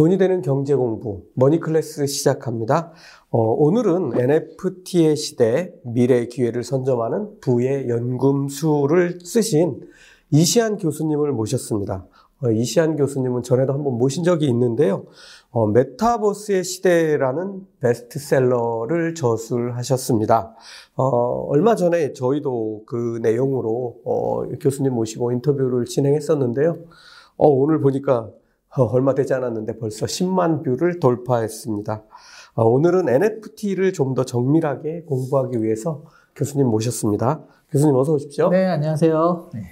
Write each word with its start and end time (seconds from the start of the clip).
돈이 0.00 0.16
되는 0.16 0.40
경제 0.40 0.74
공부 0.74 1.24
머니 1.34 1.60
클래스 1.60 2.06
시작합니다. 2.06 2.90
어, 3.28 3.38
오늘은 3.38 4.18
NFT의 4.18 5.14
시대 5.14 5.74
미래의 5.84 6.30
기회를 6.30 6.64
선점하는 6.64 7.40
부의 7.42 7.86
연금술을 7.90 9.18
쓰신 9.22 9.82
이시한 10.30 10.78
교수님을 10.78 11.32
모셨습니다. 11.32 12.06
어, 12.42 12.50
이시한 12.50 12.96
교수님은 12.96 13.42
전에도 13.42 13.74
한번 13.74 13.98
모신 13.98 14.24
적이 14.24 14.46
있는데요. 14.46 15.04
어, 15.50 15.66
메타버스의 15.66 16.64
시대라는 16.64 17.66
베스트셀러를 17.80 19.14
저술하셨습니다. 19.14 20.56
어, 20.96 21.04
얼마 21.48 21.74
전에 21.74 22.14
저희도 22.14 22.84
그 22.86 23.18
내용으로 23.20 23.96
어, 24.06 24.48
교수님 24.62 24.94
모시고 24.94 25.32
인터뷰를 25.32 25.84
진행했었는데요. 25.84 26.78
어, 27.36 27.48
오늘 27.48 27.82
보니까 27.82 28.20
어, 28.20 28.39
얼마 28.76 29.14
되지 29.14 29.34
않았는데 29.34 29.78
벌써 29.78 30.06
10만 30.06 30.64
뷰를 30.64 31.00
돌파했습니다. 31.00 32.02
어, 32.54 32.64
오늘은 32.64 33.08
NFT를 33.08 33.92
좀 33.92 34.14
더 34.14 34.24
정밀하게 34.24 35.02
공부하기 35.02 35.62
위해서 35.62 36.02
교수님 36.36 36.66
모셨습니다. 36.68 37.42
교수님 37.70 37.94
어서 37.96 38.12
오십시오. 38.14 38.48
네, 38.50 38.66
안녕하세요. 38.66 39.50
네. 39.54 39.62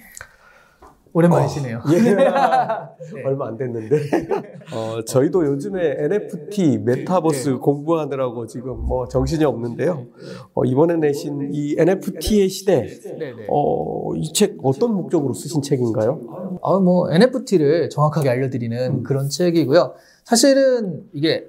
오랜만이시네요. 1.13 1.81
예. 1.91 1.97
얼마 3.25 3.47
안 3.47 3.57
됐는데. 3.57 3.95
어, 4.73 5.01
저희도 5.05 5.45
요즘에 5.45 5.95
NFT, 5.99 6.79
메타버스 6.79 7.57
공부하느라고 7.57 8.45
지금 8.47 8.85
뭐 8.85 9.07
정신이 9.07 9.43
없는데요. 9.43 10.05
어, 10.53 10.65
이번에 10.65 10.97
내신 10.97 11.49
이 11.53 11.75
NFT의 11.77 12.49
시대, 12.49 12.85
네네. 13.17 13.47
어, 13.49 14.13
이 14.15 14.31
책 14.33 14.57
어떤 14.63 14.93
목적으로 14.93 15.33
쓰신 15.33 15.61
책인가요? 15.61 16.59
아, 16.61 16.79
뭐 16.79 17.11
NFT를 17.11 17.89
정확하게 17.89 18.29
알려드리는 18.29 19.03
그런 19.03 19.27
책이고요. 19.29 19.93
사실은 20.23 21.03
이게 21.13 21.47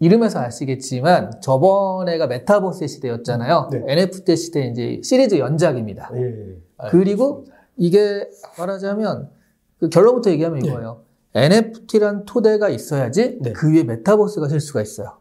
이름에서 0.00 0.40
아시겠지만 0.40 1.40
저번에가 1.40 2.26
메타버스의 2.26 2.88
시대였잖아요. 2.88 3.68
네. 3.72 3.82
NFT 3.86 4.36
시대 4.36 4.66
이제 4.66 5.00
시리즈 5.02 5.36
연작입니다. 5.38 6.10
예. 6.16 6.56
그리고 6.90 7.46
이게 7.76 8.28
말하자면 8.58 9.30
그 9.78 9.88
결론부터 9.88 10.30
얘기하면 10.30 10.64
이거예요. 10.64 11.02
NFT란 11.34 12.24
토대가 12.24 12.68
있어야지 12.68 13.38
네. 13.40 13.52
그 13.52 13.70
위에 13.72 13.84
메타버스가 13.84 14.48
될 14.48 14.60
수가 14.60 14.80
있어요. 14.80 15.18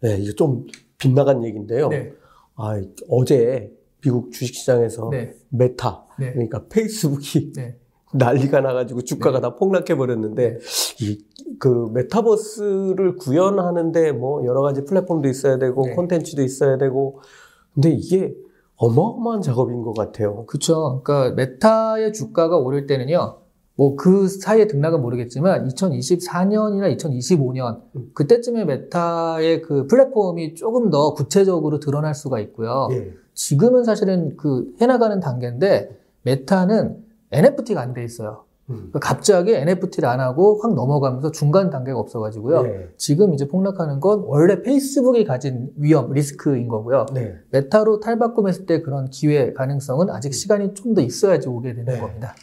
네, 0.00 0.16
이거 0.18 0.32
좀 0.34 0.66
빗나간 0.98 1.44
얘기인데요. 1.44 1.88
네. 1.88 2.12
아, 2.54 2.80
어제 3.08 3.72
미국 4.00 4.30
주식시장에서 4.30 5.08
네. 5.10 5.34
메타, 5.50 6.06
네. 6.18 6.32
그러니까 6.32 6.66
페이스북이 6.68 7.52
네. 7.54 7.76
난리가 8.14 8.60
나가지고 8.60 9.02
주가가 9.02 9.40
다 9.40 9.56
폭락해 9.56 9.96
버렸는데 9.96 10.58
이 11.00 11.18
그 11.58 11.90
메타버스를 11.92 13.16
구현하는데 13.16 14.12
뭐 14.12 14.44
여러 14.44 14.62
가지 14.62 14.84
플랫폼도 14.84 15.28
있어야 15.28 15.58
되고 15.58 15.86
네. 15.86 15.94
콘텐츠도 15.94 16.42
있어야 16.42 16.76
되고 16.76 17.20
근데 17.74 17.90
이게 17.90 18.34
어마어마한 18.76 19.42
작업인 19.42 19.82
것 19.82 19.94
같아요. 19.94 20.44
그렇죠. 20.46 21.00
그러니까 21.02 21.34
메타의 21.34 22.12
주가가 22.12 22.56
오를 22.58 22.86
때는요. 22.86 23.38
뭐 23.78 23.94
그 23.96 24.26
사이의 24.28 24.68
등락은 24.68 25.02
모르겠지만 25.02 25.68
2024년이나 25.68 26.96
2025년 26.96 27.82
음. 27.94 28.10
그때쯤에 28.14 28.64
메타의 28.64 29.60
그 29.62 29.86
플랫폼이 29.86 30.54
조금 30.54 30.88
더 30.90 31.12
구체적으로 31.12 31.78
드러날 31.78 32.14
수가 32.14 32.40
있고요. 32.40 32.88
예. 32.92 33.12
지금은 33.34 33.84
사실은 33.84 34.36
그 34.38 34.72
해나가는 34.80 35.20
단계인데 35.20 35.90
메타는 36.22 37.04
NFT가 37.32 37.82
안 37.82 37.92
돼 37.92 38.02
있어요. 38.02 38.45
음. 38.68 38.74
그러니까 38.90 38.98
갑자기 39.00 39.54
NFT를 39.54 40.08
안 40.08 40.18
하고 40.20 40.58
확 40.60 40.74
넘어가면서 40.74 41.30
중간 41.30 41.70
단계가 41.70 41.98
없어가지고요. 41.98 42.66
예. 42.66 42.88
지금 42.96 43.32
이제 43.32 43.46
폭락하는 43.46 44.00
건 44.00 44.24
원래 44.26 44.62
페이스북이 44.62 45.24
가진 45.24 45.70
위험, 45.76 46.12
리스크인 46.12 46.66
거고요. 46.68 47.06
네. 47.14 47.36
메타로 47.50 48.00
탈바꿈했을 48.00 48.66
때 48.66 48.82
그런 48.82 49.08
기회 49.10 49.52
가능성은 49.52 50.10
아직 50.10 50.34
시간이 50.34 50.74
좀 50.74 50.94
더 50.94 51.00
있어야지 51.02 51.48
오게 51.48 51.74
되는 51.74 51.92
네. 51.92 52.00
겁니다. 52.00 52.34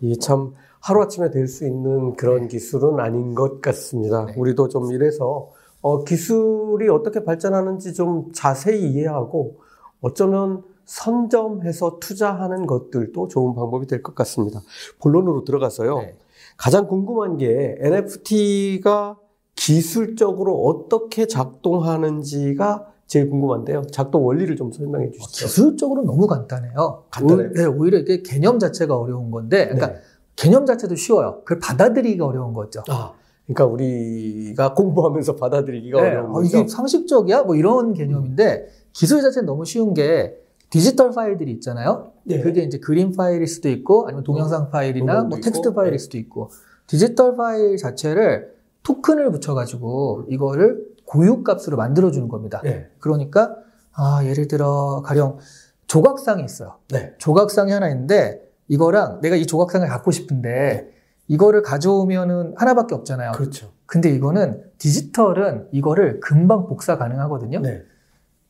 이게 0.00 0.18
참 0.18 0.52
하루아침에 0.80 1.30
될 1.30 1.48
수 1.48 1.64
있는 1.66 2.14
그런 2.16 2.48
기술은 2.48 3.00
아닌 3.00 3.34
것 3.34 3.60
같습니다. 3.62 4.26
네. 4.26 4.34
우리도 4.36 4.68
좀 4.68 4.92
이래서 4.92 5.50
어, 5.80 6.02
기술이 6.04 6.88
어떻게 6.88 7.24
발전하는지 7.24 7.94
좀 7.94 8.32
자세히 8.32 8.90
이해하고 8.90 9.56
어쩌면 10.00 10.62
선점해서 10.86 11.98
투자하는 12.00 12.66
것들도 12.66 13.28
좋은 13.28 13.54
방법이 13.54 13.86
될 13.86 14.02
것 14.02 14.14
같습니다. 14.14 14.60
본론으로 15.00 15.44
들어가서요. 15.44 15.98
네. 15.98 16.16
가장 16.56 16.86
궁금한 16.86 17.36
게 17.36 17.76
NFT가 17.80 19.18
기술적으로 19.56 20.64
어떻게 20.64 21.26
작동하는지가 21.26 22.86
제일 23.06 23.30
궁금한데요. 23.30 23.82
작동 23.92 24.26
원리를 24.26 24.56
좀 24.56 24.72
설명해 24.72 25.10
주시죠. 25.10 25.46
기술적으로 25.46 26.02
너무 26.02 26.26
간단해요. 26.26 27.04
간단해요? 27.10 27.48
오, 27.48 27.52
네, 27.52 27.64
오히려 27.66 27.98
이게 27.98 28.22
개념 28.22 28.58
자체가 28.58 28.96
어려운 28.96 29.30
건데, 29.30 29.64
그러니까 29.66 29.88
네. 29.88 29.98
개념 30.36 30.66
자체도 30.66 30.94
쉬워요. 30.96 31.40
그걸 31.44 31.58
받아들이기가 31.60 32.24
어려운 32.26 32.52
거죠. 32.54 32.82
아, 32.88 33.12
그러니까 33.46 33.66
우리가 33.66 34.74
공부하면서 34.74 35.36
받아들이기가 35.36 36.00
네, 36.02 36.08
어려운 36.10 36.30
어, 36.30 36.32
거죠. 36.34 36.46
이게 36.58 36.68
상식적이야? 36.68 37.42
뭐 37.42 37.54
이런 37.56 37.92
개념인데, 37.92 38.66
기술 38.92 39.20
자체는 39.22 39.46
너무 39.46 39.64
쉬운 39.64 39.92
게, 39.94 40.36
디지털 40.74 41.12
파일들이 41.12 41.52
있잖아요. 41.52 42.10
네. 42.24 42.40
그게 42.40 42.64
이제 42.64 42.80
그림 42.80 43.12
파일일 43.12 43.46
수도 43.46 43.68
있고, 43.68 44.08
아니면 44.08 44.24
동영상 44.24 44.70
파일이나 44.70 45.06
동영상도 45.06 45.28
뭐 45.28 45.38
있고, 45.38 45.44
텍스트 45.44 45.72
파일일 45.72 45.92
네. 45.92 45.98
수도 45.98 46.18
있고, 46.18 46.50
디지털 46.88 47.36
파일 47.36 47.76
자체를 47.76 48.56
토큰을 48.82 49.30
붙여가지고, 49.30 50.24
이거를 50.30 50.84
고유값으로 51.04 51.76
만들어주는 51.76 52.26
겁니다. 52.26 52.60
네. 52.64 52.88
그러니까, 52.98 53.54
아, 53.92 54.24
예를 54.24 54.48
들어, 54.48 55.00
가령 55.04 55.38
조각상이 55.86 56.44
있어요. 56.44 56.74
네. 56.88 57.14
조각상이 57.18 57.70
하나 57.70 57.88
있는데, 57.90 58.42
이거랑 58.66 59.20
내가 59.20 59.36
이 59.36 59.46
조각상을 59.46 59.86
갖고 59.86 60.10
싶은데, 60.10 60.92
이거를 61.28 61.62
가져오면은 61.62 62.54
하나밖에 62.56 62.96
없잖아요. 62.96 63.30
그렇죠. 63.30 63.70
근데 63.86 64.10
이거는 64.10 64.64
디지털은 64.78 65.68
이거를 65.70 66.18
금방 66.18 66.66
복사 66.66 66.98
가능하거든요. 66.98 67.60
네. 67.60 67.84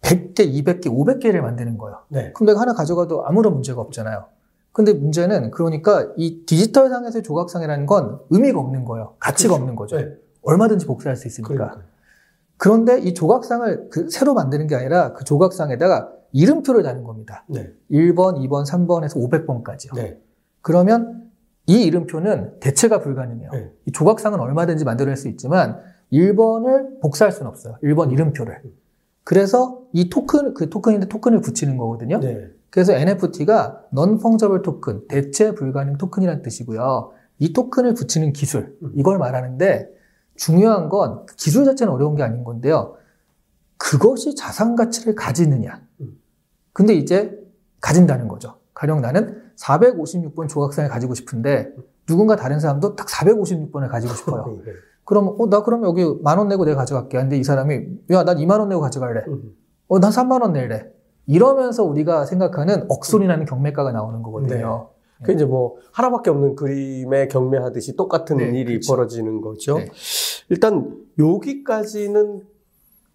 100개, 0.04 0.40
200개, 0.40 0.86
500개를 0.86 1.40
만드는 1.40 1.78
거예요. 1.78 2.00
네. 2.08 2.32
그럼 2.32 2.46
내가 2.46 2.60
하나 2.60 2.74
가져가도 2.74 3.26
아무런 3.26 3.54
문제가 3.54 3.80
없잖아요. 3.80 4.26
근데 4.72 4.92
문제는 4.92 5.50
그러니까 5.50 6.12
이 6.16 6.44
디지털 6.46 6.90
상에서의 6.90 7.22
조각상이라는 7.22 7.86
건 7.86 8.20
의미가 8.30 8.58
없는 8.58 8.84
거예요. 8.84 9.14
가치가 9.18 9.50
그렇죠. 9.50 9.62
없는 9.62 9.76
거죠. 9.76 9.96
네. 9.96 10.16
얼마든지 10.42 10.86
복사할 10.86 11.16
수 11.16 11.26
있으니까. 11.28 11.54
그러니까. 11.54 11.82
그런데 12.56 12.98
이 12.98 13.14
조각상을 13.14 13.88
그 13.90 14.10
새로 14.10 14.34
만드는 14.34 14.66
게 14.66 14.74
아니라 14.74 15.12
그 15.12 15.24
조각상에다가 15.24 16.10
이름표를 16.32 16.82
다는 16.82 17.04
겁니다. 17.04 17.44
네. 17.48 17.70
1번, 17.90 18.38
2번, 18.46 18.66
3번에서 18.68 19.16
500번까지요. 19.16 19.94
네. 19.94 20.20
그러면 20.60 21.30
이 21.66 21.84
이름표는 21.84 22.58
대체가 22.60 23.00
불가능해요. 23.00 23.50
네. 23.52 23.70
이 23.86 23.92
조각상은 23.92 24.40
얼마든지 24.40 24.84
만들어낼 24.84 25.16
수 25.16 25.28
있지만 25.28 25.80
1번을 26.12 27.00
복사할 27.00 27.32
수는 27.32 27.48
없어요. 27.48 27.78
1번 27.82 28.12
이름표를. 28.12 28.60
그래서 29.24 29.82
이 29.92 30.10
토큰, 30.10 30.54
그 30.54 30.68
토큰인데 30.68 31.08
토큰을 31.08 31.40
붙이는 31.40 31.76
거거든요. 31.78 32.20
네. 32.20 32.50
그래서 32.70 32.92
NFT가 32.92 33.84
non-fungible 33.92 34.62
토큰, 34.62 35.08
대체 35.08 35.54
불가능 35.54 35.96
토큰이라는 35.96 36.42
뜻이고요. 36.42 37.12
이 37.38 37.52
토큰을 37.52 37.94
붙이는 37.94 38.32
기술, 38.32 38.76
음. 38.82 38.92
이걸 38.94 39.18
말하는데 39.18 39.88
중요한 40.36 40.88
건그 40.88 41.36
기술 41.36 41.64
자체는 41.64 41.92
어려운 41.92 42.16
게 42.16 42.22
아닌 42.22 42.44
건데요. 42.44 42.96
그것이 43.78 44.34
자산 44.34 44.76
가치를 44.76 45.14
가지느냐. 45.14 45.82
음. 46.00 46.18
근데 46.72 46.94
이제 46.94 47.38
가진다는 47.80 48.28
거죠. 48.28 48.58
가령 48.74 49.00
나는 49.00 49.42
456번 49.56 50.48
조각상을 50.48 50.88
가지고 50.90 51.14
싶은데 51.14 51.72
누군가 52.06 52.36
다른 52.36 52.60
사람도 52.60 52.96
딱 52.96 53.06
456번을 53.06 53.88
가지고 53.88 54.14
싶어요. 54.14 54.58
네. 55.04 55.06
그럼 55.06 55.34
어, 55.38 55.46
나 55.48 55.62
그럼 55.62 55.84
여기 55.84 56.04
만 56.22 56.38
원 56.38 56.48
내고 56.48 56.64
내가 56.64 56.78
가져갈게. 56.78 57.18
근데 57.18 57.36
이 57.38 57.44
사람이 57.44 57.74
야, 58.10 58.24
난 58.24 58.36
2만 58.38 58.58
원 58.58 58.68
내고 58.68 58.80
가져갈래. 58.80 59.22
음. 59.28 59.54
어, 59.88 59.98
난 60.00 60.10
3만 60.10 60.42
원 60.42 60.52
낼래. 60.52 60.86
이러면서 61.26 61.84
우리가 61.84 62.24
생각하는 62.26 62.86
억소리 62.88 63.26
나는 63.26 63.44
경매가가 63.46 63.92
나오는 63.92 64.22
거거든요. 64.22 64.90
그 65.22 65.32
이제 65.32 65.44
뭐 65.46 65.76
하나밖에 65.92 66.28
없는 66.30 66.54
그림에 66.54 67.28
경매하듯이 67.28 67.96
똑같은 67.96 68.36
네, 68.38 68.48
일이 68.48 68.64
그렇죠. 68.74 68.92
벌어지는 68.92 69.40
거죠. 69.40 69.78
네. 69.78 69.90
일단 70.50 70.98
여기까지는 71.18 72.42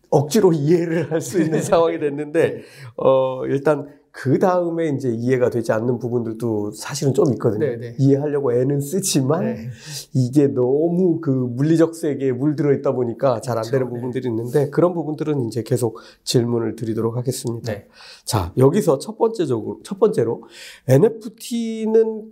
억지로 0.09 0.53
이해를 0.53 1.11
할 1.11 1.21
수 1.21 1.39
있는 1.41 1.61
상황이 1.61 1.99
됐는데 1.99 2.61
어 2.97 3.45
일단 3.45 3.87
그 4.11 4.39
다음에 4.39 4.89
이제 4.89 5.09
이해가 5.09 5.49
되지 5.49 5.71
않는 5.71 5.99
부분들도 5.99 6.71
사실은 6.71 7.13
좀 7.13 7.31
있거든요. 7.33 7.65
네, 7.65 7.77
네. 7.77 7.95
이해하려고 7.99 8.53
애는 8.53 8.81
쓰지만 8.81 9.45
네. 9.45 9.69
이게 10.13 10.47
너무 10.47 11.21
그 11.21 11.29
물리적 11.29 11.95
세계에 11.95 12.31
물들어 12.31 12.73
있다 12.73 12.93
보니까 12.93 13.39
잘 13.41 13.57
안. 13.57 13.63
되는 13.69 13.85
네. 13.87 13.93
부분들이 13.93 14.27
있는데 14.29 14.69
그런 14.69 14.93
부분들은 14.93 15.45
이제 15.45 15.61
계속 15.63 15.99
질문을 16.23 16.75
드리도록 16.75 17.17
하겠습니다. 17.17 17.71
네. 17.71 17.87
자, 18.25 18.51
여기서 18.57 18.97
첫 18.97 19.17
번째적으로 19.17 19.79
첫 19.83 19.99
번째로 19.99 20.43
NFT는 20.87 22.31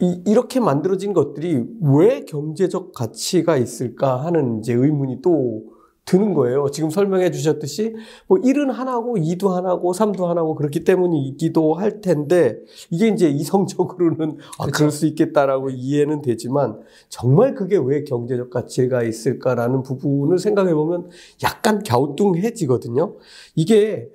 이, 0.00 0.22
이렇게 0.26 0.60
만들어진 0.60 1.12
것들이 1.12 1.66
왜 1.82 2.24
경제적 2.24 2.92
가치가 2.94 3.56
있을까 3.56 4.24
하는 4.24 4.60
이제 4.60 4.72
의문이 4.72 5.20
또 5.20 5.64
드는 6.10 6.34
거예요. 6.34 6.66
지금 6.72 6.90
설명해 6.90 7.30
주셨듯이 7.30 7.94
뭐 8.26 8.38
1은 8.38 8.72
하나고 8.72 9.14
2도 9.16 9.50
하나고 9.50 9.92
3도 9.92 10.26
하나고 10.26 10.56
그렇기 10.56 10.82
때문이기도 10.82 11.74
할 11.74 12.00
텐데 12.00 12.58
이게 12.90 13.06
이제 13.06 13.28
이성적으로는 13.28 14.38
아, 14.58 14.64
그렇죠. 14.64 14.72
그럴 14.72 14.90
수 14.90 15.06
있겠다라고 15.06 15.70
이해는 15.70 16.20
되지만 16.20 16.80
정말 17.08 17.54
그게 17.54 17.78
왜 17.80 18.02
경제적 18.02 18.50
가치가 18.50 19.04
있을까라는 19.04 19.84
부분을 19.84 20.40
생각해 20.40 20.74
보면 20.74 21.10
약간 21.44 21.80
갸우뚱해지거든요. 21.84 23.14
이게 23.54 24.08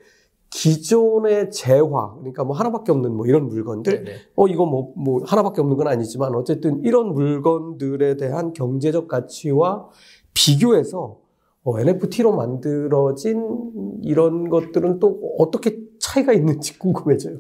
기존의 0.50 1.52
재화, 1.52 2.14
그러니까 2.16 2.44
뭐 2.44 2.56
하나밖에 2.56 2.92
없는 2.92 3.14
뭐 3.14 3.26
이런 3.26 3.48
물건들, 3.48 4.04
네네. 4.06 4.18
어, 4.36 4.48
이거 4.48 4.66
뭐, 4.66 4.94
뭐, 4.96 5.22
하나밖에 5.26 5.60
없는 5.60 5.76
건 5.76 5.90
아니지만, 5.90 6.34
어쨌든 6.34 6.82
이런 6.86 7.14
물건들에 7.14 8.16
대한 8.16 8.54
경제적 8.54 9.10
가치와 9.10 9.90
비교해서, 10.34 11.25
어, 11.66 11.80
NFT로 11.80 12.36
만들어진 12.36 14.00
이런 14.04 14.50
것들은 14.50 15.00
또 15.00 15.20
어떻게 15.40 15.80
차이가 16.00 16.32
있는지 16.32 16.78
궁금해져요. 16.78 17.38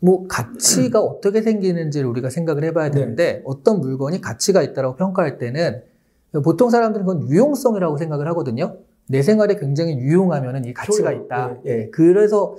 뭐 0.00 0.26
가치가 0.26 1.00
어떻게 1.00 1.40
생기는지를 1.40 2.08
우리가 2.08 2.30
생각을 2.30 2.64
해봐야 2.64 2.90
되는데 2.90 3.42
어떤 3.44 3.80
물건이 3.80 4.20
가치가 4.20 4.62
있다고 4.62 4.96
평가할 4.96 5.38
때는 5.38 5.82
보통 6.42 6.68
사람들은 6.70 7.06
그건 7.06 7.28
유용성이라고 7.28 7.96
생각을 7.96 8.26
하거든요. 8.28 8.76
내 9.06 9.22
생활에 9.22 9.56
굉장히 9.56 9.96
유용하면은 9.98 10.64
이 10.64 10.74
가치가 10.74 11.10
효용, 11.10 11.24
있다. 11.24 11.56
예, 11.66 11.70
예. 11.70 11.90
그래서 11.90 12.56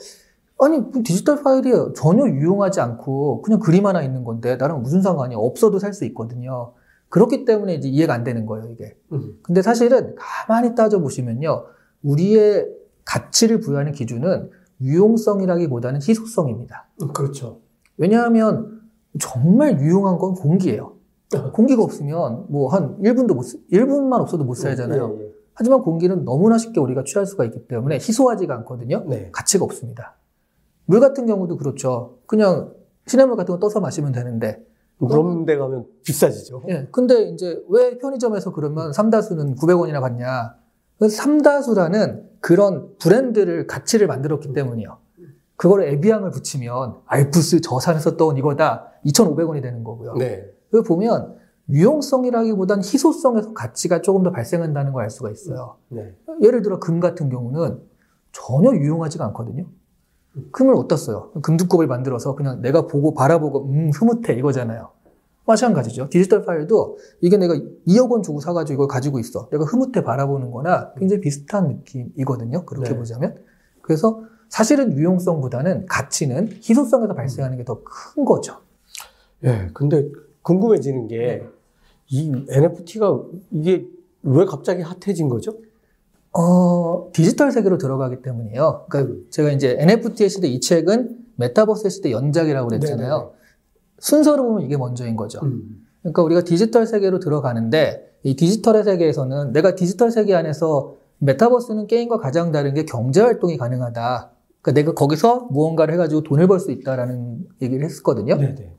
아니 0.60 0.92
그 0.92 1.04
디지털 1.04 1.42
파일이 1.44 1.72
전혀 1.96 2.26
유용하지 2.26 2.80
않고 2.80 3.42
그냥 3.42 3.60
그림 3.60 3.86
하나 3.86 4.02
있는 4.04 4.24
건데 4.24 4.56
나랑 4.56 4.82
무슨 4.82 5.02
상관이 5.02 5.36
없어도 5.36 5.80
살 5.80 5.94
수 5.94 6.06
있거든요. 6.06 6.74
그렇기 7.12 7.46
때문에 7.46 7.76
이제 7.76 7.88
이해가 7.88 8.14
안 8.14 8.24
되는 8.24 8.46
거예요, 8.48 8.68
이게. 8.72 8.98
음. 9.12 9.38
근데 9.44 9.62
사실은 9.62 10.16
가만히 10.18 10.74
따져보시면요. 10.76 11.66
우리의 12.04 12.68
가치를 13.06 13.60
부여하는 13.60 13.92
기준은 13.92 14.50
유용성이라기보다는 14.82 16.00
희소성입니다. 16.02 16.88
음, 17.04 17.14
그렇죠. 17.14 17.60
왜냐하면 17.98 18.82
정말 19.20 19.80
유용한 19.80 20.18
건 20.18 20.34
공기예요. 20.34 20.94
공기가 21.54 21.84
없으면 21.84 22.46
뭐 22.50 22.70
한 22.70 22.98
1분도 23.02 23.34
못, 23.36 23.44
쓰- 23.44 23.60
1분만 23.72 24.20
없어도 24.22 24.44
못 24.44 24.56
살잖아요. 24.56 25.16
예, 25.20 25.24
예. 25.24 25.32
하지만 25.54 25.82
공기는 25.82 26.24
너무나 26.26 26.58
쉽게 26.58 26.80
우리가 26.80 27.04
취할 27.06 27.26
수가 27.26 27.44
있기 27.46 27.68
때문에 27.68 27.96
희소하지가 27.96 28.56
않거든요. 28.60 29.04
네. 29.08 29.30
가치가 29.32 29.66
없습니다. 29.66 30.16
물 30.86 31.00
같은 31.02 31.26
경우도 31.26 31.58
그렇죠. 31.58 32.18
그냥 32.26 32.74
시냇물 33.06 33.36
같은 33.36 33.54
거 33.54 33.60
떠서 33.60 33.80
마시면 33.82 34.14
되는데. 34.14 34.66
그런 35.08 35.46
데 35.46 35.58
가면 35.58 35.86
비싸지죠. 36.06 36.64
예. 36.70 36.88
근데 36.92 37.24
이제 37.30 37.64
왜 37.70 37.98
편의점에서 37.98 38.52
그러면 38.54 38.94
삼다수는 38.94 39.56
900원이나 39.56 40.00
받냐? 40.02 40.56
그 41.00 41.10
삼다수라는 41.10 42.30
그런 42.40 42.96
브랜드를 43.00 43.68
가치를 43.68 44.08
만들었기 44.08 44.54
때문이요. 44.54 44.98
그걸 45.56 45.84
에비앙을 45.84 46.32
붙이면 46.32 46.96
알프스 47.06 47.62
저산에서 47.62 48.18
떠온 48.18 48.38
이거다 48.38 48.92
2,500원이 49.06 49.62
되는 49.62 49.84
거고요. 49.84 50.14
네. 50.16 50.46
그 50.72 50.82
보면 50.84 51.36
유용성이라기보단 51.70 52.80
희소성에서 52.80 53.54
가치가 53.54 54.02
조금 54.02 54.24
더 54.24 54.32
발생한다는 54.32 54.92
걸 54.92 55.04
알 55.04 55.10
수가 55.10 55.30
있어요. 55.32 55.78
네. 55.90 56.16
예를 56.42 56.62
들어 56.62 56.80
금 56.80 57.00
같은 57.00 57.30
경우는 57.30 57.80
전혀 58.32 58.72
유용하지가 58.72 59.26
않거든요. 59.28 59.66
금을 60.52 60.74
어디다 60.76 60.96
써요? 60.98 61.32
금두껍을 61.42 61.88
만들어서 61.88 62.36
그냥 62.36 62.62
내가 62.62 62.88
보고 62.88 63.14
바라보고 63.14 63.66
음 63.66 63.90
흐뭇해 63.94 64.34
이거잖아요. 64.34 64.90
마찬가지죠. 65.46 66.10
디지털 66.10 66.46
파일도 66.46 66.98
이게 67.20 67.36
내가 67.38 67.56
2억 67.88 68.10
원 68.12 68.22
주고 68.24 68.40
사가지고 68.40 68.76
이걸 68.76 68.88
가지고 68.88 69.20
있어. 69.20 69.50
내가 69.50 69.66
흐뭇해 69.66 70.04
바라보는 70.04 70.52
거나 70.52 70.94
굉장히 70.98 71.22
비슷한 71.22 71.68
느낌이거든요. 71.68 72.66
그렇게 72.66 72.92
네. 72.92 72.98
보자면. 72.98 73.36
그래서 73.82 74.22
사실은 74.50 74.94
유용성보다는 74.94 75.86
가치는 75.88 76.50
희소성에서 76.62 77.14
발생하는 77.16 77.58
게 77.58 77.64
더 77.64 77.82
큰 77.84 78.24
거죠. 78.26 78.58
예, 79.44 79.70
근데 79.74 80.08
궁금해지는 80.44 81.08
게, 81.08 81.44
이 82.10 82.46
NFT가 82.50 83.22
이게 83.52 83.88
왜 84.24 84.46
갑자기 84.46 84.82
핫해진 84.84 85.30
거죠? 85.30 85.58
어, 86.34 87.10
디지털 87.14 87.52
세계로 87.52 87.78
들어가기 87.78 88.22
때문이에요. 88.22 88.86
그러니까 88.90 89.16
제가 89.30 89.52
이제 89.52 89.76
NFT의 89.80 90.30
시대 90.30 90.48
이 90.48 90.60
책은 90.60 91.18
메타버스의 91.36 91.92
시대 91.92 92.12
연작이라고 92.12 92.70
그랬잖아요. 92.70 93.10
네네네. 93.18 93.32
순서로 94.00 94.44
보면 94.44 94.64
이게 94.64 94.78
먼저인 94.78 95.16
거죠. 95.16 95.40
음. 95.44 95.86
그러니까 96.02 96.24
우리가 96.24 96.42
디지털 96.44 96.88
세계로 96.88 97.20
들어가는데 97.20 98.18
이 98.24 98.36
디지털의 98.36 98.84
세계에서는 98.84 99.52
내가 99.52 99.76
디지털 99.76 100.12
세계 100.12 100.34
안에서 100.36 100.96
메타버스는 101.20 101.88
게임과 101.88 102.18
가장 102.20 102.52
다른 102.52 102.74
게 102.74 102.86
경제 102.86 103.22
활동이 103.22 103.58
가능하다. 103.58 104.32
그러니까 104.62 104.72
내가 104.80 104.94
거기서 104.94 105.48
무언가를 105.52 105.94
해가지고 105.94 106.24
돈을 106.24 106.48
벌 106.48 106.60
수 106.60 106.72
있다라는 106.72 107.48
얘기를 107.62 107.84
했었거든요. 107.86 108.38
네네. 108.38 108.74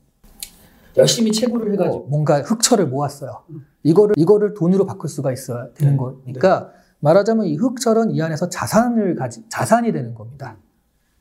열심히 0.96 1.32
채굴을 1.32 1.72
해가지고 1.75 2.06
뭔가 2.08 2.40
흑철을 2.43 2.87
모았어요. 2.87 3.43
이거를 3.82 4.14
이거를 4.19 4.55
돈으로 4.55 4.87
바꿀 4.87 5.08
수가 5.08 5.32
있어야 5.32 5.69
되는 5.75 5.93
네, 5.93 5.98
거니까 5.98 6.70
말하자면 7.02 7.46
이 7.46 7.56
흑철은 7.56 8.12
이 8.12 8.22
안에서 8.22 8.49
자산을 8.49 9.16
가지 9.16 9.43
자산이 9.49 9.93
되는 9.93 10.14
겁니다. 10.14 10.56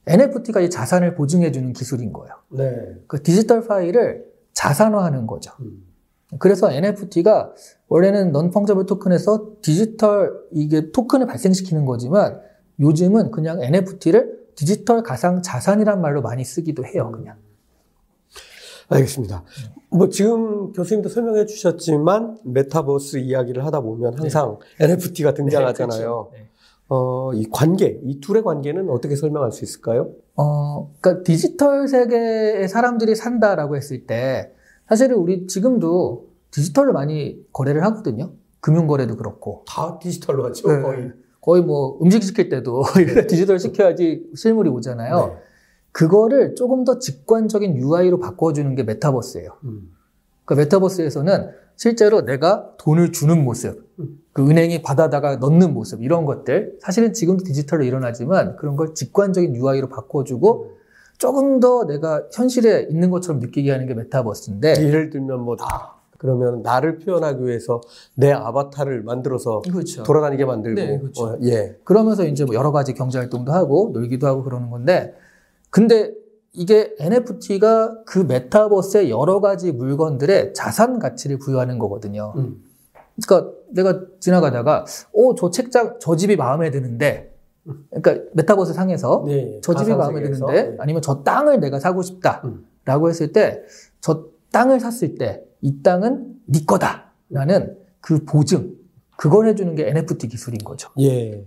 NFT가 0.06 0.62
이 0.62 0.70
자산을 0.70 1.16
보증해주는 1.16 1.74
기술인 1.74 2.14
거예요. 2.14 2.36
네. 2.50 2.96
그 3.08 3.22
디지털 3.22 3.68
파일을 3.68 4.26
자산화하는 4.54 5.28
거죠. 5.28 5.52
음. 5.60 5.86
그래서 6.40 6.72
NFT가 6.72 7.54
원래는 7.88 8.32
non-fungible 8.32 8.86
token에서 8.86 9.56
디지털 9.62 10.34
이게 10.52 10.92
토큰을 10.92 11.26
발생시키는 11.28 11.86
거지만 11.86 12.40
요즘은 12.80 13.32
그냥 13.32 13.62
NFT를 13.62 14.40
디지털 14.56 15.04
가상 15.04 15.42
자산이란 15.42 16.00
말로 16.00 16.22
많이 16.22 16.46
쓰기도 16.46 16.86
해요. 16.86 17.12
그냥. 17.12 17.38
알겠습니다. 18.96 19.44
뭐 19.90 20.10
지금 20.10 20.72
교수님도 20.72 21.10
설명해 21.10 21.46
주셨지만 21.46 22.38
메타버스 22.46 23.18
이야기를 23.18 23.66
하다 23.66 23.82
보면 23.82 24.18
항상 24.18 24.58
NFT가 24.80 25.34
등장하잖아요. 25.34 26.00
네, 26.00 26.04
그렇죠. 26.04 26.32
네. 26.34 26.48
어, 26.90 27.32
이 27.34 27.46
관계, 27.50 28.00
이 28.04 28.20
둘의 28.20 28.44
관계는 28.44 28.90
어떻게 28.90 29.16
설명할 29.16 29.52
수 29.52 29.64
있을까요? 29.64 30.10
어, 30.36 30.92
그러니까 31.00 31.24
디지털 31.24 31.88
세계에 31.88 32.68
사람들이 32.68 33.16
산다라고 33.16 33.78
했을 33.78 34.06
때 34.06 34.52
사실은 34.88 35.16
우리 35.16 35.48
지금도 35.48 36.28
디지털로 36.52 36.92
많이 36.92 37.46
거래를 37.54 37.84
하거든요. 37.86 38.34
금융 38.60 38.88
거래도 38.88 39.16
그렇고 39.16 39.64
다 39.68 39.98
디지털로 40.00 40.46
하죠, 40.48 40.68
네. 40.68 40.82
거의. 40.82 41.12
거의 41.42 41.64
뭐 41.64 41.98
음식 42.04 42.22
시킬 42.24 42.50
때도 42.50 42.84
디지털 43.28 43.58
시켜야지 43.58 44.30
실물이 44.36 44.70
오잖아요. 44.70 45.38
네. 45.92 46.06
그거를 46.06 46.56
조금 46.56 46.84
더 46.86 47.00
직관적인 47.00 47.78
UI로 47.78 48.20
바꿔주는 48.20 48.74
게 48.76 48.84
메타버스예요. 48.84 49.58
음. 49.66 49.92
그 50.46 50.54
메타버스에서는 50.54 51.50
실제로 51.76 52.22
내가 52.22 52.72
돈을 52.78 53.12
주는 53.12 53.44
모습, 53.44 53.90
그 54.34 54.48
은행이 54.48 54.82
받아다가 54.82 55.38
넣는 55.38 55.74
모습 55.74 56.02
이런 56.04 56.26
것들 56.26 56.78
사실은 56.80 57.14
지금도 57.14 57.44
디지털로 57.44 57.84
일어나지만 57.84 58.56
그런 58.58 58.76
걸 58.76 58.94
직관적인 58.94 59.56
UI로 59.56 59.90
바꿔주고 59.90 60.72
조금 61.18 61.60
더 61.60 61.86
내가 61.86 62.24
현실에 62.34 62.88
있는 62.90 63.10
것처럼 63.10 63.40
느끼게 63.40 63.72
하는 63.72 63.88
게 63.88 63.94
메타버스인데 63.94 64.84
예를 64.86 65.10
들면 65.10 65.42
뭐 65.42 65.56
다, 65.56 65.96
그러면 66.18 66.62
나를 66.62 67.00
표현하기 67.00 67.46
위해서 67.46 67.82
내 68.14 68.32
아바타를 68.32 69.02
만들어서 69.04 69.62
그렇죠. 69.62 70.04
돌아다니게 70.04 70.46
만들고, 70.46 70.80
네, 70.80 71.00
그렇죠. 71.00 71.24
어, 71.24 71.38
예. 71.44 71.78
그러면서 71.84 72.26
이제 72.26 72.46
뭐 72.46 72.54
여러 72.54 72.72
가지 72.72 72.94
경제 72.94 73.18
활동도 73.18 73.52
하고 73.52 73.90
놀기도 73.94 74.28
하고 74.28 74.44
그러는 74.44 74.70
건데 74.70 75.16
근데 75.72 76.14
이게 76.54 76.94
NFT가 77.00 78.04
그 78.06 78.20
메타버스의 78.20 79.10
여러 79.10 79.40
가지 79.40 79.72
물건들의 79.72 80.54
자산 80.54 81.00
가치를 81.00 81.40
부여하는 81.40 81.80
거거든요. 81.80 82.34
음. 82.36 82.64
그러니까 83.26 83.52
내가 83.72 84.02
지나가다가 84.20 84.86
어 85.14 85.34
저 85.36 85.50
책장 85.50 85.98
저 86.00 86.16
집이 86.16 86.36
마음에 86.36 86.70
드는데 86.72 87.34
그러니까 87.90 88.26
메타버스 88.34 88.74
상에서 88.74 89.24
네, 89.28 89.60
저 89.64 89.74
집이 89.74 89.94
마음에. 89.94 90.22
드는데 90.22 90.64
네. 90.72 90.76
아니면 90.80 91.02
저 91.02 91.24
땅을 91.24 91.60
내가 91.60 91.80
사고 91.80 92.00
음. 92.00 92.04
싶다라고 92.04 93.10
했을 93.10 93.32
때 93.32 93.64
저 94.02 94.26
땅을 94.52 94.80
샀을 94.80 95.16
때 95.16 95.44
이 95.62 95.82
땅은 95.84 96.42
네 96.48 96.66
거다라는 96.66 97.78
그 98.02 98.26
보증 98.26 98.76
그걸 99.16 99.48
해주는 99.48 99.76
게 99.76 99.88
NFT 99.88 100.28
기술인 100.28 100.58
거죠. 100.64 100.90
예. 101.00 101.46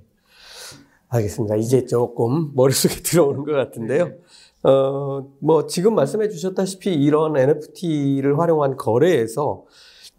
알겠습니다. 1.17 1.57
이제 1.57 1.85
조금 1.85 2.51
머릿속에 2.55 2.97
들어오는 3.03 3.45
것 3.45 3.53
같은데요. 3.53 4.13
어, 4.63 5.27
뭐, 5.41 5.67
지금 5.67 5.95
말씀해 5.95 6.29
주셨다시피 6.29 6.95
이런 6.95 7.37
NFT를 7.37 8.39
활용한 8.39 8.77
거래에서 8.77 9.65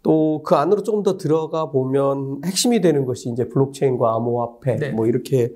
또 0.02 0.40
그 0.46 0.54
안으로 0.54 0.84
조금 0.84 1.02
더 1.02 1.16
들어가 1.16 1.70
보면 1.70 2.42
핵심이 2.44 2.80
되는 2.80 3.04
것이 3.04 3.28
이제 3.28 3.48
블록체인과 3.48 4.14
암호화폐 4.14 4.76
네. 4.76 4.90
뭐 4.90 5.06
이렇게 5.06 5.52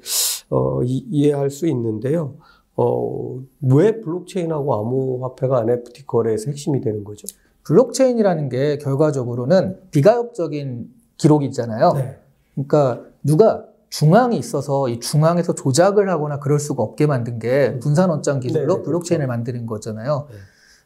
어, 0.51 0.83
이, 0.83 1.07
이해할 1.09 1.51
수 1.51 1.69
있는데요. 1.69 2.35
어, 2.77 3.39
왜 3.61 4.01
블록체인하고 4.01 4.75
암호화폐가 4.75 5.63
NFT 5.63 6.07
거래에서 6.07 6.51
핵심이 6.51 6.81
되는 6.81 7.05
거죠? 7.05 7.29
블록체인이라는 7.65 8.49
게 8.49 8.79
결과적으로는 8.79 9.79
비가역적인 9.93 10.89
기록이 11.17 11.47
있잖아요. 11.47 11.93
네. 11.93 12.19
그러니까 12.55 13.05
누가 13.23 13.65
중앙이 13.91 14.39
있어서 14.39 14.89
이 14.89 15.01
중앙에서 15.01 15.55
조작을 15.55 16.09
하거나 16.09 16.39
그럴 16.39 16.59
수가 16.59 16.83
없게 16.83 17.07
만든 17.07 17.39
게 17.39 17.79
분산 17.81 18.09
원장 18.09 18.41
기술로 18.41 18.75
네, 18.75 18.79
네, 18.79 18.83
블록체인을 18.85 19.27
만드는 19.27 19.67
거잖아요. 19.67 20.29
네. 20.31 20.37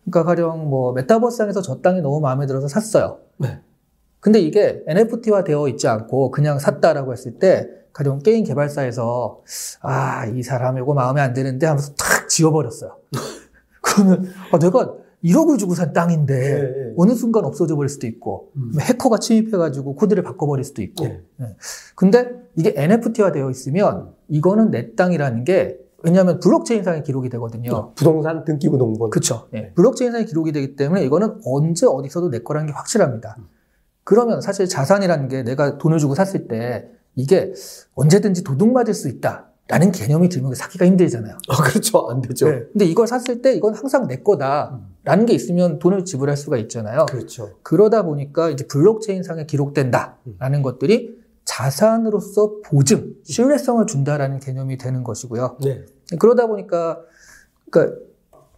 그러니까 0.05 0.25
가령 0.25 0.69
뭐 0.69 0.93
메타버스상에서 0.93 1.63
저 1.63 1.81
땅이 1.81 2.01
너무 2.01 2.21
마음에 2.21 2.47
들어서 2.47 2.67
샀어요. 2.67 3.19
네. 3.37 3.61
근데 4.21 4.41
이게 4.41 4.83
NFT화 4.87 5.45
되어 5.45 5.69
있지 5.69 5.87
않고 5.87 6.31
그냥 6.31 6.59
샀다라고 6.59 7.13
했을 7.13 7.39
때 7.39 7.69
가령 7.93 8.21
게임 8.21 8.43
개발사에서 8.45 9.43
아, 9.83 10.27
이 10.27 10.43
사람 10.43 10.79
이거 10.79 10.95
마음에 10.95 11.21
안 11.21 11.35
드는데 11.35 11.67
하면서 11.67 11.93
탁 11.95 12.29
지워버렸어요. 12.29 12.97
그러면 13.83 14.33
아, 14.51 14.59
내가 14.59 14.95
1억을 15.25 15.59
주고 15.59 15.75
산 15.75 15.93
땅인데 15.93 16.35
네, 16.35 16.61
네. 16.61 16.95
어느 16.97 17.13
순간 17.15 17.45
없어져 17.45 17.77
버릴 17.77 17.89
수도 17.89 18.07
있고 18.07 18.51
음. 18.57 18.73
해커가 18.79 19.19
침입해가지고 19.19 19.95
코드를 19.97 20.23
바꿔버릴 20.23 20.65
수도 20.65 20.83
있고 20.83 21.05
네. 21.05 21.23
네. 21.37 21.47
근데 21.95 22.31
이게 22.57 22.75
NFT화 22.77 23.33
되어 23.33 23.51
있으면 23.51 24.13
이거는 24.29 24.71
내 24.71 24.95
땅이라는 24.95 25.45
게 25.45 25.79
왜냐하면 26.03 26.39
블록체인상에 26.39 27.03
기록이 27.03 27.31
되거든요. 27.31 27.95
부동산 27.95 28.45
등기부 28.45 28.77
등본. 28.77 29.09
그렇죠. 29.09 29.49
블록체인상에 29.75 30.27
기록이 30.27 30.53
되기 30.53 30.77
때문에 30.77 31.03
이거는 31.03 31.41
언제 31.47 31.87
어디서도 31.87 32.29
내 32.29 32.41
거라는 32.41 32.67
게 32.67 32.73
확실합니다. 32.75 33.39
그러면 34.05 34.43
사실 34.43 34.69
자산이라는 34.69 35.29
게 35.29 35.43
내가 35.43 35.79
돈을 35.79 35.99
주고 35.99 36.15
샀을 36.15 36.47
때 36.47 36.91
이게 37.15 37.55
언제든지 37.95 38.45
도둑 38.45 38.71
맞을 38.73 38.93
수 38.93 39.09
있다 39.09 39.49
라는 39.67 39.93
개념이 39.93 40.29
들면 40.29 40.55
사기가 40.55 40.85
힘들잖아요. 40.85 41.39
아, 41.49 41.63
그렇죠. 41.63 42.07
안 42.11 42.21
되죠. 42.21 42.51
네. 42.51 42.65
근데 42.73 42.85
이걸 42.85 43.07
샀을 43.07 43.41
때 43.41 43.55
이건 43.55 43.75
항상 43.75 44.07
내 44.07 44.17
거다라는 44.17 45.25
게 45.27 45.33
있으면 45.33 45.79
돈을 45.79 46.05
지불할 46.05 46.37
수가 46.37 46.59
있잖아요. 46.59 47.07
그렇죠. 47.07 47.57
그러다 47.63 48.03
보니까 48.03 48.51
이제 48.51 48.67
블록체인상에 48.67 49.47
기록된다라는 49.47 50.63
것들이 50.63 51.19
자산으로서 51.45 52.61
보증, 52.65 53.15
신뢰성을 53.25 53.87
준다라는 53.87 54.39
개념이 54.41 54.77
되는 54.77 55.03
것이고요. 55.03 55.57
네. 55.63 55.87
그러다 56.19 56.47
보니까 56.47 57.01
그러니까 57.71 57.97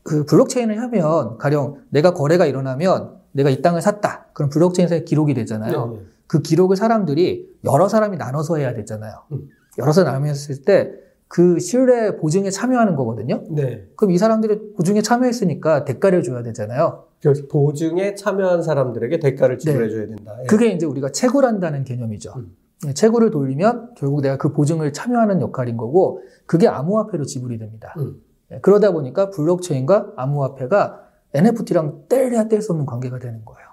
그 0.02 0.24
블록체인을 0.24 0.80
하면 0.82 1.38
가령 1.38 1.82
내가 1.90 2.14
거래가 2.14 2.46
일어나면 2.46 3.16
내가 3.30 3.50
이 3.50 3.62
땅을 3.62 3.80
샀다. 3.80 4.26
그럼 4.32 4.50
블록체인상에 4.50 5.04
기록이 5.04 5.34
되잖아요. 5.34 5.86
네, 5.86 5.96
네. 5.98 6.04
그 6.26 6.42
기록을 6.42 6.76
사람들이 6.76 7.58
여러 7.64 7.88
사람이 7.88 8.16
나눠서 8.16 8.56
해야 8.56 8.74
되잖아요. 8.74 9.22
음. 9.32 9.48
나눠서 9.76 10.04
했을 10.24 10.62
때 10.62 11.06
그 11.28 11.58
신뢰 11.58 12.16
보증에 12.16 12.50
참여하는 12.50 12.94
거거든요. 12.94 13.42
네. 13.50 13.86
그럼 13.96 14.12
이 14.12 14.18
사람들이 14.18 14.74
보증에 14.74 15.02
참여했으니까 15.02 15.84
대가를 15.84 16.22
줘야 16.22 16.42
되잖아요. 16.42 17.04
그래서 17.20 17.42
보증에 17.50 18.14
참여한 18.14 18.62
사람들에게 18.62 19.18
대가를 19.18 19.58
네. 19.58 19.64
지불해줘야 19.64 20.06
된다. 20.06 20.36
예. 20.42 20.46
그게 20.46 20.68
이제 20.68 20.86
우리가 20.86 21.10
채굴한다는 21.10 21.84
개념이죠. 21.84 22.32
음. 22.36 22.56
네, 22.84 22.92
채굴을 22.92 23.30
돌리면 23.30 23.94
결국 23.96 24.20
내가 24.20 24.36
그 24.36 24.52
보증을 24.52 24.92
참여하는 24.92 25.40
역할인 25.40 25.76
거고 25.76 26.20
그게 26.44 26.68
암호화폐로 26.68 27.24
지불이 27.24 27.58
됩니다. 27.58 27.94
음. 27.98 28.22
네, 28.48 28.60
그러다 28.60 28.92
보니까 28.92 29.30
블록체인과 29.30 30.12
암호화폐가 30.16 31.02
NFT랑 31.34 32.04
뗄래야 32.08 32.48
뗄 32.48 32.62
수 32.62 32.72
없는 32.72 32.86
관계가 32.86 33.18
되는 33.18 33.44
거예요. 33.44 33.66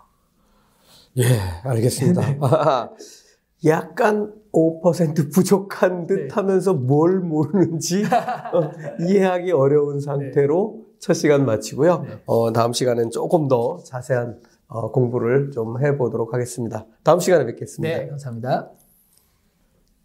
예, 1.17 1.23
알겠습니다. 1.69 2.21
약간 3.65 4.33
5% 4.51 5.31
부족한 5.33 6.07
듯 6.07 6.13
네. 6.13 6.27
하면서 6.31 6.73
뭘 6.73 7.19
모르는지 7.19 8.03
어, 8.53 8.71
이해하기 8.99 9.51
어려운 9.51 9.99
상태로 9.99 10.85
첫 10.99 11.13
시간 11.13 11.45
마치고요. 11.45 12.05
네. 12.07 12.21
어, 12.25 12.53
다음 12.53 12.73
시간엔 12.73 13.09
조금 13.11 13.47
더 13.47 13.79
자세한 13.83 14.39
어, 14.67 14.91
공부를 14.91 15.51
좀 15.51 15.83
해보도록 15.83 16.33
하겠습니다. 16.33 16.85
다음 17.03 17.19
시간에 17.19 17.45
뵙겠습니다. 17.45 17.97
네, 17.97 18.07
감사합니다. 18.07 18.71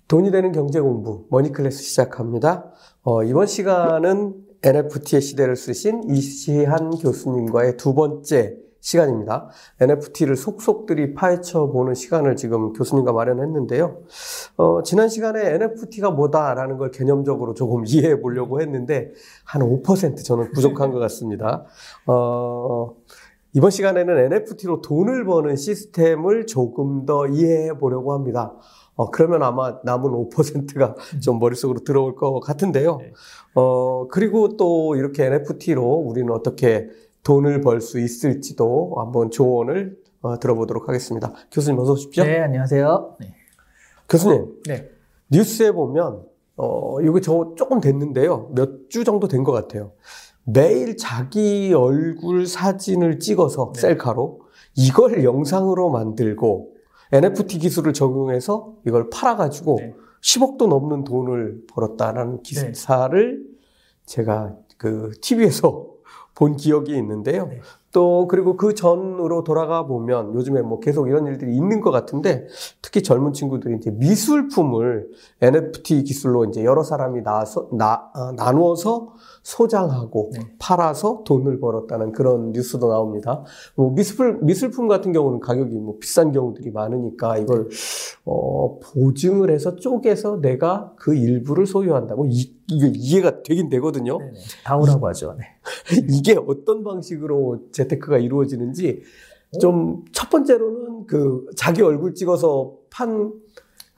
돈이 0.09 0.31
되는 0.31 0.53
경제 0.53 0.81
공부 0.81 1.27
머니클래스 1.31 1.83
시작합니다. 1.83 2.73
어, 3.03 3.23
이번 3.23 3.47
시간은 3.47 4.35
NFT의 4.63 5.21
시대를 5.21 5.55
쓰신 5.55 6.11
이시한 6.11 6.91
교수님과의 6.91 7.77
두 7.77 7.95
번째 7.95 8.57
시간입니다. 8.81 9.49
NFT를 9.81 10.37
속속들이 10.37 11.15
파헤쳐 11.15 11.69
보는 11.69 11.95
시간을 11.95 12.37
지금 12.37 12.73
교수님과 12.73 13.13
마련했는데요. 13.13 14.03
어, 14.57 14.83
지난 14.83 15.09
시간에 15.09 15.55
NFT가 15.55 16.11
뭐다라는 16.11 16.79
걸 16.79 16.91
개념적으로 16.91 17.55
조금 17.55 17.85
이해해 17.87 18.21
보려고 18.21 18.61
했는데 18.61 19.13
한 19.45 19.63
5% 19.63 20.25
저는 20.25 20.53
부족한 20.53 20.93
것 20.93 20.99
같습니다. 20.99 21.65
어, 22.07 22.95
이번 23.55 23.71
시간에는 23.71 24.19
NFT로 24.19 24.83
돈을 24.83 25.25
버는 25.25 25.57
시스템을 25.57 26.47
조금 26.47 27.07
더 27.07 27.27
이해해 27.27 27.79
보려고 27.79 28.13
합니다. 28.13 28.55
어, 28.95 29.11
그러면 29.11 29.43
아마 29.45 29.79
남은 29.85 30.11
5%가 30.11 30.97
좀 31.23 31.39
머릿속으로 31.39 31.81
들어올 31.85 32.17
것 32.17 32.41
같은데요. 32.41 32.97
네. 32.97 33.13
어, 33.55 34.09
그리고 34.09 34.57
또 34.57 34.97
이렇게 34.97 35.25
NFT로 35.25 35.83
우리는 35.83 36.33
어떻게 36.33 36.89
돈을 37.23 37.61
벌 37.61 37.81
수 37.81 37.99
있을지도 37.99 38.95
한번 38.97 39.31
조언을 39.31 39.97
어, 40.21 40.39
들어보도록 40.39 40.89
하겠습니다. 40.89 41.33
교수님 41.53 41.79
어서 41.79 41.93
오십시오. 41.93 42.25
네, 42.25 42.41
안녕하세요. 42.41 43.17
네. 43.21 43.35
교수님, 44.09 44.63
네. 44.67 44.91
뉴스에 45.31 45.71
보면, 45.73 46.23
어, 46.57 47.01
이거 47.03 47.21
저 47.21 47.53
조금 47.57 47.81
됐는데요. 47.81 48.51
몇 48.55 48.89
주 48.89 49.05
정도 49.05 49.29
된 49.29 49.45
것 49.45 49.53
같아요. 49.53 49.93
매일 50.45 50.97
자기 50.97 51.73
얼굴 51.75 52.47
사진을 52.47 53.19
찍어서 53.21 53.73
네. 53.75 53.81
셀카로 53.81 54.41
이걸 54.75 55.23
영상으로 55.23 55.91
만들고 55.91 56.73
NFT 57.13 57.59
기술을 57.59 57.93
적용해서 57.93 58.75
이걸 58.87 59.11
팔아가지고 59.11 59.77
네. 59.79 59.95
10억도 60.23 60.67
넘는 60.69 61.05
돈을 61.05 61.65
벌었다라는 61.69 62.43
기사를 62.43 63.45
제가 64.07 64.57
그 64.79 65.11
TV에서 65.21 65.87
본 66.39 66.57
기억이 66.57 66.97
있는데요. 66.97 67.49
네. 67.49 67.61
또 67.91 68.29
그리고 68.29 68.57
그 68.57 68.75
전으로 68.75 69.43
돌아가 69.43 69.87
보면 69.87 70.35
요즘에 70.35 70.63
뭐 70.63 70.79
계속 70.79 71.09
이런 71.09 71.27
일들이 71.27 71.57
있는 71.57 71.81
것 71.81 71.91
같은데 71.91 72.47
특히 72.81 73.03
젊은 73.03 73.33
친구들이 73.33 73.75
이제 73.77 73.91
미술품을 73.91 75.09
NFT 75.43 76.05
기술로 76.05 76.45
이제 76.45 76.63
여러 76.65 76.85
사람이 76.85 77.23
나서 77.23 77.69
나 77.73 78.11
어, 78.15 78.31
나누어서 78.33 79.15
소장하고 79.43 80.31
네. 80.33 80.41
팔아서 80.61 81.25
돈을 81.25 81.59
벌었다는 81.59 82.13
그런 82.13 82.53
뉴스도 82.53 82.89
나옵니다. 82.89 83.43
뭐 83.75 83.91
미술품 83.91 84.47
미술품 84.47 84.87
같은 84.87 85.13
경우는 85.13 85.41
가격이 85.41 85.75
뭐 85.75 85.97
비싼 85.99 86.31
경우들이 86.31 86.71
많으니까 86.71 87.39
이걸 87.39 87.69
어, 88.25 88.79
보증을 88.79 89.51
해서 89.51 89.75
쪼개서 89.75 90.41
내가 90.41 90.93
그 90.97 91.17
일부를 91.17 91.67
소유한다고 91.67 92.27
이, 92.27 92.58
이게 92.71 92.93
이해가 92.95 93.43
되긴 93.43 93.69
되거든요. 93.69 94.19
네, 94.19 94.31
네. 94.33 94.39
다오라고 94.65 95.09
하죠. 95.09 95.37
네. 95.39 95.45
이게 96.11 96.37
어떤 96.37 96.85
방식으로 96.85 97.69
재테크가 97.73 98.19
이루어지는지 98.19 99.03
좀 99.61 100.05
첫 100.13 100.29
번째로는 100.31 101.07
그 101.07 101.47
자기 101.57 101.83
얼굴 101.83 102.15
찍어서 102.15 102.77
판 102.91 103.33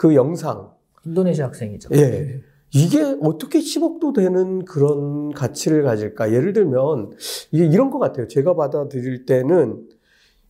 그 0.01 0.15
영상 0.15 0.71
인도네시아 1.05 1.49
학생이죠. 1.49 1.91
예 1.95 2.41
이게 2.73 3.03
어떻게 3.21 3.59
10억도 3.59 4.15
되는 4.15 4.65
그런 4.65 5.31
가치를 5.33 5.83
가질까 5.83 6.33
예를 6.33 6.55
들면 6.55 7.11
이게 7.53 7.67
이런 7.67 7.91
것 7.91 7.99
같아요 7.99 8.27
제가 8.27 8.55
받아들일 8.55 9.27
때는 9.27 9.87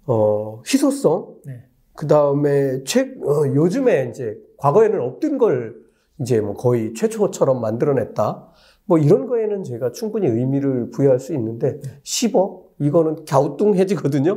어 0.07 0.63
희소성 0.65 1.39
네. 1.47 1.65
그 1.97 2.07
다음에 2.07 2.85
최 2.85 3.13
어, 3.25 3.45
요즘에 3.53 4.11
이제 4.11 4.39
과거에는 4.59 5.01
없던 5.01 5.39
걸 5.39 5.80
이제 6.21 6.41
뭐 6.41 6.55
거의 6.55 6.93
최초처럼 6.95 7.61
만들어냈다. 7.61 8.47
뭐 8.85 8.99
이런 8.99 9.27
거에는 9.27 9.65
제가 9.65 9.93
충분히 9.93 10.27
의미를 10.27 10.91
부여할 10.91 11.19
수 11.19 11.33
있는데 11.35 11.81
10억 12.03 12.63
이거는 12.81 13.25
갸우뚱해지거든요. 13.29 14.37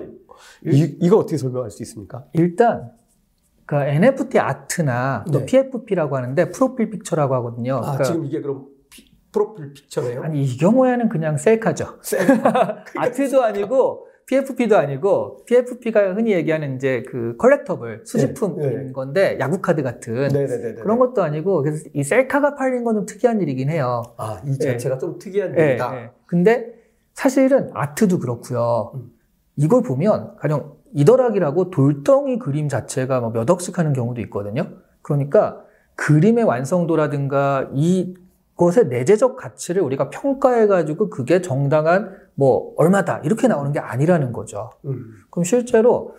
이, 0.65 0.97
이거 1.01 1.17
어떻게 1.17 1.37
설명할 1.37 1.71
수 1.71 1.83
있습니까? 1.83 2.25
일단 2.33 2.91
그 3.65 3.75
NFT 3.75 4.39
art나 4.39 5.25
또 5.31 5.39
네. 5.39 5.45
PFP라고 5.45 6.17
하는데 6.17 6.49
profile 6.51 6.89
picture라고 6.89 7.35
하거든요. 7.35 7.75
아 7.77 7.81
그러니까 7.81 8.03
지금 8.03 8.25
이게 8.25 8.41
그럼 8.41 8.67
피- 8.89 9.11
profile 9.31 9.73
picture네요. 9.73 10.21
아니 10.23 10.43
이 10.43 10.57
경우에는 10.57 11.09
그냥 11.09 11.37
셀카죠. 11.37 11.99
아트도 12.97 13.41
아니고 13.43 14.07
PFP도 14.27 14.77
아니고 14.77 15.43
PFP가 15.45 16.13
흔히 16.13 16.31
얘기하는 16.33 16.75
이제 16.75 17.03
그 17.07 17.35
collectible 17.37 18.03
수집품인 18.05 18.57
네, 18.59 18.69
네. 18.85 18.91
건데 18.91 19.37
야구 19.39 19.61
카드 19.61 19.83
같은 19.83 20.29
네네네. 20.29 20.75
그런 20.75 20.97
것도 20.99 21.21
아니고 21.23 21.61
그래서 21.63 21.89
이 21.93 22.03
셀카가 22.03 22.55
팔린 22.55 22.83
건 22.83 22.93
좀 22.95 23.05
특이한 23.05 23.41
일이긴 23.41 23.69
해요. 23.69 24.03
아 24.17 24.39
이 24.45 24.57
자체가 24.57 24.97
좀 24.97 25.17
특이한 25.19 25.57
예, 25.59 25.63
일이다. 25.71 25.95
예. 25.97 26.09
근데 26.25 26.73
사실은 27.13 27.69
아트도 27.73 28.19
그렇고요. 28.19 28.91
음. 28.95 29.11
이걸 29.55 29.81
보면 29.83 30.35
가령 30.37 30.73
이더락이라고 30.93 31.69
돌덩이 31.71 32.37
그림 32.39 32.69
자체가 32.69 33.19
뭐몇 33.19 33.49
억씩 33.49 33.77
하는 33.79 33.93
경우도 33.93 34.21
있거든요. 34.21 34.69
그러니까 35.01 35.61
그림의 35.95 36.43
완성도라든가 36.43 37.69
이것의 37.73 38.87
내재적 38.89 39.35
가치를 39.35 39.81
우리가 39.81 40.09
평가해가지고 40.09 41.09
그게 41.09 41.41
정당한 41.41 42.15
뭐 42.35 42.73
얼마다 42.77 43.19
이렇게 43.23 43.47
나오는 43.47 43.71
게 43.71 43.79
아니라는 43.79 44.33
거죠. 44.33 44.71
음. 44.85 45.23
그럼 45.29 45.43
실제로 45.43 46.15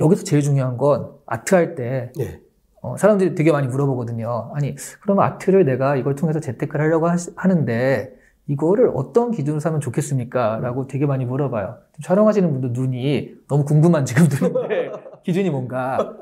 여기서 0.00 0.24
제일 0.24 0.42
중요한 0.42 0.76
건 0.76 1.12
아트 1.26 1.54
할때 1.54 2.12
예. 2.18 2.40
어, 2.82 2.96
사람들이 2.96 3.34
되게 3.34 3.52
많이 3.52 3.66
물어보거든요. 3.66 4.52
아니 4.54 4.74
그럼 5.00 5.20
아트를 5.20 5.64
내가 5.64 5.96
이걸 5.96 6.14
통해서 6.14 6.40
재테크를 6.40 6.84
하려고 6.84 7.08
하, 7.08 7.16
하는데 7.36 8.14
이거를 8.48 8.92
어떤 8.94 9.32
기준으로 9.32 9.58
사면 9.60 9.80
좋겠습니까? 9.80 10.60
라고 10.60 10.86
되게 10.86 11.04
많이 11.04 11.24
물어봐요. 11.24 11.78
촬영하시는 12.02 12.48
분들 12.52 12.72
눈이 12.72 13.34
너무 13.48 13.64
궁금한 13.64 14.04
지금 14.04 14.28
들는데 14.28 14.92
기준이 15.24 15.50
뭔가 15.50 16.16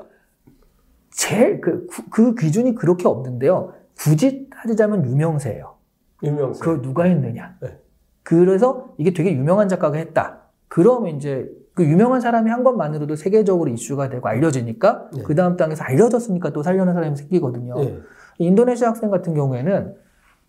제일 1.11 1.61
그, 1.61 1.87
그 2.09 2.33
기준이 2.35 2.75
그렇게 2.75 3.07
없는데요. 3.07 3.73
굳이 3.97 4.49
따지자면 4.49 5.05
유명세예요. 5.05 5.75
유명세. 6.23 6.59
그걸 6.59 6.81
누가 6.81 7.03
했느냐. 7.03 7.57
네. 7.61 7.77
그래서 8.25 8.93
이게 8.97 9.13
되게 9.13 9.31
유명한 9.31 9.69
작가가 9.69 9.97
했다. 9.97 10.39
그러면 10.67 11.15
이제 11.15 11.47
그 11.75 11.85
유명한 11.85 12.21
사람이 12.21 12.49
한 12.49 12.63
것만으로도 12.63 13.15
세계적으로 13.15 13.69
이슈가 13.69 14.09
되고 14.09 14.27
알려지니까 14.27 15.09
네. 15.13 15.21
그 15.23 15.35
다음 15.35 15.57
땅에서 15.57 15.83
알려졌으니까 15.83 16.49
또 16.51 16.63
살려는 16.63 16.95
사람이 16.95 17.15
생기거든요. 17.17 17.75
예. 17.83 17.99
인도네시아 18.39 18.89
학생 18.89 19.11
같은 19.11 19.35
경우에는 19.35 19.95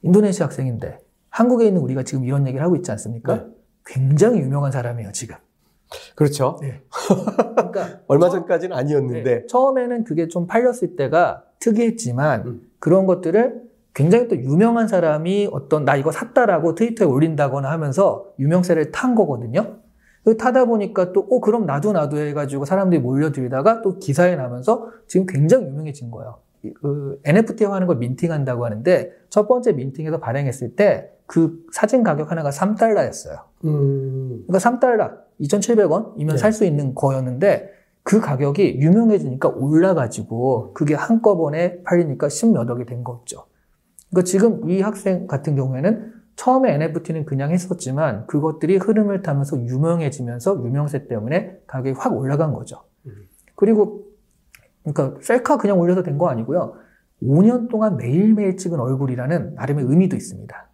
인도네시아 0.02 0.47
학생인데 0.47 0.99
한국에 1.28 1.66
있는 1.66 1.83
우리가 1.83 2.02
지금 2.02 2.25
이런 2.25 2.47
얘기를 2.47 2.64
하고 2.64 2.76
있지 2.76 2.90
않습니까? 2.92 3.35
네. 3.37 3.47
굉장히 3.85 4.40
유명한 4.40 4.73
사람이에요, 4.73 5.12
지금. 5.12 5.37
그렇죠. 6.14 6.56
네. 6.62 6.80
그러니까 7.54 8.00
얼마 8.06 8.30
처- 8.30 8.38
전까지는 8.38 8.75
아니었는데. 8.75 9.23
네, 9.23 9.47
처음에는 9.47 10.04
그게 10.04 10.28
좀 10.28 10.47
팔렸을 10.47 10.97
때가 10.97 11.45
특이했지만 11.59 12.47
음. 12.47 12.71
그런 12.78 13.04
것들을 13.06 13.61
굉장히 13.97 14.29
또 14.29 14.37
유명한 14.37 14.88
사람이 14.88 15.49
어떤 15.53 15.87
나 15.87 15.97
이거 15.97 16.12
샀다라고 16.12 16.75
트위터에 16.75 17.09
올린다거나 17.09 17.71
하면서 17.71 18.26
유명세를 18.38 18.93
탄 18.93 19.15
거거든요. 19.15 19.76
그 20.23 20.37
타다 20.37 20.67
보니까 20.67 21.12
또, 21.15 21.21
어, 21.31 21.41
그럼 21.41 21.65
나도 21.65 21.93
나도 21.93 22.19
해가지고 22.19 22.67
사람들이 22.67 23.00
몰려들다가 23.00 23.81
또 23.81 23.99
기사에 23.99 24.37
나면서 24.37 24.88
지금 25.07 25.25
굉장히 25.26 25.67
유명해진 25.69 26.11
거예요. 26.11 26.37
이- 26.62 26.75
그 26.75 27.19
NFT화 27.25 27.73
하는 27.73 27.87
걸 27.87 27.97
민팅한다고 27.97 28.67
하는데 28.67 29.12
첫 29.31 29.49
번째 29.49 29.73
민팅에서 29.73 30.21
발행했을 30.21 30.76
때 30.76 31.11
그 31.26 31.65
사진 31.73 32.03
가격 32.05 32.31
하나가 32.31 32.50
3달러였어요. 32.50 33.38
음. 33.65 34.45
그러니까 34.47 34.59
3달러, 34.59 35.11
2,700원이면 35.41 36.31
네. 36.33 36.37
살수 36.37 36.65
있는 36.65 36.95
거였는데 36.95 37.71
그 38.05 38.21
가격이 38.21 38.79
유명해지니까 38.81 39.49
올라가지고 39.49 40.73
그게 40.73 40.95
한꺼번에 40.95 41.83
팔리니까 41.83 42.29
10몇 42.29 42.71
억이 42.71 42.87
된 42.87 43.03
거죠. 43.03 43.47
그러니까 44.10 44.25
지금 44.25 44.68
이 44.70 44.80
학생 44.80 45.26
같은 45.26 45.56
경우에는 45.56 46.12
처음에 46.36 46.75
NFT는 46.75 47.25
그냥 47.25 47.50
했었지만 47.50 48.26
그것들이 48.26 48.76
흐름을 48.76 49.22
타면서 49.22 49.56
유명해지면서 49.64 50.62
유명세 50.64 51.08
때문에 51.08 51.58
가격이 51.66 51.98
확 51.98 52.16
올라간 52.16 52.52
거죠. 52.52 52.82
음. 53.06 53.12
그리고 53.54 54.04
그러니까 54.84 55.18
셀카 55.22 55.56
그냥 55.56 55.78
올려서 55.80 56.02
된 56.02 56.18
거 56.18 56.28
아니고요. 56.28 56.75
5년 57.22 57.68
동안 57.70 57.96
매일매일 57.96 58.56
찍은 58.58 58.78
얼굴이라는 58.78 59.54
나름의 59.54 59.86
의미도 59.86 60.14
있습니다. 60.16 60.70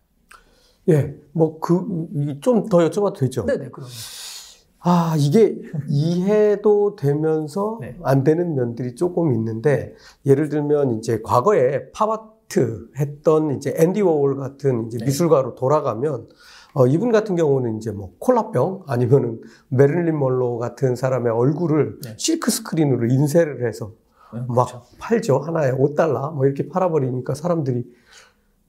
예. 0.89 1.15
뭐, 1.33 1.61
그, 1.61 2.09
좀 2.41 2.69
더 2.69 2.79
여쭤봐도 2.79 3.17
되죠? 3.19 3.47
네네, 3.47 3.69
그럼요. 3.71 3.89
아, 4.81 5.15
이게 5.17 5.57
이해도 5.89 6.97
되면서 6.97 7.79
네. 7.81 7.97
안 8.03 8.25
되는 8.25 8.57
면들이 8.57 8.97
조금 8.97 9.33
있는데, 9.33 9.95
예를 10.27 10.49
들면 10.49 10.99
이제 10.99 11.21
과거에 11.23 11.91
팝아 11.93 12.32
트 12.53 12.87
했던 12.99 13.57
이제 13.57 13.75
앤디 13.79 14.03
워홀 14.03 14.37
같은 14.37 14.87
이제 14.89 14.99
네. 14.99 15.07
미술가로 15.07 15.55
돌아가면, 15.55 16.29
어, 16.75 16.87
이분 16.87 17.11
같은 17.11 17.35
경우는 17.35 17.79
이제 17.79 17.91
뭐 17.91 18.13
콜라병 18.19 18.83
아니면은 18.87 19.41
메릴린 19.69 20.19
멀로 20.19 20.59
같은 20.59 20.95
사람의 20.95 21.33
얼굴을 21.33 21.99
네. 22.05 22.15
실크 22.19 22.51
스크린으로 22.51 23.07
인쇄를 23.07 23.67
해서 23.67 23.93
네, 24.35 24.41
막 24.49 24.67
그렇죠. 24.67 24.83
팔죠. 24.99 25.39
하나에 25.39 25.73
5달러 25.73 26.35
뭐 26.35 26.45
이렇게 26.45 26.69
팔아버리니까 26.69 27.35
사람들이 27.35 27.85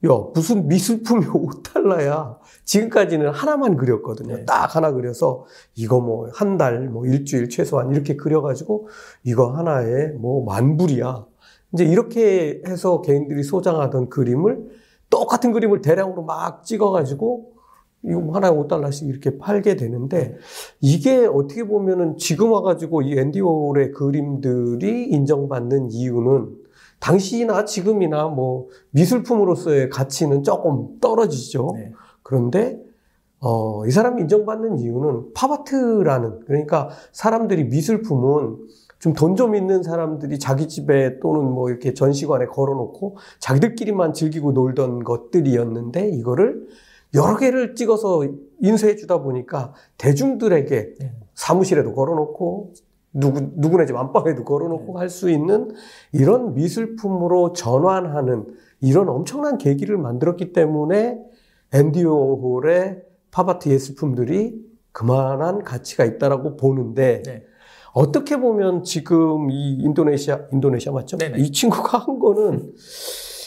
야 0.06 0.10
무슨 0.34 0.67
미술품이 0.69 1.26
5달러야. 1.28 2.38
지금까지는 2.65 3.30
하나만 3.32 3.76
그렸거든요. 3.78 4.36
네. 4.38 4.46
딱 4.46 4.76
하나 4.76 4.91
그려서 4.91 5.46
이거 5.76 6.00
뭐 6.00 6.30
한달뭐 6.34 7.06
일주일 7.06 7.50
최소한 7.50 7.91
이렇게 7.91 8.15
그려가지고 8.15 8.88
이거 9.24 9.52
하나에 9.52 10.08
뭐 10.19 10.46
만 10.46 10.78
불이야. 10.78 11.26
이제 11.74 11.86
이렇게 11.86 12.62
해서 12.68 13.02
개인들이 13.02 13.44
소장하던 13.44 14.10
그림을 14.10 14.70
똑같은 15.10 15.52
그림을 15.52 15.82
대량으로 15.82 16.24
막 16.24 16.64
찍어가지고 16.64 17.54
이거 18.06 18.20
뭐 18.20 18.36
하나에 18.36 18.52
5달러씩 18.52 19.08
이렇게 19.08 19.38
팔게 19.38 19.76
되는데 19.76 20.36
이게 20.82 21.26
어떻게 21.26 21.64
보면은 21.64 22.18
지금 22.18 22.52
와가지고 22.52 23.04
이 23.04 23.18
앤디 23.18 23.40
워홀의 23.42 23.92
그림들이 23.92 25.08
인정받는 25.10 25.92
이유는 25.92 26.64
당시나 27.00 27.66
지금이나 27.66 28.28
뭐 28.28 28.68
미술품으로서의 28.92 29.90
가치는 29.90 30.44
조금 30.44 31.00
떨어지죠. 31.00 31.72
네. 31.76 31.92
그런데 32.24 32.82
어, 33.40 33.86
이 33.86 33.92
사람이 33.92 34.22
인정받는 34.22 34.80
이유는 34.80 35.34
팝아트라는 35.34 36.42
그러니까 36.46 36.90
사람들이 37.12 37.66
미술품은 37.66 38.58
좀 39.04 39.13
돈 39.13 39.36
좀 39.36 39.54
있는 39.56 39.84
사람들이 39.84 40.39
자기 40.39 40.70
집에 40.70 41.20
또는 41.20 41.44
뭐 41.44 41.70
이렇게 41.70 41.94
전시관에 41.94 42.46
걸어놓고 42.46 43.18
자기들끼리만 43.39 44.13
즐기고 44.13 44.54
놀던 44.54 45.04
것들이었는데 45.04 46.10
이거를 46.12 46.68
여러 47.13 47.38
개를 47.38 47.76
찍어서 47.76 48.26
인쇄해 48.62 48.96
주다 48.96 49.22
보니까 49.22 49.74
대중들에게 49.98 50.94
네. 51.00 51.16
사무실에도 51.36 51.94
걸어놓고 51.94 52.74
누구 53.13 53.42
누구네 53.56 53.86
집 53.86 53.96
안방에도 53.96 54.46
걸어놓고 54.46 54.98
할수 54.98 55.30
있는 55.30 55.72
이런 56.13 56.56
미술품으로 56.56 57.54
전환하는 57.54 58.48
이런 58.80 59.10
엄청난 59.10 59.58
계기를 59.58 59.98
만들었기 59.98 60.54
때문에 60.54 61.20
앤디 61.74 62.06
워홀의 62.06 63.04
팝아트 63.32 63.70
예술품들이 63.70 64.63
그만한 64.92 65.63
가치가 65.63 66.06
있다라고 66.06 66.56
보는데 66.56 67.22
네. 67.26 67.44
어떻게 67.93 68.38
보면 68.38 68.84
지금 68.84 69.49
이 69.51 69.75
인도네시아 69.75 70.39
인도네시아 70.51 70.91
맞죠? 70.91 71.17
네네. 71.17 71.38
이 71.39 71.51
친구가 71.51 71.97
한 71.99 72.19
거는 72.19 72.73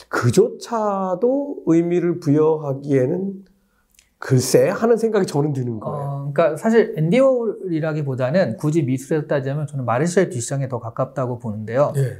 그조차도 0.08 1.62
의미를 1.66 2.20
부여하기에는 2.20 3.44
글쎄 4.18 4.68
하는 4.68 4.96
생각이 4.96 5.26
저는 5.26 5.52
드는 5.52 5.78
거예요. 5.80 6.06
어, 6.08 6.32
그러니까 6.32 6.56
사실 6.56 6.94
앤디 6.96 7.18
워홀이라기보다는 7.18 8.56
굳이 8.56 8.82
미술에서 8.82 9.26
따지면 9.26 9.66
저는 9.66 9.84
마르셀 9.84 10.30
듀샹에 10.30 10.68
더 10.68 10.78
가깝다고 10.78 11.38
보는데요. 11.38 11.92
예. 11.96 12.16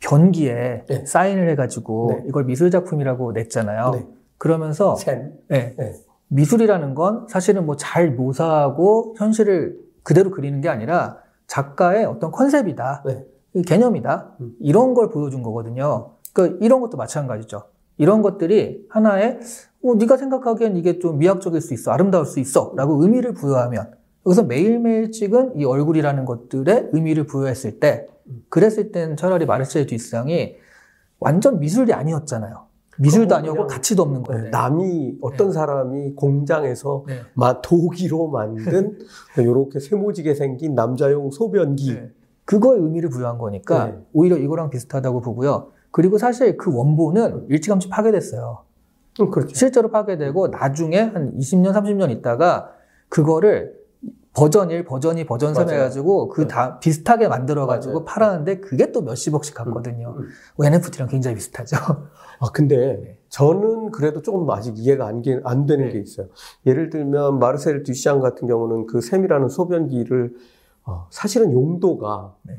변기에 0.00 0.84
네. 0.88 1.04
사인을 1.06 1.48
해가지고 1.50 2.10
네. 2.10 2.24
이걸 2.28 2.44
미술 2.44 2.70
작품이라고 2.70 3.32
냈잖아요. 3.32 3.90
네. 3.94 4.06
그러면서 4.38 4.96
네. 5.48 5.76
미술이라는 6.28 6.94
건 6.94 7.26
사실은 7.28 7.66
뭐 7.66 7.76
잘 7.76 8.10
묘사하고 8.12 9.14
현실을 9.18 9.76
그대로 10.02 10.30
그리는 10.30 10.60
게 10.60 10.68
아니라 10.68 11.18
작가의 11.46 12.04
어떤 12.04 12.30
컨셉이다, 12.30 13.02
네. 13.06 13.24
이 13.54 13.62
개념이다 13.62 14.36
음. 14.40 14.54
이런 14.60 14.94
걸 14.94 15.10
보여준 15.10 15.42
거거든요. 15.42 16.12
그러니까 16.32 16.58
이런 16.64 16.80
것도 16.80 16.96
마찬가지죠. 16.96 17.64
이런 17.98 18.22
것들이 18.22 18.86
하나의 18.88 19.40
어, 19.84 19.94
네가 19.94 20.16
생각하기엔 20.16 20.76
이게 20.76 20.98
좀 20.98 21.18
미학적일 21.18 21.60
수 21.60 21.74
있어, 21.74 21.90
아름다울 21.90 22.24
수 22.24 22.40
있어라고 22.40 23.02
의미를 23.02 23.34
부여하면 23.34 23.92
여기서 24.24 24.44
매일매일 24.44 25.10
찍은 25.10 25.60
이 25.60 25.64
얼굴이라는 25.64 26.24
것들에 26.24 26.90
의미를 26.92 27.26
부여했을 27.26 27.80
때 27.80 28.06
그랬을 28.48 28.92
땐 28.92 29.16
차라리 29.16 29.46
마르셀 29.46 29.86
듀상이 29.86 30.56
완전 31.18 31.58
미술이 31.58 31.92
아니었잖아요. 31.92 32.66
미술도 33.02 33.34
그냥 33.36 33.66
가치도 33.66 34.02
없는 34.02 34.22
네, 34.22 34.32
건데. 34.32 34.50
남이 34.50 35.18
어떤 35.20 35.52
사람이 35.52 36.14
공장에서 36.14 37.04
네. 37.06 37.20
마 37.34 37.60
도기로 37.60 38.28
만든 38.28 38.98
이렇게 39.36 39.80
세모지게 39.80 40.34
생긴 40.34 40.74
남자용 40.74 41.30
소변기. 41.30 41.94
네. 41.94 42.10
그거에 42.44 42.78
의미를 42.78 43.08
부여한 43.08 43.38
거니까 43.38 43.86
네. 43.86 43.98
오히려 44.12 44.36
이거랑 44.36 44.70
비슷하다고 44.70 45.20
보고요. 45.20 45.68
그리고 45.90 46.18
사실 46.18 46.56
그 46.56 46.74
원본은 46.74 47.46
일찌감치 47.48 47.88
파괴됐어요. 47.88 48.64
음, 49.20 49.30
그렇죠. 49.30 49.54
실제로 49.54 49.90
파괴되고 49.90 50.48
나중에 50.48 50.98
한 50.98 51.36
20년, 51.36 51.72
30년 51.72 52.10
있다가 52.10 52.72
그거를 53.08 53.81
버전 54.34 54.70
1, 54.70 54.84
버전 54.84 55.18
2, 55.18 55.24
버전 55.26 55.52
3 55.54 55.66
맞아요. 55.66 55.78
해가지고 55.80 56.28
그 56.28 56.46
다 56.48 56.78
비슷하게 56.78 57.28
만들어가지고 57.28 57.92
맞아요. 57.92 58.04
팔았는데 58.06 58.60
그게 58.60 58.90
또 58.90 59.02
몇십억씩 59.02 59.54
갔거든요. 59.54 60.14
음. 60.18 60.28
NFT랑 60.64 61.08
굉장히 61.08 61.36
비슷하죠. 61.36 61.76
아, 62.40 62.46
근데 62.52 62.76
네. 62.76 63.18
저는 63.28 63.90
그래도 63.90 64.22
조금 64.22 64.48
아직 64.50 64.78
이해가 64.78 65.06
안, 65.06 65.20
게- 65.20 65.40
안 65.44 65.66
되는 65.66 65.86
네. 65.86 65.92
게 65.92 65.98
있어요. 66.00 66.28
예를 66.66 66.88
들면 66.88 67.38
마르셀 67.40 67.82
듀샹 67.82 68.20
같은 68.20 68.48
경우는 68.48 68.86
그 68.86 69.00
샘이라는 69.02 69.48
소변기를 69.48 70.34
어, 70.84 71.06
사실은 71.10 71.52
용도가 71.52 72.34
네. 72.42 72.54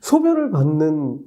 소변을 0.00 0.50
받는 0.50 1.20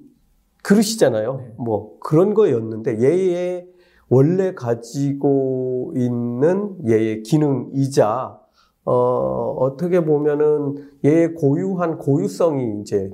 그릇이잖아요. 0.63 1.37
네. 1.37 1.53
뭐 1.57 1.97
그런 1.99 2.33
거였는데 2.33 2.99
얘의 3.01 3.67
원래 4.09 4.53
가지고 4.53 5.93
있는 5.95 6.75
얘의 6.87 7.23
기능이자 7.23 8.40
어, 8.85 9.55
어떻게 9.59 10.03
보면은 10.03 10.89
얘의 11.05 11.35
고유한 11.35 11.97
고유성이 11.97 12.81
이제 12.81 13.11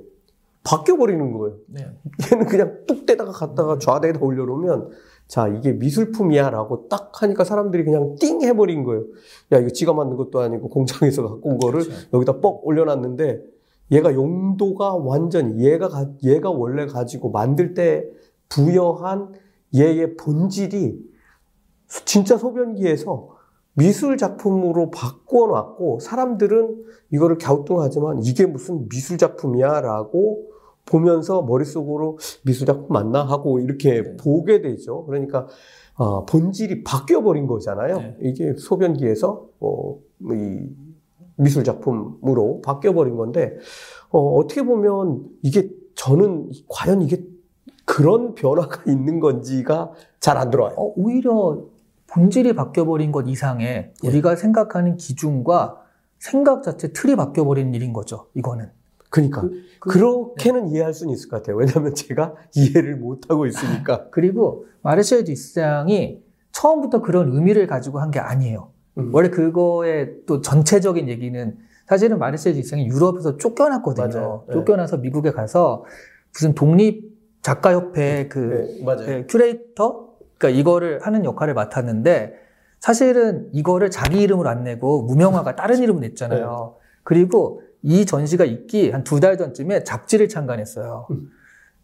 바뀌어버리는 0.64 1.32
거예요. 1.38 1.58
네. 1.68 1.86
얘는 2.32 2.46
그냥 2.46 2.80
뚝 2.88 3.06
떼다가 3.06 3.32
갖다가 3.32 3.78
좌대에다 3.80 4.20
올려놓으면 4.22 4.90
자 5.28 5.48
이게 5.48 5.74
미술품이야 5.74 6.50
라고 6.50 6.88
딱 6.90 7.12
하니까 7.22 7.44
사람들이 7.44 7.84
그냥 7.86 8.16
띵 8.20 8.42
해버린 8.42 8.84
거예요. 8.84 9.04
야 9.54 9.60
이거 9.60 9.70
지가 9.70 9.94
만든 9.94 10.18
것도 10.18 10.40
아니고 10.40 10.70
공장에서 10.70 11.24
갖고 11.28 11.50
온 11.50 11.58
거를 11.58 11.84
그렇죠. 11.84 12.08
여기다 12.14 12.40
뻑 12.40 12.62
올려놨는데 12.66 13.44
얘가 13.92 14.14
용도가 14.14 14.96
완전히 14.96 15.66
얘가 15.66 15.88
가- 15.88 16.10
얘가 16.24 16.50
원래 16.50 16.86
가지고 16.86 17.32
만들 17.32 17.74
때 17.74 18.06
부여한 18.50 19.34
얘의 19.76 20.16
본질이 20.18 21.00
진짜 22.06 22.38
소변기에서 22.38 23.37
미술 23.78 24.18
작품으로 24.18 24.90
바꿔놨고 24.90 26.00
사람들은 26.00 26.84
이거를 27.12 27.38
갸우뚱하지만 27.38 28.24
이게 28.24 28.48
무슨 28.48 28.90
미술 28.90 29.20
작품이야 29.20 29.82
라고 29.82 30.48
보면서 30.86 31.44
머릿속으로 31.44 32.18
미술 32.44 32.66
작품 32.66 32.88
맞나 32.90 33.24
하고 33.24 33.60
이렇게 33.60 34.02
네. 34.02 34.18
보게 34.18 34.62
되죠. 34.62 35.06
그러니까 35.06 35.48
어, 35.96 36.26
본질이 36.26 36.84
바뀌어 36.84 37.22
버린 37.22 37.46
거잖아요. 37.46 37.98
네. 37.98 38.18
이게 38.22 38.56
소변기에서 38.58 39.46
어, 39.60 40.00
이 40.32 40.70
미술 41.36 41.64
작품으로 41.64 42.62
바뀌어 42.62 42.94
버린 42.94 43.16
건데 43.16 43.58
어, 44.10 44.20
어떻게 44.38 44.64
보면 44.64 45.26
이게 45.44 45.70
저는 45.94 46.50
과연 46.68 47.04
이게 47.04 47.24
그런 47.86 48.34
변화가 48.34 48.90
있는 48.92 49.20
건지가 49.20 49.92
잘 50.20 50.38
안 50.38 50.50
들어와요. 50.50 50.76
어, 50.78 50.94
오히려 50.96 51.64
본질이 52.08 52.54
바뀌어버린 52.54 53.12
것 53.12 53.28
이상의 53.28 53.92
예. 54.04 54.08
우리가 54.08 54.36
생각하는 54.36 54.98
기준과 54.98 55.82
생각 56.20 56.64
자체 56.64 56.92
틀이 56.94 57.16
바뀌어버린 57.16 57.74
일인 57.74 57.94
거죠. 57.94 58.28
이거는. 58.34 58.70
그러니까 59.10 59.42
그- 59.42 59.50
그- 59.80 59.90
그, 59.92 59.98
렇게는 60.00 60.70
이해할 60.70 60.94
수는 60.94 61.14
있을 61.14 61.30
것 61.30 61.38
같아요. 61.38 61.56
왜냐하면 61.58 61.94
제가 61.96 62.34
이해를 62.56 62.96
못 62.98 63.30
하고 63.30 63.46
있으니까. 63.46 64.08
그리고 64.12 64.66
마르셀 64.82 65.24
듀상이 65.24 66.22
처음부터 66.52 67.02
그런 67.02 67.32
의미를 67.34 67.68
가지고 67.68 68.00
한 68.00 68.12
게 68.12 68.20
아니에요. 68.20 68.72
음. 68.98 69.12
원래 69.14 69.30
그거의 69.30 70.16
또 70.26 70.42
전체적인 70.42 71.08
얘기는 71.08 71.58
사실은 71.88 72.20
마르셀 72.20 72.54
뒤샹이 72.54 72.88
유럽에서 72.88 73.38
쫓겨났거든요. 73.38 74.44
네. 74.48 74.54
쫓겨나서 74.54 74.98
미국에 74.98 75.32
가서 75.32 75.86
무슨 76.34 76.54
독립 76.56 77.16
작가협회 77.44 78.28
그 78.28 78.68
네. 78.86 78.96
네, 79.06 79.26
큐레이터? 79.28 80.07
그러니까 80.38 80.60
이거를 80.60 81.00
하는 81.02 81.26
역할을 81.26 81.54
맡았는데 81.54 82.36
사실은 82.80 83.50
이거를 83.54 83.90
자기 83.90 84.22
이름으로 84.22 84.50
안 84.50 84.64
내고 84.64 85.04
무명화가 85.04 85.56
다른 85.56 85.80
이름으로 85.80 86.02
냈잖아요. 86.08 86.76
그리고 87.04 87.62
이 87.82 88.06
전시가 88.06 88.46
있기 88.46 88.92
한 88.92 89.04
두 89.04 89.20
달 89.20 89.38
전쯤에 89.38 89.84
잡지를 89.84 90.30
창간했어요. 90.30 91.08
음. 91.12 91.30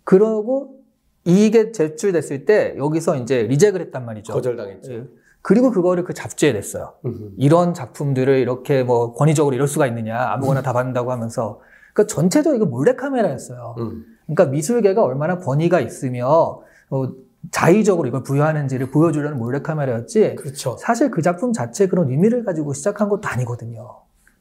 그러고 0.04 0.80
이게 1.26 1.72
제출됐을 1.72 2.46
때 2.46 2.76
여기서 2.78 3.16
이제 3.18 3.44
리젝을 3.44 3.80
했단 3.82 4.06
말이죠. 4.06 4.34
거절당했죠. 4.34 4.94
예. 4.94 5.04
그리고 5.42 5.72
그거를 5.72 6.04
그 6.04 6.14
잡지에 6.14 6.52
냈어요. 6.54 6.94
음. 7.06 7.32
이런 7.38 7.74
작품들을 7.74 8.38
이렇게 8.38 8.84
뭐 8.84 9.14
권위적으로 9.14 9.56
이럴 9.56 9.68
수가 9.68 9.88
있느냐 9.88 10.18
아무거나 10.32 10.62
다 10.62 10.74
받는다고 10.74 11.12
하면서 11.12 11.60
그러니까 11.94 12.14
전체적으로 12.14 12.58
이거 12.58 12.66
몰래카메라였어요. 12.66 13.76
음. 13.80 14.06
그러니까 14.26 14.46
미술계가 14.46 15.04
얼마나 15.04 15.40
권위가 15.40 15.80
있으며 15.80 16.62
어, 16.90 17.12
자의적으로 17.52 18.08
이걸 18.08 18.24
부여하는지를 18.24 18.90
보여주려는 18.92 19.38
몰래카메라였지 19.38 20.36
그렇죠. 20.36 20.78
사실 20.80 21.12
그 21.12 21.22
작품 21.22 21.54
자체 21.54 21.88
그런 21.88 22.10
의미를 22.10 22.44
가지고 22.44 22.74
시작한 22.74 23.10
것도 23.10 23.28
아니거든요. 23.28 24.00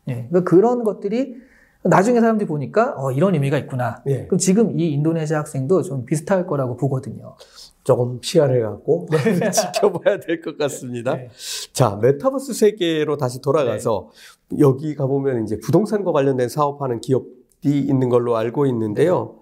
예, 0.09 0.27
그러니까 0.29 0.45
그런 0.45 0.85
것들이 0.85 1.37
나중에 1.85 2.21
사람들이 2.21 2.47
보니까 2.47 2.95
어, 2.97 3.11
이런 3.11 3.35
의미가 3.35 3.59
있구나. 3.59 4.03
예. 4.07 4.27
그럼 4.27 4.39
지금 4.39 4.79
이 4.79 4.93
인도네시아 4.93 5.41
학생도 5.41 5.83
좀 5.83 6.05
비슷할 6.05 6.47
거라고 6.47 6.77
보거든요. 6.77 7.35
조금 7.83 8.21
시간을 8.23 8.63
갖고 8.63 9.09
지켜봐야 9.53 10.21
될 10.21 10.41
것 10.41 10.57
같습니다. 10.57 11.17
네. 11.17 11.29
자, 11.73 11.99
메타버스 12.01 12.55
세계로 12.55 13.17
다시 13.17 13.41
돌아가서 13.43 14.11
여기 14.61 14.95
가보면 14.95 15.43
이제 15.43 15.59
부동산과 15.59 16.13
관련된 16.13 16.49
사업하는 16.49 17.01
기업이 17.01 17.42
있는 17.69 18.09
걸로 18.09 18.37
알고 18.37 18.67
있는데요. 18.67 19.37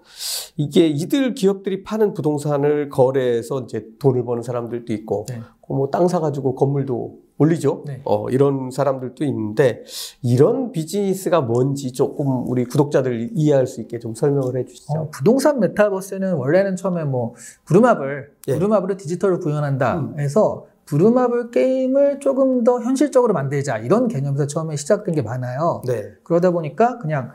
이게 0.55 0.87
이들 0.87 1.33
기업들이 1.33 1.83
파는 1.83 2.13
부동산을 2.13 2.89
거래해서 2.89 3.61
이제 3.61 3.85
돈을 3.99 4.25
버는 4.25 4.43
사람들도 4.43 4.93
있고, 4.93 5.25
네. 5.29 5.39
뭐땅 5.67 6.07
사가지고 6.07 6.55
건물도 6.55 7.19
올리죠. 7.37 7.83
네. 7.87 8.01
어, 8.05 8.29
이런 8.29 8.69
사람들도 8.69 9.23
있는데, 9.25 9.83
이런 10.21 10.71
비즈니스가 10.71 11.41
뭔지 11.41 11.93
조금 11.93 12.47
우리 12.47 12.65
구독자들 12.65 13.31
이해할 13.33 13.65
수 13.65 13.81
있게 13.81 13.97
좀 13.99 14.13
설명을 14.13 14.57
해 14.57 14.65
주시죠. 14.65 14.93
어, 14.93 15.09
부동산 15.09 15.59
메타버스는 15.59 16.33
원래는 16.33 16.75
처음에 16.75 17.03
뭐 17.05 17.33
부루마블, 17.65 18.31
예. 18.49 18.53
부루마블을 18.53 18.97
디지털로 18.97 19.39
구현한다 19.39 19.99
음. 19.99 20.19
해서 20.19 20.65
부루마블 20.85 21.51
게임을 21.51 22.19
조금 22.19 22.63
더 22.63 22.81
현실적으로 22.81 23.33
만들자 23.33 23.77
이런 23.77 24.07
개념에서 24.09 24.45
처음에 24.45 24.75
시작된 24.75 25.15
게 25.15 25.21
많아요. 25.21 25.81
네. 25.87 26.03
그러다 26.23 26.51
보니까 26.51 26.97
그냥 26.97 27.31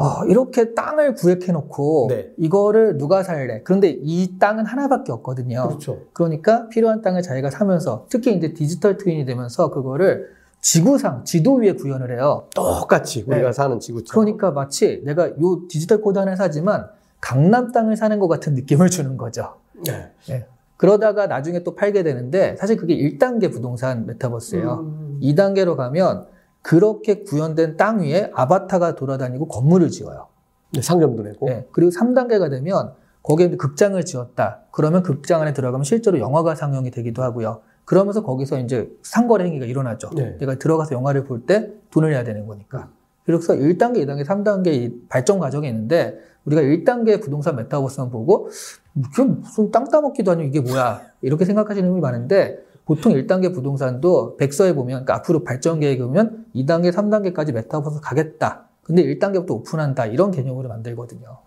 어, 0.00 0.24
이렇게 0.24 0.72
땅을 0.72 1.12
구획해 1.12 1.52
놓고 1.52 2.06
네. 2.08 2.32
이거를 2.38 2.96
누가 2.96 3.22
살래? 3.22 3.60
그런데 3.64 3.98
이 4.00 4.38
땅은 4.38 4.64
하나밖에 4.64 5.12
없거든요. 5.12 5.68
그렇죠. 5.68 5.98
그러니까 6.14 6.68
필요한 6.68 7.02
땅을 7.02 7.20
자기가 7.20 7.50
사면서 7.50 8.06
특히 8.08 8.34
이제 8.34 8.54
디지털 8.54 8.96
트윈이 8.96 9.26
되면서 9.26 9.68
그거를 9.70 10.30
지구상 10.62 11.24
지도 11.24 11.56
위에 11.56 11.72
구현을 11.72 12.12
해요. 12.12 12.46
똑같이 12.54 13.24
우리가 13.26 13.48
네. 13.48 13.52
사는 13.52 13.78
지구처럼. 13.78 14.24
그러니까 14.24 14.50
마치 14.52 15.02
내가 15.04 15.28
요 15.28 15.68
디지털 15.68 16.00
코드 16.00 16.18
하나 16.18 16.34
사지만 16.34 16.88
강남 17.20 17.70
땅을 17.70 17.94
사는 17.98 18.18
것 18.18 18.26
같은 18.26 18.54
느낌을 18.54 18.88
주는 18.88 19.18
거죠. 19.18 19.56
네. 19.84 20.46
그러다가 20.78 21.26
나중에 21.26 21.62
또 21.62 21.74
팔게 21.74 22.04
되는데 22.04 22.56
사실 22.56 22.78
그게 22.78 22.96
1단계 22.96 23.52
부동산 23.52 24.06
메타버스예요. 24.06 24.80
음. 24.80 25.20
2단계로 25.22 25.76
가면 25.76 26.26
그렇게 26.62 27.22
구현된 27.22 27.76
땅 27.76 28.00
위에 28.00 28.30
아바타가 28.34 28.94
돌아다니고 28.96 29.48
건물을 29.48 29.90
지어요. 29.90 30.26
네, 30.72 30.82
상점도 30.82 31.22
내고. 31.22 31.46
네. 31.46 31.66
그리고 31.72 31.90
3단계가 31.90 32.50
되면 32.50 32.92
거기에 33.22 33.56
극장을 33.56 34.02
지었다. 34.04 34.60
그러면 34.70 35.02
극장 35.02 35.40
안에 35.42 35.52
들어가면 35.52 35.84
실제로 35.84 36.18
영화가 36.18 36.54
상영이 36.54 36.90
되기도 36.90 37.22
하고요. 37.22 37.60
그러면서 37.84 38.22
거기서 38.22 38.58
이제 38.60 38.90
상거래 39.02 39.44
행위가 39.44 39.66
일어나죠. 39.66 40.10
네. 40.14 40.36
내가 40.38 40.54
들어가서 40.56 40.94
영화를 40.94 41.24
볼 41.24 41.44
때 41.46 41.70
돈을 41.90 42.10
내야 42.10 42.22
되는 42.24 42.46
거니까. 42.46 42.88
그래서 43.24 43.54
1단계, 43.54 44.06
2단계, 44.06 44.24
3단계 44.24 44.68
이 44.68 45.02
발전 45.08 45.38
과정이 45.38 45.68
있는데 45.68 46.18
우리가 46.44 46.62
1단계 46.62 47.20
부동산 47.20 47.56
메타버스만 47.56 48.10
보고 48.10 48.48
이게 48.94 49.22
무슨 49.22 49.70
땅 49.70 49.84
따먹기도 49.84 50.30
아니고 50.30 50.48
이게 50.48 50.60
뭐야 50.60 51.00
이렇게 51.20 51.44
생각하시는 51.44 51.88
분이 51.88 52.00
많은데 52.00 52.58
보통 52.90 53.12
1단계 53.12 53.54
부동산도 53.54 54.36
백서에 54.36 54.72
보면 54.74 55.04
그러니까 55.04 55.14
앞으로 55.14 55.44
발전 55.44 55.78
계획에 55.78 56.02
보면 56.02 56.46
2단계, 56.56 56.90
3단계까지 56.90 57.52
메타버스 57.52 58.00
가겠다. 58.00 58.68
근데 58.82 59.04
1단계부터 59.04 59.52
오픈한다 59.52 60.06
이런 60.06 60.32
개념으로 60.32 60.68
만들거든요. 60.68 61.38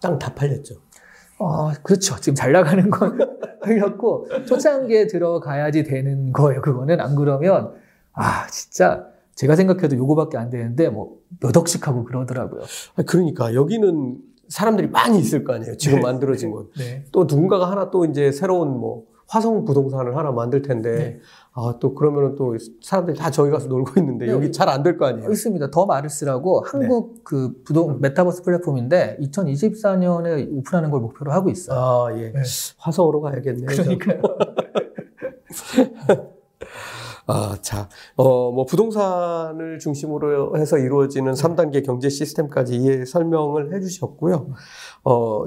땅 0.00 0.20
다 0.20 0.32
팔렸죠. 0.34 0.76
아, 1.40 1.72
그렇죠. 1.82 2.14
지금 2.20 2.36
잘 2.36 2.52
나가는 2.52 2.88
건 2.90 3.18
글렀고, 3.62 4.28
초창기에 4.46 5.08
들어가야지 5.08 5.82
되는 5.82 6.32
거예요. 6.32 6.62
그거는. 6.62 7.00
안 7.00 7.16
그러면, 7.16 7.72
아, 8.12 8.46
진짜, 8.46 9.04
제가 9.34 9.56
생각해도 9.56 9.96
요거밖에 9.96 10.38
안 10.38 10.48
되는데, 10.48 10.90
뭐, 10.90 11.18
몇 11.40 11.56
억씩 11.56 11.88
하고 11.88 12.04
그러더라고요. 12.04 12.62
아, 12.94 13.02
그러니까 13.02 13.52
여기는 13.52 14.18
사람들이 14.48 14.86
많이 14.90 15.18
있을 15.18 15.42
거 15.42 15.54
아니에요. 15.54 15.76
지금 15.76 16.02
만들어진 16.02 16.52
건. 16.52 16.68
네. 16.78 17.04
또 17.10 17.24
누군가가 17.24 17.68
하나 17.68 17.90
또 17.90 18.04
이제 18.04 18.30
새로운 18.30 18.68
뭐 18.78 19.06
화성 19.28 19.64
부동산을 19.64 20.16
하나 20.16 20.32
만들 20.32 20.62
텐데 20.62 20.96
네. 20.96 21.18
아또 21.52 21.94
그러면은 21.94 22.34
또 22.36 22.56
사람들이 22.82 23.16
다 23.16 23.30
저기 23.30 23.50
가서 23.50 23.68
놀고 23.68 23.92
있는데 24.00 24.26
네. 24.26 24.32
여기 24.32 24.52
잘 24.52 24.68
안 24.68 24.82
될 24.82 24.98
거 24.98 25.06
아니에요. 25.06 25.30
있습니다. 25.30 25.70
더 25.70 25.86
마르스라고 25.86 26.64
한국 26.66 27.24
그 27.24 27.52
부동, 27.64 28.00
메타버스 28.00 28.42
플랫폼인데, 28.42 29.16
2024년에 29.20 30.48
오픈하는 30.58 30.90
걸 30.90 31.00
목표로 31.00 31.32
하고 31.32 31.48
있어요. 31.50 31.78
아 31.78 32.08
예. 32.18 32.32
네. 32.32 32.42
화성으로 32.78 33.20
가야겠네요. 33.22 33.66
그러니까요. 33.66 34.20
아, 37.26 37.56
자, 37.62 37.88
어, 38.16 38.50
뭐, 38.52 38.66
부동산을 38.66 39.78
중심으로 39.78 40.58
해서 40.58 40.76
이루어지는 40.76 41.32
3단계 41.32 41.84
경제 41.84 42.10
시스템까지 42.10 42.76
이해 42.76 43.06
설명을 43.06 43.74
해 43.74 43.80
주셨고요. 43.80 44.48
어, 45.04 45.44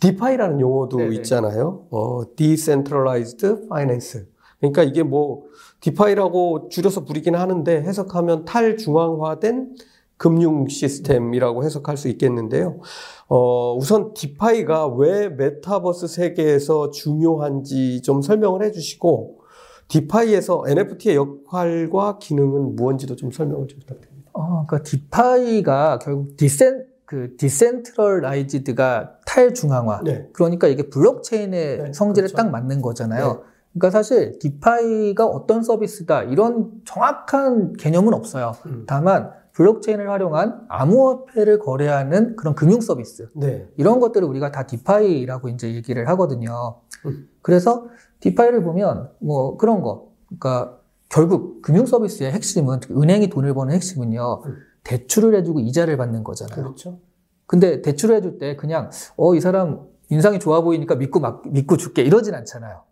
DeFi라는 0.00 0.60
용어도 0.60 0.98
네네. 0.98 1.16
있잖아요. 1.16 1.86
어, 1.90 2.22
Decentralized 2.36 3.46
Finance. 3.66 4.26
그러니까 4.60 4.82
이게 4.82 5.02
뭐, 5.02 5.44
DeFi라고 5.80 6.68
줄여서 6.70 7.04
부르긴 7.04 7.34
하는데 7.36 7.80
해석하면 7.80 8.44
탈중앙화된 8.44 9.76
금융 10.16 10.66
시스템이라고 10.66 11.64
해석할 11.64 11.96
수 11.96 12.08
있겠는데요. 12.08 12.80
어, 13.28 13.74
우선 13.76 14.14
DeFi가 14.14 14.88
왜 14.88 15.28
메타버스 15.28 16.08
세계에서 16.08 16.90
중요한지 16.90 18.02
좀 18.02 18.20
설명을 18.22 18.64
해 18.64 18.72
주시고, 18.72 19.38
DeFi에서 19.86 20.64
NFT의 20.66 21.16
역할과 21.16 22.18
기능은 22.18 22.76
무엇인지도 22.76 23.16
좀 23.16 23.30
설명을 23.30 23.68
좀 23.68 23.78
부탁드립니다. 23.78 24.30
어, 24.34 24.66
그러니까 24.66 24.82
DeFi가 24.82 25.98
결국 26.00 26.36
decen 26.36 26.87
그 27.08 27.36
decentralized가 27.38 29.20
탈중앙화. 29.24 30.02
네. 30.04 30.28
그러니까 30.34 30.66
이게 30.68 30.90
블록체인의 30.90 31.78
네, 31.78 31.92
성질에 31.94 32.26
그렇죠. 32.26 32.36
딱 32.36 32.50
맞는 32.50 32.82
거잖아요. 32.82 33.26
네. 33.26 33.40
그러니까 33.72 33.90
사실 33.90 34.38
DeFi가 34.38 35.24
어떤 35.24 35.62
서비스다 35.62 36.24
이런 36.24 36.70
정확한 36.84 37.72
개념은 37.72 38.12
없어요. 38.12 38.52
음. 38.66 38.84
다만 38.86 39.30
블록체인을 39.52 40.10
활용한 40.10 40.66
암호화폐를 40.68 41.58
거래하는 41.60 42.36
그런 42.36 42.54
금융 42.54 42.82
서비스 42.82 43.30
네. 43.34 43.66
이런 43.78 44.00
것들을 44.00 44.28
우리가 44.28 44.52
다 44.52 44.66
DeFi라고 44.66 45.48
이제 45.48 45.74
얘기를 45.74 46.06
하거든요. 46.08 46.82
음. 47.06 47.26
그래서 47.40 47.86
디파이를 48.20 48.62
보면 48.62 49.08
뭐 49.20 49.56
그런 49.56 49.80
거, 49.80 50.10
그러니까 50.26 50.78
결국 51.08 51.62
금융 51.62 51.86
서비스의 51.86 52.32
핵심은 52.32 52.80
은행이 52.90 53.30
돈을 53.30 53.54
버는 53.54 53.72
핵심은요 53.72 54.42
음. 54.44 54.67
대출을 54.92 55.34
해주고 55.34 55.60
이자를 55.60 55.96
받는 55.98 56.24
거잖아요. 56.24 56.56
그렇죠. 56.64 56.98
근데 57.46 57.82
대출을 57.82 58.16
해줄 58.16 58.38
때 58.38 58.56
그냥 58.56 58.90
어 59.16 59.34
이 59.34 59.40
사람 59.40 59.80
인상이 60.10 60.38
좋아 60.38 60.62
보이니까 60.62 60.94
믿고 60.94 61.20
막 61.20 61.42
믿고 61.46 61.76
줄게 61.76 62.00
이러진 62.02 62.34
않잖아요. 62.34 62.82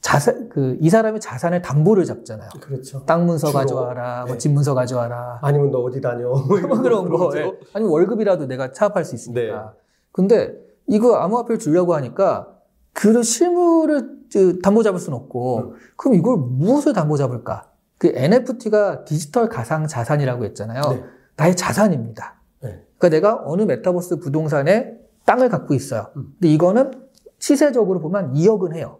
자산 0.00 0.48
그 0.48 0.76
이 0.80 0.90
사람의 0.90 1.20
자산을 1.20 1.62
담보를 1.62 2.04
잡잖아요. 2.04 2.48
그렇죠. 2.60 3.04
땅 3.06 3.26
문서 3.26 3.48
주로. 3.48 3.58
가져와라, 3.60 4.24
뭐 4.26 4.32
네. 4.34 4.38
집 4.38 4.50
문서 4.50 4.74
가져와라, 4.74 5.38
아니면 5.42 5.70
너 5.70 5.78
어디 5.80 6.00
다녀? 6.00 6.28
뭐뭐 6.28 6.82
그런 6.82 7.08
거. 7.08 7.30
예. 7.36 7.52
아니면 7.72 7.92
월급이라도 7.92 8.46
내가 8.46 8.72
차압할 8.72 9.04
수 9.04 9.14
있으니까. 9.14 9.40
네. 9.40 9.78
근데 10.10 10.54
이거 10.88 11.16
암호화폐를 11.16 11.58
주려고 11.60 11.94
하니까 11.94 12.48
그 12.92 13.22
실물을 13.22 14.18
그 14.32 14.58
담보 14.60 14.82
잡을 14.82 14.98
수는 14.98 15.16
없고 15.16 15.58
음. 15.58 15.72
그럼 15.96 16.14
이걸 16.16 16.36
무엇을 16.36 16.92
담보 16.92 17.16
잡을까? 17.16 17.70
그 17.98 18.10
NFT가 18.14 19.04
디지털 19.04 19.48
가상 19.48 19.86
자산이라고 19.86 20.44
했잖아요. 20.46 20.82
네. 20.90 21.04
나의 21.38 21.56
자산입니다. 21.56 22.40
네. 22.62 22.82
그러니까 22.98 23.08
내가 23.08 23.42
어느 23.46 23.62
메타버스 23.62 24.18
부동산에 24.18 24.92
땅을 25.24 25.48
갖고 25.48 25.72
있어요. 25.74 26.08
음. 26.16 26.34
근데 26.34 26.52
이거는 26.52 26.90
시세적으로 27.38 28.00
보면 28.00 28.34
2억은 28.34 28.74
해요. 28.74 28.98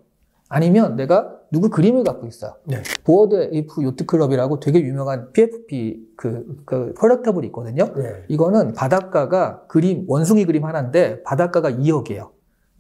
아니면 0.49 0.97
내가 0.97 1.35
누구 1.51 1.69
그림을 1.69 2.05
갖고 2.05 2.27
있어요. 2.27 2.55
네. 2.65 2.83
Bored 3.05 3.51
Ape 3.53 3.83
Yacht 3.83 4.07
Club이라고 4.07 4.61
되게 4.61 4.81
유명한 4.81 5.33
PFP 5.33 6.13
그, 6.17 6.63
그 6.65 6.95
collectible이 6.95 7.49
있거든요. 7.49 7.93
네. 7.95 8.25
이거는 8.29 8.73
바닥가가 8.73 9.67
그림, 9.67 10.05
원숭이 10.09 10.45
그림 10.45 10.65
하나인데 10.65 11.23
바닥가가 11.25 11.71
2억이에요. 11.71 12.31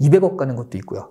200억 0.01 0.37
가는 0.37 0.55
것도 0.55 0.79
있고요. 0.79 1.11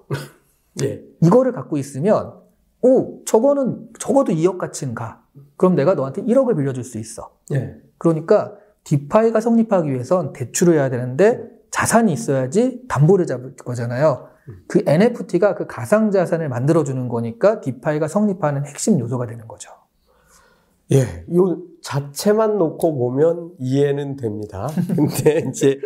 예. 0.82 1.04
이거를 1.22 1.52
갖고 1.52 1.78
있으면, 1.78 2.34
오, 2.82 3.24
저거는 3.26 3.90
적어도 4.00 4.32
2억 4.32 4.58
가치는 4.58 4.96
가. 4.96 5.24
그럼 5.58 5.76
내가 5.76 5.96
너한테 5.96 6.24
1억을 6.24 6.56
빌려줄 6.56 6.84
수 6.84 6.98
있어. 6.98 7.32
예. 7.54 7.76
그러니까 7.98 8.54
DeFi가 8.84 9.42
성립하기 9.42 9.92
위해선 9.92 10.34
대출을 10.34 10.76
해야 10.76 10.90
되는데 10.90 11.44
자산이 11.72 12.14
있어야지 12.14 12.82
담보를 12.88 13.26
잡을 13.26 13.56
거잖아요. 13.56 14.30
그 14.68 14.82
NFT가 14.86 15.56
그 15.56 15.68
가상 15.68 16.12
자산을 16.12 16.48
만들어 16.50 16.84
주는 16.84 17.10
거니까 17.10 17.60
DeFi가 17.60 18.08
성립하는 18.08 18.66
핵심 18.66 19.00
요소가 19.00 19.28
되는 19.28 19.48
거죠. 19.48 19.72
예, 20.94 21.26
요 21.36 21.62
자체만 21.82 22.58
놓고 22.58 22.98
보면 22.98 23.52
이해는 23.60 24.16
됩니다. 24.16 24.68
근데 24.96 25.44
이제 25.50 25.80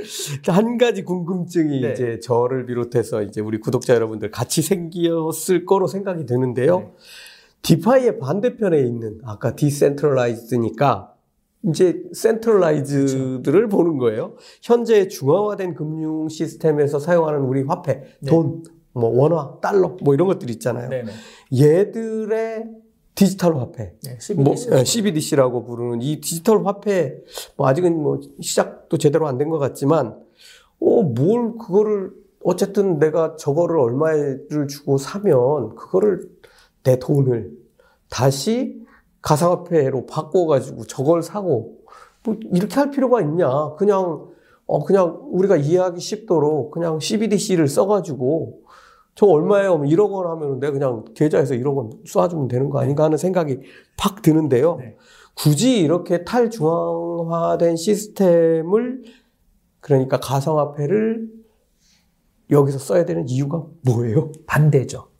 한 0.47 0.77
가지 0.77 1.03
궁금증이 1.03 1.81
네. 1.81 1.91
이제 1.91 2.19
저를 2.19 2.67
비롯해서 2.67 3.23
이제 3.23 3.41
우리 3.41 3.59
구독자 3.59 3.95
여러분들 3.95 4.29
같이 4.29 4.61
생겼을 4.61 5.65
거로 5.65 5.87
생각이 5.87 6.27
드는데요. 6.27 6.79
네. 6.79 6.91
디파이의 7.63 8.19
반대편에 8.19 8.79
있는 8.79 9.19
아까 9.23 9.55
디센트럴라이즈드니까 9.55 11.10
이제 11.63 12.03
센트럴라이즈들을 12.13 13.67
보는 13.69 13.97
거예요. 13.97 14.35
현재 14.61 15.07
중앙화된 15.07 15.75
금융 15.75 16.27
시스템에서 16.27 16.99
사용하는 16.99 17.41
우리 17.41 17.61
화폐, 17.63 18.01
네. 18.19 18.29
돈, 18.31 18.63
뭐 18.93 19.09
원화, 19.09 19.59
달러, 19.61 19.95
뭐 20.01 20.13
이런 20.13 20.27
것들 20.27 20.49
있잖아요. 20.51 20.89
네네. 20.89 21.11
얘들의 21.59 22.65
디지털 23.13 23.55
화폐, 23.57 23.93
네, 24.03 24.17
뭐, 24.35 24.55
CBDC. 24.55 24.69
예, 24.71 24.83
CBDC라고 24.83 25.63
부르는 25.65 26.01
이 26.01 26.19
디지털 26.21 26.65
화폐, 26.65 27.21
뭐 27.57 27.67
아직은 27.67 28.01
뭐 28.01 28.19
시작도 28.39 28.97
제대로 28.97 29.27
안 29.27 29.37
된 29.37 29.49
것 29.49 29.59
같지만, 29.59 30.17
어, 30.79 31.03
뭘 31.03 31.57
그거를, 31.57 32.11
어쨌든 32.43 32.97
내가 32.97 33.35
저거를 33.35 33.77
얼마를 33.77 34.67
주고 34.67 34.97
사면, 34.97 35.75
그거를 35.75 36.27
내 36.83 36.97
돈을 36.97 37.51
다시 38.09 38.81
가상화폐로 39.21 40.05
바꿔가지고 40.05 40.85
저걸 40.85 41.21
사고, 41.23 41.79
뭐 42.23 42.35
이렇게 42.53 42.75
할 42.75 42.91
필요가 42.91 43.21
있냐. 43.21 43.75
그냥, 43.77 44.27
어, 44.65 44.83
그냥 44.83 45.19
우리가 45.31 45.57
이해하기 45.57 45.99
쉽도록 45.99 46.71
그냥 46.71 46.99
CBDC를 46.99 47.67
써가지고, 47.67 48.61
저 49.15 49.25
얼마예요? 49.25 49.79
1억 49.79 50.11
원 50.11 50.27
하면 50.27 50.59
내가 50.59 50.73
그냥 50.73 51.05
계좌에서 51.13 51.55
1억 51.55 51.75
원 51.75 51.89
쏴주면 52.05 52.49
되는 52.49 52.69
거 52.69 52.79
아닌가 52.79 53.03
하는 53.03 53.17
생각이 53.17 53.59
팍 53.97 54.21
드는데요. 54.21 54.77
네. 54.77 54.97
굳이 55.35 55.79
이렇게 55.79 56.23
탈중앙화된 56.23 57.75
시스템을 57.75 59.03
그러니까 59.79 60.19
가상화폐를 60.19 61.29
여기서 62.49 62.79
써야 62.79 63.05
되는 63.05 63.27
이유가 63.27 63.65
뭐예요? 63.85 64.31
반대죠. 64.45 65.10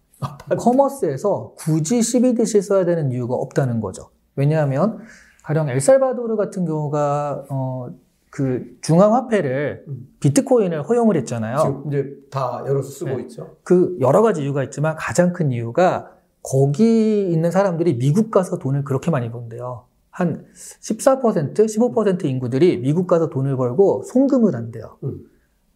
commerce에서 0.58 1.54
굳이 1.58 2.02
CBDC 2.02 2.62
써야 2.62 2.86
되는 2.86 3.12
이유가 3.12 3.36
없다는 3.36 3.82
거죠. 3.82 4.10
왜냐하면 4.36 5.00
가령 5.44 5.70
엘살바도르 5.70 6.36
같은 6.36 6.66
경우가 6.66 7.46
어, 7.50 7.90
그 8.30 8.78
중앙화폐를 8.82 9.86
음. 9.88 10.08
비트코인을 10.20 10.84
허용을 10.84 11.18
했잖아요. 11.18 11.58
지금 11.58 11.84
이제 11.88 12.16
다 12.30 12.64
열어서 12.66 12.90
쓰고 12.90 13.18
네. 13.18 13.22
있죠. 13.24 13.58
그 13.64 13.98
여러 14.00 14.22
가지 14.22 14.44
이유가 14.44 14.64
있지만 14.64 14.96
가장 14.96 15.34
큰 15.34 15.52
이유가 15.52 16.12
거기 16.42 17.30
있는 17.30 17.52
사람들이 17.52 17.98
미국 17.98 18.32
가서 18.32 18.58
돈을 18.58 18.84
그렇게 18.84 19.12
많이 19.12 19.32
번대요. 19.32 19.86
한 20.10 20.46
14%, 20.54 21.54
15% 21.54 22.26
인구들이 22.26 22.78
미국 22.78 23.08
가서 23.08 23.30
돈을 23.30 23.58
벌고 23.58 24.04
송금을 24.04 24.56
한대요. 24.56 24.98
음. 25.04 25.26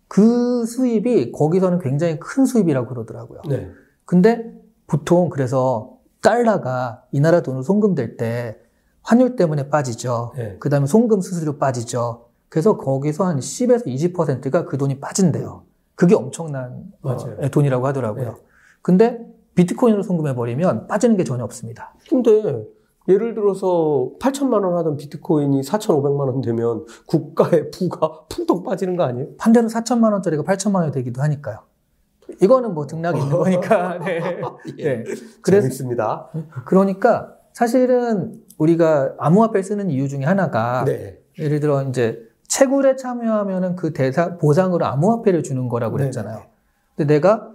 그 0.08 0.66
수입이 0.66 1.32
거기서는 1.32 1.80
굉장히 1.80 2.20
큰 2.20 2.46
수입이라고 2.46 2.88
그러더라고요. 2.88 3.42
네. 3.50 3.70
근데 4.06 4.52
보통 4.88 5.30
그래서 5.30 5.98
달러가 6.22 7.04
이 7.12 7.20
나라 7.20 7.42
돈으로 7.42 7.64
송금될 7.64 8.18
때 8.18 8.58
환율 9.02 9.36
때문에 9.36 9.70
빠지죠. 9.70 10.34
네. 10.36 10.58
그 10.60 10.70
다음에 10.70 10.88
송금 10.88 11.22
수수료 11.22 11.58
빠지죠. 11.58 12.26
그래서 12.50 12.78
거기서 12.78 13.26
한 13.26 13.40
10에서 13.40 13.86
20%가 13.86 14.66
그 14.66 14.78
돈이 14.78 15.00
빠진대요. 15.00 15.64
그게 15.96 16.16
엄청난 16.16 16.92
어, 17.02 17.16
맞아요. 17.16 17.50
돈이라고 17.50 17.86
하더라고요. 17.88 18.30
네. 18.32 18.36
근데 18.82 19.20
비트코인으로 19.56 20.04
송금해버리면 20.04 20.88
빠지는 20.88 21.18
게 21.18 21.24
전혀 21.24 21.44
없습니다. 21.44 21.94
근데 22.10 22.66
예를 23.08 23.36
들어서 23.36 24.12
8천만 24.20 24.64
원 24.64 24.78
하던 24.78 24.98
비트코인이 24.98 25.62
4,500만 25.62 26.20
원 26.20 26.42
되면 26.42 26.86
국가의 27.08 27.72
부가 27.72 28.26
풍덩 28.30 28.64
빠지는 28.64 28.96
거 28.96 29.04
아니에요? 29.04 29.36
반대로 29.38 29.68
4천만 29.68 30.12
원짜리가 30.12 30.44
8천만 30.44 30.82
원이 30.82 30.92
되기도 30.92 31.22
하니까요. 31.22 31.60
이거는 32.42 32.74
뭐 32.74 32.88
등락이 32.88 33.20
있는 33.20 33.32
거니까. 33.38 34.00
네. 34.04 34.20
네. 34.78 35.04
그래서 35.42 35.62
재밌습니다. 35.64 36.30
그러니까 36.66 37.34
사실은 37.54 38.42
우리가 38.58 39.16
암호화폐를 39.18 39.64
쓰는 39.64 39.90
이유 39.90 40.08
중에 40.08 40.24
하나가 40.24 40.84
네. 40.86 41.20
예를 41.40 41.60
들어 41.60 41.84
이제 41.84 42.20
채굴에 42.48 42.96
참여하면은 42.96 43.76
그 43.76 43.94
대상 43.94 44.38
보상으로 44.38 44.86
암호화폐를 44.86 45.44
주는 45.44 45.68
거라고 45.68 45.98
그랬잖아요. 45.98 46.36
네네. 46.38 46.50
근데 46.96 47.14
내가 47.16 47.50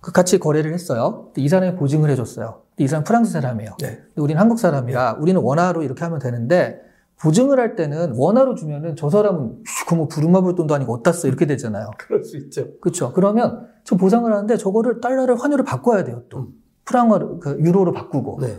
그 0.00 0.12
같이 0.12 0.38
거래를 0.38 0.72
했어요. 0.74 1.26
근데 1.26 1.42
이 1.42 1.48
사람이 1.48 1.76
보증을 1.76 2.10
해줬어요. 2.10 2.62
근데 2.70 2.84
이 2.84 2.88
사람 2.88 3.04
프랑스 3.04 3.32
사람이에요. 3.32 3.76
네. 3.80 3.86
근데 3.88 4.20
우리는 4.20 4.40
한국 4.40 4.58
사람이라 4.58 5.16
우리는 5.20 5.40
원화로 5.40 5.82
이렇게 5.82 6.04
하면 6.04 6.18
되는데 6.18 6.80
보증을 7.22 7.58
할 7.58 7.74
때는 7.74 8.12
원화로 8.16 8.54
주면은 8.54 8.96
저 8.96 9.08
사람은 9.08 9.62
그뭐 9.88 10.08
부루마블 10.08 10.54
돈도 10.56 10.74
아니고 10.74 10.94
어디다 10.94 11.12
써 11.12 11.26
이렇게 11.26 11.46
되잖아요. 11.46 11.90
그럴 11.96 12.22
수 12.22 12.36
있죠. 12.36 12.78
그렇죠. 12.80 13.12
그러면 13.12 13.66
저 13.84 13.96
보상을 13.96 14.30
하는데 14.30 14.56
저거를 14.56 15.00
달러를 15.00 15.36
환율을 15.36 15.64
바꿔야 15.64 16.04
돼요. 16.04 16.22
또 16.28 16.38
음. 16.38 16.54
프랑어로 16.84 17.38
그 17.38 17.58
유로로 17.60 17.92
바꾸고 17.92 18.38
네. 18.40 18.58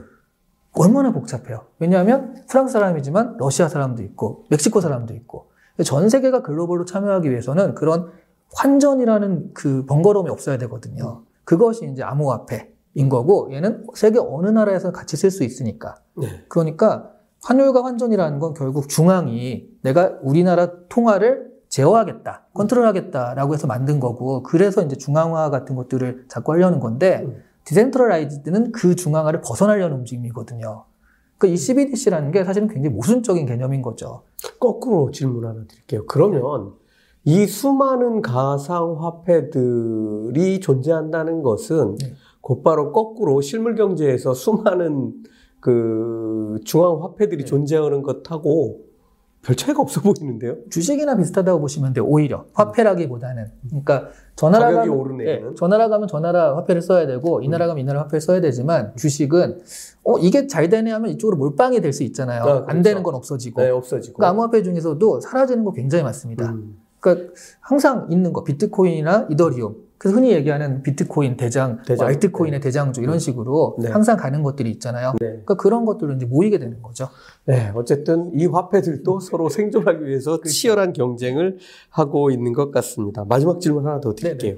얼마나 0.73 1.11
복잡해요. 1.11 1.65
왜냐하면 1.79 2.35
프랑스 2.49 2.73
사람이지만 2.73 3.37
러시아 3.37 3.67
사람도 3.67 4.03
있고 4.03 4.45
멕시코 4.49 4.81
사람도 4.81 5.13
있고 5.13 5.49
전 5.83 6.09
세계가 6.09 6.41
글로벌로 6.41 6.85
참여하기 6.85 7.29
위해서는 7.29 7.75
그런 7.75 8.11
환전이라는 8.53 9.53
그 9.53 9.85
번거로움이 9.85 10.29
없어야 10.29 10.57
되거든요. 10.59 11.23
그것이 11.43 11.89
이제 11.91 12.03
암호화폐인 12.03 13.09
거고 13.09 13.49
얘는 13.53 13.85
세계 13.95 14.19
어느 14.19 14.47
나라에서 14.49 14.91
같이 14.91 15.17
쓸 15.17 15.31
수 15.31 15.43
있으니까. 15.43 15.95
네. 16.17 16.45
그러니까 16.47 17.11
환율과 17.43 17.83
환전이라는 17.83 18.39
건 18.39 18.53
결국 18.53 18.89
중앙이 18.89 19.69
내가 19.81 20.17
우리나라 20.21 20.71
통화를 20.89 21.54
제어하겠다, 21.75 22.47
컨트롤하겠다라고 22.53 23.53
해서 23.53 23.67
만든 23.67 23.99
거고, 23.99 24.43
그래서 24.43 24.81
이제 24.81 24.95
중앙화 24.95 25.49
같은 25.49 25.75
것들을 25.75 26.23
자꾸 26.29 26.53
하려는 26.53 26.79
건데, 26.79 27.23
음. 27.25 27.43
decentralized는 27.65 28.71
그 28.71 28.95
중앙화를 28.95 29.41
벗어나려는 29.41 29.97
움직임이거든요. 29.97 30.85
그러니까 31.37 31.53
이 31.53 31.57
CBDC라는 31.57 32.31
게 32.31 32.45
사실은 32.45 32.69
굉장히 32.69 32.95
모순적인 32.95 33.45
개념인 33.45 33.81
거죠. 33.81 34.21
거꾸로 34.57 35.11
질문 35.11 35.45
하나 35.45 35.65
드릴게요. 35.67 36.05
그러면 36.05 36.71
이 37.25 37.45
수많은 37.45 38.21
가상화폐들이 38.21 39.41
존재한다는 40.61 41.43
것은 41.43 41.95
네. 41.95 42.13
곧바로 42.39 42.93
거꾸로 42.93 43.41
실물 43.41 43.75
경제에서 43.75 44.33
수많은 44.33 45.11
그 45.59 46.61
중앙화폐들이 46.63 47.43
네. 47.43 47.45
존재하는 47.45 48.01
것하고 48.01 48.84
별 49.45 49.55
차이가 49.55 49.81
없어 49.83 50.01
보이는데요. 50.01 50.55
주식이나 50.71 51.15
비슷하다고 51.17 51.59
보시면 51.61 51.93
돼요. 51.93 52.03
오히려 52.05 52.45
화폐라기보다는. 52.53 53.51
그러니까 53.69 54.07
저 54.35 54.49
나라 54.49 54.65
가격이 54.65 54.89
가면 54.89 54.99
오르네, 54.99 55.25
예, 55.25 55.29
얘는. 55.35 55.55
저 55.55 55.67
나라 55.67 55.87
가면 55.87 56.07
저 56.07 56.19
나라 56.19 56.57
화폐를 56.57 56.81
써야 56.81 57.05
되고 57.05 57.41
이 57.43 57.47
나라 57.47 57.67
가면 57.67 57.79
이 57.81 57.85
나라 57.85 58.01
화폐를 58.01 58.21
써야 58.21 58.41
되지만 58.41 58.93
주식은 58.95 59.59
어 60.03 60.17
이게 60.17 60.47
잘 60.47 60.67
되네 60.69 60.91
하면 60.91 61.11
이쪽으로 61.11 61.37
몰빵이 61.37 61.79
될 61.81 61.93
수 61.93 62.01
있잖아요. 62.03 62.41
아, 62.41 62.43
그렇죠. 62.45 62.65
안 62.67 62.81
되는 62.81 63.03
건 63.03 63.13
없어지고. 63.13 63.61
네, 63.61 63.69
없어지고. 63.69 64.17
그러니까 64.17 64.31
암호화폐 64.31 64.63
중에서도 64.63 65.21
사라지는 65.21 65.63
거 65.63 65.71
굉장히 65.73 66.03
많습니다. 66.03 66.49
음. 66.51 66.77
그러니까 66.99 67.31
항상 67.61 68.07
있는 68.09 68.33
거 68.33 68.43
비트코인이나 68.43 69.27
이더리움. 69.29 69.84
그래서 69.97 70.17
흔히 70.17 70.31
얘기하는 70.33 70.83
비트코인 70.83 71.37
대장, 71.37 71.81
대장. 71.83 72.05
뭐 72.05 72.07
알트코인의 72.07 72.59
대장주 72.59 73.01
이런 73.01 73.17
식으로 73.17 73.77
네. 73.79 73.89
항상 73.89 74.17
가는 74.17 74.43
것들이 74.43 74.69
있잖아요. 74.71 75.13
네. 75.19 75.27
그러니까 75.27 75.55
그런 75.55 75.85
것들로 75.85 76.13
이제 76.13 76.25
모이게 76.25 76.59
되는 76.59 76.81
거죠. 76.81 77.07
네, 77.45 77.71
어쨌든 77.75 78.31
이 78.37 78.45
화폐들도 78.45 79.19
서로 79.21 79.49
생존하기 79.49 80.05
위해서 80.05 80.37
그렇죠. 80.37 80.49
치열한 80.49 80.93
경쟁을 80.93 81.57
하고 81.89 82.29
있는 82.29 82.51
것 82.53 82.71
같습니다. 82.71 83.25
마지막 83.25 83.61
질문 83.61 83.87
하나 83.87 83.99
더 84.01 84.13
드릴게요. 84.13 84.57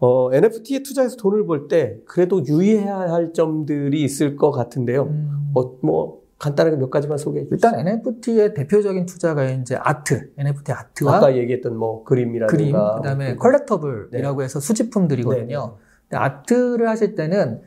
어, 0.00 0.30
NFT에 0.32 0.82
투자해서 0.84 1.16
돈을 1.16 1.46
벌 1.46 1.66
때 1.68 1.96
그래도 2.06 2.44
유의해야 2.46 2.96
할 2.98 3.32
점들이 3.32 4.02
있을 4.04 4.36
것 4.36 4.50
같은데요. 4.52 5.04
음. 5.04 5.50
어, 5.54 5.76
뭐 5.82 6.17
간단하게 6.38 6.76
몇 6.76 6.90
가지만 6.90 7.18
소개해 7.18 7.44
주세요. 7.46 7.56
일단 7.56 7.74
NFT의 7.86 8.54
대표적인 8.54 9.06
투자가 9.06 9.44
이제 9.44 9.76
아트, 9.80 10.30
NFT 10.38 10.72
아트와 10.72 11.16
아까 11.16 11.36
얘기했던 11.36 11.76
뭐 11.76 12.04
그림이라든가 12.04 12.56
그림, 12.56 12.72
그다음에 13.02 13.34
뭐 13.34 13.42
컬렉터블이라고 13.42 14.42
해서 14.42 14.60
수집품들이거든요. 14.60 15.76
근데 16.08 16.16
아트를 16.22 16.88
하실 16.88 17.14
때는 17.16 17.60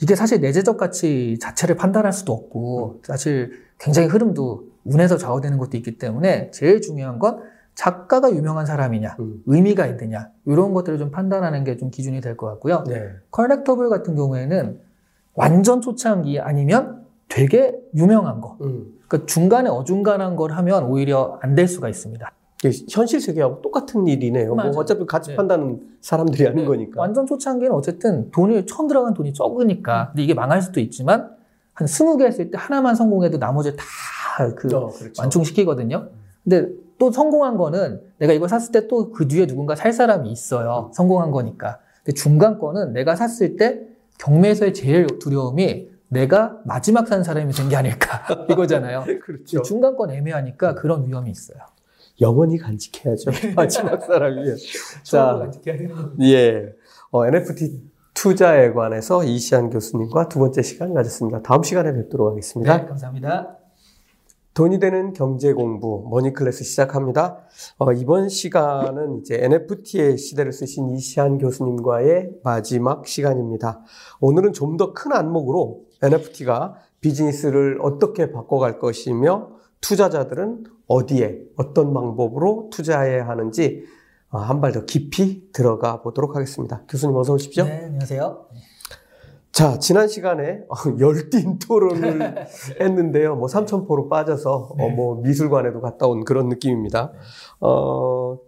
이게 0.00 0.14
사실 0.14 0.40
내재적 0.40 0.76
가치 0.76 1.38
자체를 1.40 1.76
판단할 1.76 2.12
수도 2.12 2.32
없고 2.32 3.00
사실 3.02 3.50
굉장히 3.78 4.08
흐름도 4.08 4.68
운에서 4.84 5.16
좌우되는 5.16 5.58
것도 5.58 5.76
있기 5.78 5.98
때문에 5.98 6.50
제일 6.50 6.80
중요한 6.80 7.18
건 7.18 7.40
작가가 7.74 8.30
유명한 8.32 8.66
사람이냐, 8.66 9.16
음. 9.20 9.42
의미가 9.46 9.86
있느냐 9.86 10.30
이런 10.46 10.74
것들을 10.74 10.98
좀 10.98 11.10
판단하는 11.10 11.64
게 11.64 11.76
좀 11.76 11.90
기준이 11.90 12.20
될 12.20 12.36
것 12.36 12.46
같고요. 12.48 12.84
네. 12.88 13.08
컬렉터블 13.30 13.88
같은 13.88 14.16
경우에는 14.16 14.80
완전 15.34 15.80
초창기 15.80 16.40
아니면 16.40 16.97
되게 17.28 17.74
유명한 17.94 18.40
거. 18.40 18.56
음. 18.62 18.86
그러니까 19.06 19.26
중간에 19.26 19.68
어중간한 19.70 20.36
걸 20.36 20.52
하면 20.52 20.84
오히려 20.84 21.38
안 21.42 21.54
될 21.54 21.66
수가 21.68 21.88
있습니다. 21.88 22.30
현실 22.90 23.20
세계하고 23.20 23.62
똑같은 23.62 24.06
일이네요. 24.08 24.54
맞아요. 24.54 24.72
뭐 24.72 24.80
어차피 24.80 25.06
가치 25.06 25.30
네. 25.30 25.36
판단은 25.36 25.80
사람들이 26.00 26.44
하는 26.44 26.62
네, 26.62 26.64
거니까. 26.66 27.00
완전 27.00 27.24
초창기는 27.26 27.72
어쨌든 27.72 28.30
돈이 28.32 28.66
처음 28.66 28.88
들어간 28.88 29.14
돈이 29.14 29.32
적으니까 29.32 30.08
근데 30.08 30.22
이게 30.24 30.34
망할 30.34 30.60
수도 30.60 30.80
있지만 30.80 31.30
한 31.72 31.86
20개 31.86 32.24
했을 32.24 32.50
때 32.50 32.58
하나만 32.58 32.96
성공해도 32.96 33.38
나머지 33.38 33.76
다그 33.76 34.74
어, 34.76 34.88
그렇죠. 34.88 35.22
완충시키거든요. 35.22 36.08
근데 36.42 36.68
또 36.98 37.12
성공한 37.12 37.56
거는 37.56 38.00
내가 38.18 38.32
이거 38.32 38.48
샀을 38.48 38.72
때 38.72 38.88
또 38.88 39.12
그 39.12 39.28
뒤에 39.28 39.46
누군가 39.46 39.76
살 39.76 39.92
사람이 39.92 40.28
있어요. 40.30 40.90
성공한 40.92 41.30
거니까. 41.30 41.78
근데 42.04 42.12
중간 42.14 42.58
거는 42.58 42.92
내가 42.92 43.14
샀을 43.14 43.56
때 43.56 43.82
경매에서의 44.18 44.74
제일 44.74 45.06
두려움이 45.20 45.90
내가 46.08 46.58
마지막 46.64 47.06
산 47.06 47.22
사람이 47.22 47.52
된 47.52 47.68
게 47.68 47.76
아닐까 47.76 48.24
이거잖아요. 48.50 49.04
그렇죠. 49.24 49.62
중간 49.62 49.96
건 49.96 50.10
애매하니까 50.10 50.74
그런 50.74 51.06
위험이 51.06 51.30
있어요. 51.30 51.58
영원히 52.20 52.58
간직해야죠. 52.58 53.30
마지막 53.54 54.02
사람이. 54.04 54.42
자, 55.04 55.50
예. 56.22 56.72
어, 57.10 57.26
NFT 57.26 57.80
투자에 58.14 58.72
관해서 58.72 59.22
이시안 59.22 59.70
교수님과 59.70 60.28
두 60.28 60.40
번째 60.40 60.62
시간 60.62 60.94
가졌습니다. 60.94 61.42
다음 61.42 61.62
시간에 61.62 61.92
뵙도록 61.92 62.30
하겠습니다. 62.30 62.76
네, 62.78 62.86
감사합니다. 62.86 63.54
돈이 64.54 64.80
되는 64.80 65.12
경제 65.12 65.52
공부 65.52 66.08
머니 66.10 66.32
클래스 66.32 66.64
시작합니다. 66.64 67.38
어, 67.78 67.92
이번 67.92 68.28
시간은 68.28 69.20
이제 69.20 69.38
NFT의 69.40 70.18
시대를 70.18 70.52
쓰신 70.52 70.90
이시안 70.96 71.38
교수님과의 71.38 72.30
마지막 72.42 73.06
시간입니다. 73.06 73.80
오늘은 74.20 74.52
좀 74.54 74.76
더 74.76 74.92
큰 74.94 75.12
안목으로 75.12 75.84
NFT가 76.02 76.76
비즈니스를 77.00 77.78
어떻게 77.82 78.32
바꿔갈 78.32 78.78
것이며 78.78 79.50
투자자들은 79.80 80.64
어디에 80.86 81.38
어떤 81.56 81.94
방법으로 81.94 82.70
투자해야 82.72 83.28
하는지 83.28 83.84
어, 84.30 84.38
한발 84.38 84.72
더 84.72 84.84
깊이 84.84 85.50
들어가 85.52 86.02
보도록 86.02 86.36
하겠습니다. 86.36 86.82
교수님 86.88 87.16
어서 87.16 87.32
오십시오. 87.32 87.64
네, 87.64 87.84
안녕하세요. 87.86 88.46
자, 89.52 89.78
지난 89.78 90.06
시간에 90.06 90.60
어, 90.68 90.74
열띤 91.00 91.58
토론을 91.58 92.46
했는데요. 92.80 93.36
뭐 93.36 93.48
삼천포로 93.48 94.08
빠져서 94.08 94.74
어, 94.78 94.88
뭐 94.90 95.20
미술관에도 95.22 95.80
갔다 95.80 96.06
온 96.06 96.24
그런 96.24 96.48
느낌입니다. 96.48 97.12
어, 97.60 98.38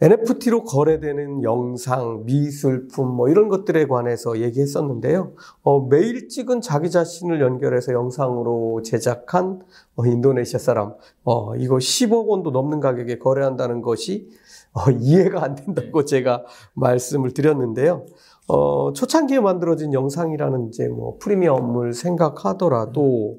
NFT로 0.00 0.62
거래되는 0.62 1.42
영상, 1.42 2.24
미술품 2.24 3.08
뭐 3.08 3.28
이런 3.28 3.48
것들에 3.48 3.86
관해서 3.86 4.38
얘기했었는데요. 4.40 5.32
어, 5.62 5.80
매일 5.88 6.28
찍은 6.28 6.60
자기 6.60 6.90
자신을 6.90 7.40
연결해서 7.40 7.92
영상으로 7.92 8.82
제작한 8.82 9.60
어, 9.96 10.06
인도네시아 10.06 10.60
사람, 10.60 10.94
어, 11.24 11.56
이거 11.56 11.76
10억 11.76 12.28
원도 12.28 12.52
넘는 12.52 12.78
가격에 12.78 13.18
거래한다는 13.18 13.82
것이 13.82 14.28
어, 14.72 14.90
이해가 14.90 15.42
안 15.42 15.54
된다고 15.56 16.04
제가 16.04 16.44
말씀을 16.74 17.34
드렸는데요. 17.34 18.06
어, 18.46 18.92
초창기에 18.94 19.40
만들어진 19.40 19.92
영상이라는 19.92 20.68
이제 20.68 20.88
뭐 20.88 21.18
프리미엄을 21.18 21.92
생각하더라도, 21.92 23.36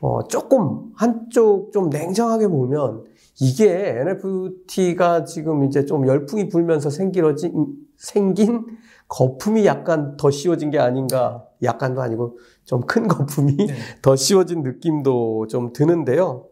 어, 0.00 0.22
조금 0.28 0.92
한쪽 0.94 1.72
좀 1.72 1.88
냉정하게 1.88 2.48
보면 2.48 3.04
이게 3.40 3.98
NFT가 4.00 5.24
지금 5.24 5.64
이제 5.64 5.84
좀 5.84 6.06
열풍이 6.06 6.48
불면서 6.48 6.90
생기러진, 6.90 7.52
생긴 7.96 8.64
거품이 9.08 9.66
약간 9.66 10.16
더 10.16 10.30
씌워진 10.30 10.70
게 10.70 10.78
아닌가. 10.78 11.44
약간도 11.62 12.02
아니고 12.02 12.38
좀 12.64 12.82
큰 12.82 13.08
거품이 13.08 13.56
네. 13.56 13.74
더 14.02 14.16
씌워진 14.16 14.62
느낌도 14.62 15.46
좀 15.48 15.72
드는데요. 15.72 16.46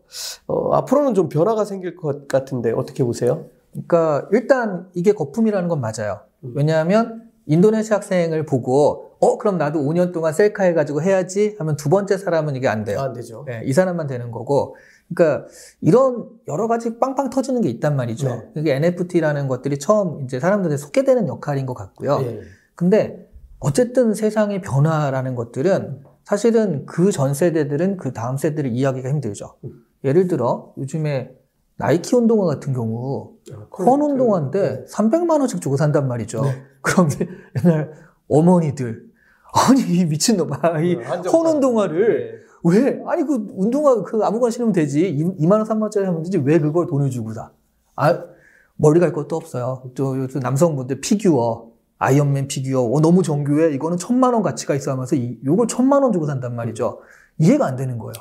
어, 0.46 0.74
앞으로는 0.74 1.14
좀 1.14 1.28
변화가 1.28 1.64
생길 1.64 1.96
것 1.96 2.28
같은데 2.28 2.72
어떻게 2.72 3.04
보세요? 3.04 3.46
그러니까 3.72 4.28
일단 4.32 4.88
이게 4.94 5.12
거품이라는 5.12 5.68
건 5.68 5.80
맞아요. 5.80 6.20
왜냐하면 6.42 7.24
인도네시아 7.46 7.96
학생을 7.96 8.46
보고 8.46 9.10
어 9.20 9.36
그럼 9.38 9.58
나도 9.58 9.80
5년 9.80 10.12
동안 10.12 10.32
셀카 10.32 10.64
해가지고 10.64 11.02
해야지 11.02 11.56
하면 11.58 11.76
두 11.76 11.88
번째 11.88 12.16
사람은 12.16 12.56
이게 12.56 12.68
안 12.68 12.84
돼요. 12.84 13.00
안 13.00 13.12
되죠. 13.12 13.44
네, 13.46 13.62
이 13.64 13.72
사람만 13.72 14.06
되는 14.06 14.30
거고. 14.30 14.76
그러니까 15.14 15.46
이런 15.80 16.28
여러 16.48 16.68
가지 16.68 16.98
빵빵 16.98 17.30
터지는 17.30 17.60
게 17.60 17.68
있단 17.70 17.96
말이죠. 17.96 18.28
네. 18.28 18.50
이게 18.56 18.74
NFT라는 18.74 19.48
것들이 19.48 19.78
처음 19.78 20.24
이제 20.24 20.40
사람들한테 20.40 20.76
소개되는 20.76 21.28
역할인 21.28 21.66
것 21.66 21.74
같고요. 21.74 22.18
예. 22.22 22.40
근데 22.74 23.28
어쨌든 23.60 24.14
세상의 24.14 24.60
변화라는 24.60 25.34
것들은 25.34 26.02
사실은 26.24 26.86
그 26.86 27.10
전 27.10 27.34
세대들은 27.34 27.96
그 27.98 28.12
다음 28.12 28.36
세대를 28.36 28.72
이해하기가 28.72 29.08
힘들죠. 29.08 29.54
예를 30.04 30.26
들어 30.26 30.72
요즘에 30.78 31.34
나이키 31.76 32.14
운동화 32.14 32.46
같은 32.46 32.72
경우 32.72 33.32
헌 33.78 34.02
운동화인데 34.02 34.84
300만 34.88 35.40
원씩 35.40 35.60
주고 35.60 35.76
산단 35.76 36.08
말이죠. 36.08 36.42
네. 36.42 36.62
그럼 36.80 37.08
옛날 37.64 37.92
어머니들 38.28 39.04
아니 39.52 39.82
이 39.82 40.04
미친놈아 40.04 40.80
이 40.80 40.93
헌 40.93 41.46
운동화를 41.46 42.43
왜 42.64 43.02
아니 43.06 43.24
그 43.24 43.46
운동화 43.54 44.02
그 44.02 44.24
아무거나 44.24 44.50
신으면 44.50 44.72
되지 44.72 45.14
2만 45.38 45.52
원 45.52 45.64
3만 45.64 45.82
원짜리 45.82 46.06
하면 46.06 46.22
되지 46.22 46.38
왜 46.38 46.58
그걸 46.58 46.86
돈을 46.86 47.10
주고 47.10 47.32
사? 47.32 47.50
아 47.94 48.24
멀리 48.76 49.00
갈 49.00 49.12
것도 49.12 49.36
없어요. 49.36 49.82
또 49.94 50.18
요즘 50.18 50.40
남성분들 50.40 51.00
피규어 51.00 51.70
아이언맨 51.98 52.48
피규어 52.48 52.82
어, 52.82 53.00
너무 53.00 53.22
정교해 53.22 53.72
이거는 53.74 53.98
천만 53.98 54.34
원 54.34 54.42
가치가 54.42 54.74
있어 54.74 54.92
하면서 54.92 55.14
이, 55.14 55.38
요걸 55.44 55.68
천만 55.68 56.02
원 56.02 56.12
주고 56.12 56.26
산단 56.26 56.56
말이죠. 56.56 57.00
이해가 57.38 57.66
안 57.66 57.76
되는 57.76 57.98
거예요. 57.98 58.12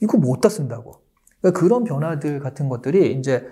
이거 0.00 0.18
뭐 0.18 0.32
어디다 0.32 0.48
쓴다고. 0.48 1.00
그러니까 1.40 1.60
그런 1.60 1.84
변화들 1.84 2.40
같은 2.40 2.68
것들이 2.68 3.12
이제 3.14 3.46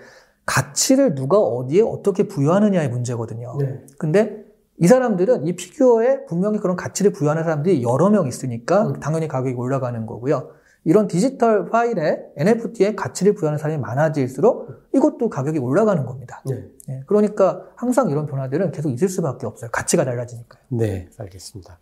가치를 0.45 1.15
누가 1.15 1.39
어디에 1.39 1.81
어떻게 1.81 2.27
부여하느냐의 2.27 2.89
문제거든요. 2.89 3.55
네. 3.59 3.85
근데 3.97 4.46
이 4.79 4.87
사람들은 4.87 5.47
이 5.47 5.55
피규어에 5.55 6.25
분명히 6.25 6.59
그런 6.59 6.75
가치를 6.75 7.11
부여하는 7.11 7.43
사람들이 7.43 7.81
여러 7.83 8.09
명 8.09 8.27
있으니까 8.27 8.87
음. 8.87 8.99
당연히 8.99 9.27
가격이 9.27 9.55
올라가는 9.55 10.05
거고요. 10.05 10.51
이런 10.83 11.07
디지털 11.07 11.69
파일에 11.69 12.23
NFT에 12.37 12.95
가치를 12.95 13.33
부여하는 13.33 13.57
사람이 13.57 13.81
많아질수록 13.81 14.69
이것도 14.95 15.29
가격이 15.29 15.59
올라가는 15.59 16.05
겁니다. 16.05 16.41
네. 16.45 16.63
네, 16.87 17.03
그러니까 17.07 17.65
항상 17.75 18.09
이런 18.09 18.25
변화들은 18.25 18.71
계속 18.71 18.91
있을 18.91 19.09
수밖에 19.09 19.45
없어요. 19.45 19.69
가치가 19.69 20.05
달라지니까요. 20.05 20.61
네, 20.69 21.09
알겠습니다. 21.17 21.79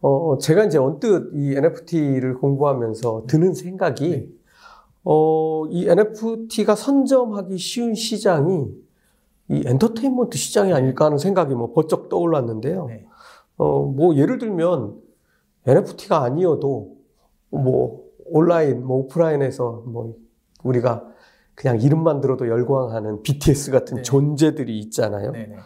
어, 0.00 0.36
제가 0.38 0.64
이제 0.64 0.78
언뜻 0.78 1.30
이 1.34 1.54
NFT를 1.54 2.38
공부하면서 2.38 3.26
드는 3.28 3.54
생각이, 3.54 4.10
네. 4.10 4.26
어, 5.04 5.66
이 5.68 5.88
NFT가 5.88 6.74
선점하기 6.74 7.56
쉬운 7.58 7.94
시장이 7.94 8.66
이 9.48 9.62
엔터테인먼트 9.66 10.38
시장이 10.38 10.72
아닐까 10.72 11.06
하는 11.06 11.18
생각이 11.18 11.54
뭐 11.54 11.72
번쩍 11.72 12.08
떠올랐는데요. 12.08 12.86
네. 12.86 13.06
어, 13.56 13.82
뭐 13.82 14.16
예를 14.16 14.38
들면 14.38 15.00
NFT가 15.66 16.22
아니어도 16.22 16.96
뭐 17.50 18.04
온라인, 18.26 18.84
뭐 18.84 18.98
오프라인에서 18.98 19.84
뭐 19.86 20.14
우리가 20.62 21.04
그냥 21.54 21.80
이름만 21.80 22.20
들어도 22.20 22.48
열광하는 22.48 23.22
BTS 23.22 23.70
같은 23.70 23.98
네. 23.98 24.02
존재들이 24.02 24.78
있잖아요. 24.80 25.32
네네. 25.32 25.56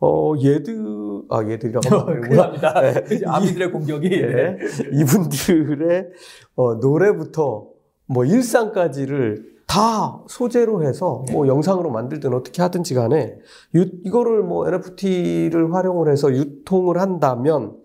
어, 0.00 0.34
얘들, 0.42 1.22
아, 1.30 1.42
얘들이라고 1.42 1.88
납니다. 2.34 2.80
네. 2.80 3.20
아미들의 3.24 3.72
공격이. 3.72 4.08
네. 4.08 4.58
이분들의 4.92 6.08
어, 6.56 6.74
노래부터 6.74 7.68
뭐 8.06 8.24
일상까지를 8.24 9.55
다 9.76 10.22
소재로 10.26 10.84
해서 10.84 11.22
뭐 11.30 11.46
영상으로 11.46 11.90
만들든 11.90 12.32
어떻게 12.32 12.62
하든지 12.62 12.94
간에 12.94 13.36
유- 13.74 13.90
이거를 14.04 14.42
뭐 14.42 14.66
NFT를 14.66 15.74
활용을 15.74 16.10
해서 16.10 16.32
유통을 16.32 16.98
한다면 16.98 17.76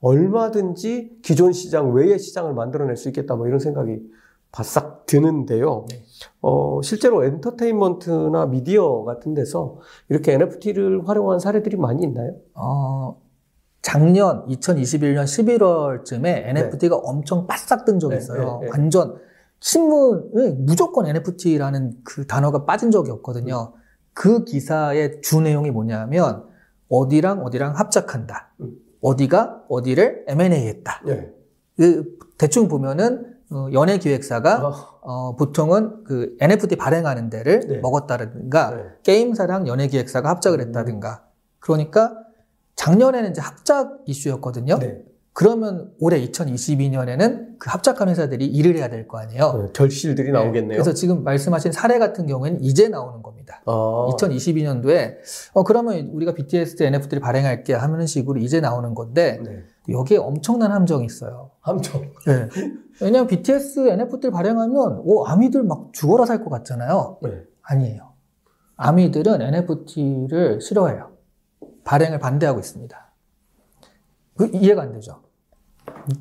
얼마든지 0.00 1.18
기존 1.22 1.52
시장 1.52 1.92
외의 1.92 2.18
시장을 2.18 2.52
만들어낼 2.52 2.96
수 2.96 3.08
있겠다 3.08 3.36
뭐 3.36 3.46
이런 3.46 3.60
생각이 3.60 4.00
바싹 4.50 5.06
드는데요. 5.06 5.84
네. 5.88 6.02
어, 6.40 6.80
실제로 6.82 7.24
엔터테인먼트나 7.24 8.46
미디어 8.46 9.04
같은 9.04 9.34
데서 9.34 9.78
이렇게 10.08 10.32
NFT를 10.32 11.08
활용한 11.08 11.38
사례들이 11.38 11.76
많이 11.76 12.02
있나요? 12.02 12.34
어, 12.54 13.20
작년 13.82 14.44
2021년 14.48 15.24
11월쯤에 15.24 16.26
NFT가 16.48 16.96
엄청 16.96 17.46
바싹 17.46 17.84
뜬 17.84 18.00
적이 18.00 18.16
네, 18.16 18.20
있어요. 18.20 18.58
네, 18.60 18.66
네. 18.66 18.70
완전 18.72 19.16
신문에 19.66 20.52
무조건 20.58 21.06
NFT라는 21.06 21.96
그 22.04 22.24
단어가 22.24 22.64
빠진 22.64 22.92
적이 22.92 23.10
없거든요. 23.10 23.72
그 24.12 24.44
기사의 24.44 25.22
주 25.22 25.40
내용이 25.40 25.72
뭐냐면 25.72 26.44
어디랑 26.88 27.44
어디랑 27.44 27.76
합작한다. 27.76 28.52
음. 28.60 28.76
어디가 29.00 29.64
어디를 29.68 30.24
M&A 30.28 30.68
했다. 30.68 31.02
네. 31.04 31.32
그 31.76 32.16
대충 32.38 32.68
보면은 32.68 33.34
어, 33.50 33.66
연예 33.72 33.98
기획사가 33.98 34.68
어, 34.68 34.72
어, 35.00 35.36
보통은 35.36 36.04
그 36.04 36.36
NFT 36.40 36.76
발행하는 36.76 37.28
데를 37.28 37.66
네. 37.66 37.78
먹었다든가 37.78 38.70
네. 38.70 38.82
게임사랑 39.02 39.66
연예 39.66 39.88
기획사가 39.88 40.28
합작을 40.28 40.60
했다든가 40.60 41.24
그러니까 41.58 42.14
작년에는 42.76 43.30
이제 43.30 43.40
합작 43.40 43.98
이슈였거든요. 44.06 44.78
네. 44.78 45.02
그러면 45.36 45.92
올해 46.00 46.18
2022년에는 46.26 47.58
그 47.58 47.68
합작한 47.68 48.08
회사들이 48.08 48.46
일을 48.46 48.76
해야 48.78 48.88
될 48.88 49.06
거 49.06 49.18
아니에요. 49.18 49.44
어, 49.44 49.72
결실들이 49.72 50.32
나오겠네요. 50.32 50.78
그래서 50.78 50.94
지금 50.94 51.24
말씀하신 51.24 51.72
사례 51.72 51.98
같은 51.98 52.26
경우에는 52.26 52.64
이제 52.64 52.88
나오는 52.88 53.22
겁니다. 53.22 53.60
아, 53.66 53.72
2022년도에 54.16 55.16
어 55.52 55.62
그러면 55.62 56.08
우리가 56.14 56.32
BTS 56.32 56.82
NFT를 56.82 57.20
발행할게 57.20 57.74
하는 57.74 58.06
식으로 58.06 58.40
이제 58.40 58.60
나오는 58.62 58.94
건데 58.94 59.38
네. 59.44 59.62
여기에 59.90 60.16
엄청난 60.16 60.72
함정이 60.72 61.04
있어요. 61.04 61.50
함정. 61.60 62.00
네. 62.26 62.48
왜냐하면 63.02 63.26
BTS 63.26 63.88
NFT를 63.90 64.30
발행하면 64.30 65.02
오 65.04 65.26
아미들 65.26 65.64
막 65.64 65.92
죽어라 65.92 66.24
살 66.24 66.42
것 66.42 66.48
같잖아요. 66.48 67.18
네. 67.22 67.42
아니에요. 67.60 68.14
아미들은 68.76 69.42
NFT를 69.42 70.62
싫어해요. 70.62 71.10
발행을 71.84 72.20
반대하고 72.20 72.58
있습니다. 72.58 73.12
그 74.38 74.50
이해가 74.54 74.80
안 74.80 74.92
되죠. 74.92 75.25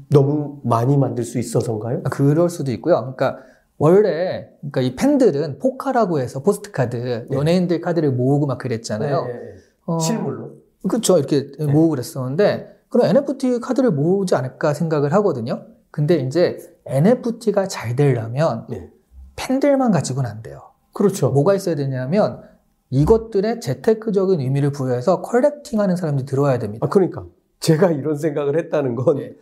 너무 0.10 0.60
많이 0.64 0.98
만들 0.98 1.24
수 1.24 1.40
있어서인가요? 1.40 2.04
그럴 2.04 2.50
수도 2.50 2.72
있고요. 2.72 2.96
그러니까 2.96 3.40
원래 3.78 4.50
그러니까 4.62 4.82
이 4.82 4.96
팬들은 4.96 5.60
포카라고 5.60 6.20
해서 6.20 6.42
포토 6.42 6.72
카드 6.72 7.28
연예인들 7.32 7.82
카드를 7.82 8.12
모으고 8.12 8.46
막 8.46 8.58
그랬잖아요. 8.58 9.26
네, 9.26 9.34
네, 9.34 9.40
네. 9.40 9.56
어, 9.86 10.00
실물로. 10.00 10.52
그렇죠. 10.88 11.18
이렇게 11.18 11.52
모으고 11.60 11.90
그랬었는데 11.90 12.76
그럼 12.90 13.08
NFT 13.08 13.60
카드를 13.60 13.92
모으지 13.92 14.36
않을까 14.36 14.74
생각을 14.74 15.12
하거든요. 15.14 15.66
근데 15.92 16.16
이제 16.16 16.58
NFT가 16.86 17.68
잘 17.68 17.96
되려면 17.96 18.66
네. 18.70 18.90
팬들만 19.36 19.92
가지고는 19.92 20.30
안 20.30 20.42
돼요. 20.42 20.62
그렇죠. 20.94 21.30
뭐가 21.32 21.56
있어야 21.56 21.76
되냐면 21.76 22.42
이것들의 22.90 23.60
재테크적인 23.60 24.40
의미를 24.40 24.72
부여해서 24.72 25.22
컬렉팅하는 25.22 25.96
사람들이 25.96 26.26
들어와야 26.26 26.60
됩니다. 26.60 26.86
아, 26.86 26.90
그러니까. 26.90 27.26
제가 27.60 27.92
이런 27.92 28.16
생각을 28.16 28.58
했다는 28.60 28.96
건 28.96 29.18
네. 29.18 29.34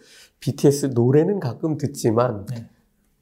BTS 0.44 0.88
노래는 0.88 1.40
가끔 1.40 1.78
듣지만 1.78 2.46
네. 2.48 2.68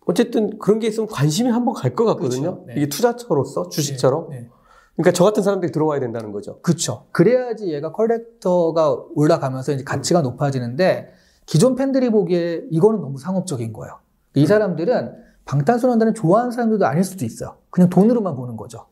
어쨌든 0.08 0.58
그런 0.58 0.80
게 0.80 0.88
있으면 0.88 1.08
관심이 1.08 1.52
한번 1.52 1.76
갈 1.76 1.94
것 1.94 2.04
같거든요. 2.06 2.42
그렇죠. 2.42 2.64
네. 2.66 2.74
이게 2.78 2.90
투자처로서 2.90 3.70
주식처럼. 3.70 4.30
네. 4.32 4.50
그러니까 4.96 5.12
저 5.14 5.24
같은 5.24 5.44
사람들이 5.44 5.72
들어와야 5.72 6.00
된다는 6.00 6.32
거죠. 6.32 6.60
그렇죠. 6.62 7.06
그래야지 7.12 7.72
얘가 7.72 7.92
컬렉터가 7.92 9.06
올라가면서 9.14 9.72
이제 9.74 9.84
가치가 9.84 10.24
높아지는데 10.24 11.14
기존 11.46 11.76
팬들이 11.76 12.10
보기에 12.10 12.64
이거는 12.72 13.02
너무 13.02 13.20
상업적인 13.20 13.72
거예요. 13.72 14.00
이 14.34 14.48
사람들은 14.48 15.14
방탄소년단을 15.46 16.16
좋아하는 16.16 16.52
사람들도 16.52 16.86
아닐 16.88 17.04
수도 17.04 17.24
있어요. 17.24 17.58
그냥 17.70 17.90
돈으로만 17.90 18.36
보는 18.36 18.58
거죠. 18.58 18.88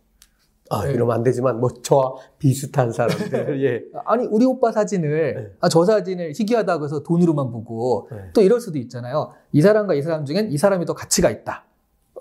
아, 0.69 0.85
네. 0.85 0.93
이러면 0.93 1.15
안 1.15 1.23
되지만 1.23 1.59
뭐 1.59 1.69
저와 1.81 2.15
비슷한 2.37 2.91
사람들. 2.91 3.61
예. 3.65 3.81
아니 4.05 4.25
우리 4.27 4.45
오빠 4.45 4.71
사진을 4.71 5.33
네. 5.35 5.47
아, 5.59 5.69
저 5.69 5.83
사진을 5.83 6.33
희귀하다고 6.35 6.85
해서 6.85 7.03
돈으로만 7.03 7.51
보고 7.51 8.07
네. 8.11 8.17
또 8.33 8.41
이럴 8.41 8.61
수도 8.61 8.77
있잖아요. 8.77 9.31
이 9.51 9.61
사람과 9.61 9.95
이 9.95 10.01
사람 10.01 10.25
중엔 10.25 10.51
이 10.51 10.57
사람이 10.57 10.85
더 10.85 10.93
가치가 10.93 11.29
있다. 11.29 11.65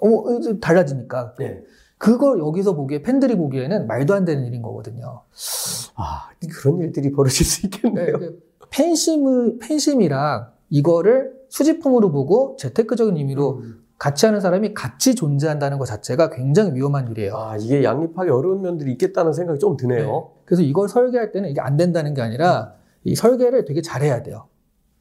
어, 0.00 0.30
이제 0.38 0.58
달라지니까. 0.58 1.34
예. 1.42 1.62
그걸 1.98 2.38
여기서 2.38 2.74
보기에 2.74 3.02
팬들이 3.02 3.36
보기에는 3.36 3.86
말도 3.86 4.14
안 4.14 4.24
되는 4.24 4.46
일인 4.46 4.62
거거든요. 4.62 5.22
아, 5.96 6.30
그런 6.50 6.80
일들이 6.80 7.10
벌어질 7.10 7.44
수 7.44 7.66
있겠네요. 7.66 8.34
팬심을 8.70 9.58
팬심이랑 9.60 10.52
이거를 10.70 11.32
수집품으로 11.48 12.12
보고 12.12 12.56
재테크적인 12.58 13.16
의미로 13.16 13.58
음. 13.58 13.77
같이 13.98 14.26
하는 14.26 14.40
사람이 14.40 14.74
같이 14.74 15.14
존재한다는 15.14 15.78
것 15.78 15.84
자체가 15.84 16.30
굉장히 16.30 16.74
위험한 16.74 17.08
일이에요. 17.08 17.36
아, 17.36 17.56
이게 17.56 17.82
양립하기 17.82 18.30
어려운 18.30 18.62
면들이 18.62 18.92
있겠다는 18.92 19.32
생각이 19.32 19.58
좀 19.58 19.76
드네요. 19.76 20.30
그래서 20.44 20.62
이걸 20.62 20.88
설계할 20.88 21.32
때는 21.32 21.50
이게 21.50 21.60
안 21.60 21.76
된다는 21.76 22.14
게 22.14 22.22
아니라 22.22 22.74
이 23.02 23.16
설계를 23.16 23.64
되게 23.64 23.82
잘해야 23.82 24.22
돼요. 24.22 24.46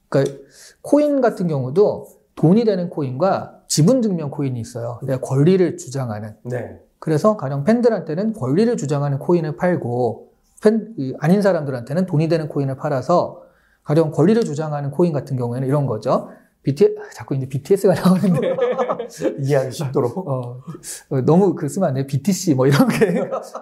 그러니까 0.10 0.36
코인 0.82 1.22
같은 1.22 1.48
경우도 1.48 2.08
돈이 2.36 2.66
되는 2.66 2.90
코인과 2.90 3.62
지분 3.68 4.02
증명 4.02 4.32
코인이 4.32 4.60
있어요. 4.60 5.00
내가 5.04 5.20
권리를 5.22 5.78
주장하는. 5.78 6.36
네. 6.44 6.80
그래서 7.00 7.38
가령 7.38 7.64
팬들한테는 7.66 8.34
권리를 8.34 8.76
주장하는 8.78 9.20
코인을 9.20 9.58
팔고 9.58 10.32
팬 10.64 10.96
이, 10.98 11.14
아닌 11.20 11.44
사람들한테는 11.44 12.08
돈이 12.08 12.28
되는 12.28 12.48
코인을 12.48 12.78
팔아서 12.78 13.44
가령 13.84 14.12
권리를 14.12 14.44
주장하는 14.44 14.90
코인 14.90 15.14
같은 15.14 15.38
경우에는 15.38 15.68
이런 15.68 15.86
거죠. 15.86 16.30
BTS 16.68 16.96
자꾸 17.14 17.34
이제 17.34 17.48
BTS가 17.48 17.94
나오는데 17.94 18.56
이해하기 19.40 19.72
쉽도록. 19.72 20.18
어, 20.18 20.62
어, 21.10 21.22
너무 21.22 21.56
그 21.56 21.70
쓰면 21.70 21.88
안 21.88 21.96
돼요. 21.96 22.06
BTC 22.06 22.56
뭐 22.56 22.68
이런 22.68 22.90
게. 22.90 23.06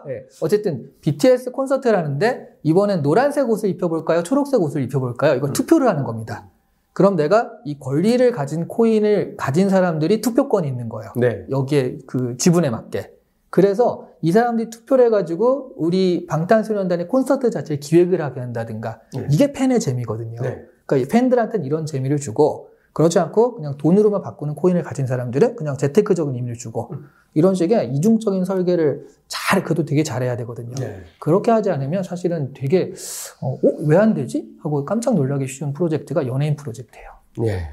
네. 0.07 0.25
어쨌든 0.41 0.91
BTS 1.01 1.51
콘서트를 1.51 1.95
하는데 1.95 2.47
이번엔 2.63 3.03
노란색 3.03 3.47
옷을 3.47 3.69
입혀볼까요? 3.69 4.23
초록색 4.23 4.59
옷을 4.59 4.81
입혀볼까요? 4.83 5.35
이건 5.35 5.53
투표를 5.53 5.87
하는 5.87 6.03
겁니다. 6.03 6.49
그럼 6.93 7.15
내가 7.15 7.51
이 7.63 7.77
권리를 7.77 8.31
가진 8.31 8.67
코인을 8.67 9.35
가진 9.37 9.69
사람들이 9.69 10.21
투표권이 10.21 10.67
있는 10.67 10.89
거예요. 10.89 11.11
네. 11.17 11.45
여기에 11.51 11.99
그 12.07 12.37
지분에 12.37 12.71
맞게. 12.71 13.13
그래서 13.51 14.07
이 14.21 14.31
사람들이 14.31 14.71
투표를 14.71 15.05
해가지고 15.05 15.73
우리 15.75 16.25
방탄소년단의 16.25 17.07
콘서트 17.07 17.51
자체를 17.51 17.79
기획을 17.79 18.21
하게 18.21 18.39
한다든가 18.39 19.01
네. 19.13 19.27
이게 19.29 19.53
팬의 19.53 19.79
재미거든요. 19.79 20.41
네. 20.41 20.65
그러니까 20.85 21.05
이 21.05 21.07
팬들한테는 21.07 21.65
이런 21.65 21.85
재미를 21.85 22.17
주고 22.17 22.69
그렇지 22.95 23.19
않고 23.19 23.55
그냥 23.55 23.77
돈으로만 23.77 24.21
바꾸는 24.21 24.55
코인을 24.55 24.81
가진 24.81 25.05
사람들은 25.05 25.57
그냥 25.57 25.75
재테크적인 25.77 26.33
의미를 26.33 26.55
주고 26.55 26.91
음. 26.93 27.09
이런 27.33 27.53
식의 27.53 27.91
이중적인 27.93 28.45
설계를 28.45 29.07
잘 29.27 29.65
그래도 29.65 29.83
되게 29.83 30.01
잘해야 30.01 30.37
되거든요. 30.37 30.73
네. 30.75 31.01
그렇게 31.19 31.51
하지 31.51 31.69
않으면 31.71 32.03
사실은 32.03 32.53
되게 32.53 32.93
어, 33.41 33.57
왜 33.85 33.97
안 33.97 34.13
되지? 34.13 34.47
하고 34.63 34.85
깜짝 34.85 35.15
놀라기 35.15 35.45
쉬운 35.45 35.73
프로젝트가 35.73 36.25
연예인 36.25 36.55
프로젝트예요. 36.55 37.09
예. 37.43 37.67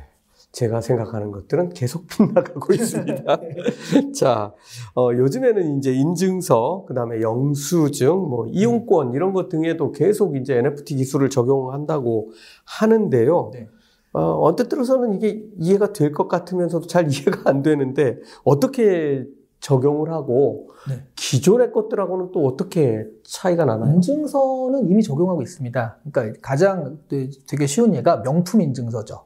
제가 0.50 0.80
생각하는 0.80 1.30
것들은 1.30 1.70
계속 1.70 2.04
빗나가고 2.10 2.74
있습니다. 2.74 3.24
자, 4.18 4.52
어, 4.96 5.10
요즘에는 5.12 5.78
이제 5.78 5.92
인증서, 5.94 6.84
그 6.88 6.94
다음에 6.94 7.20
영수증, 7.20 8.08
뭐, 8.08 8.48
이용권, 8.48 9.14
이런 9.14 9.32
것 9.32 9.48
등에도 9.48 9.92
계속 9.92 10.36
이제 10.36 10.56
NFT 10.58 10.96
기술을 10.96 11.30
적용한다고 11.30 12.32
하는데요. 12.64 13.50
네. 13.54 13.68
어, 14.12 14.44
언뜻 14.46 14.68
들어서는 14.68 15.14
이게 15.14 15.44
이해가 15.58 15.92
될 15.92 16.12
것 16.12 16.28
같으면서도 16.28 16.86
잘 16.86 17.06
이해가 17.10 17.48
안 17.50 17.62
되는데 17.62 18.18
어떻게 18.44 19.26
적용을 19.60 20.10
하고 20.10 20.68
네. 20.88 21.04
기존의 21.14 21.70
것들하고는 21.72 22.32
또 22.32 22.44
어떻게 22.46 23.06
차이가 23.22 23.64
나나요? 23.64 23.94
인증서는 23.94 24.88
이미 24.90 25.02
적용하고 25.02 25.40
있습니다. 25.40 25.98
그러니까 26.12 26.38
가장 26.42 26.98
되게 27.46 27.66
쉬운 27.66 27.94
예가 27.94 28.22
명품 28.22 28.60
인증서죠. 28.60 29.24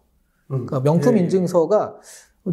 음. 0.50 0.66
그러니까 0.66 0.80
명품 0.80 1.16
예. 1.16 1.22
인증서가 1.22 1.96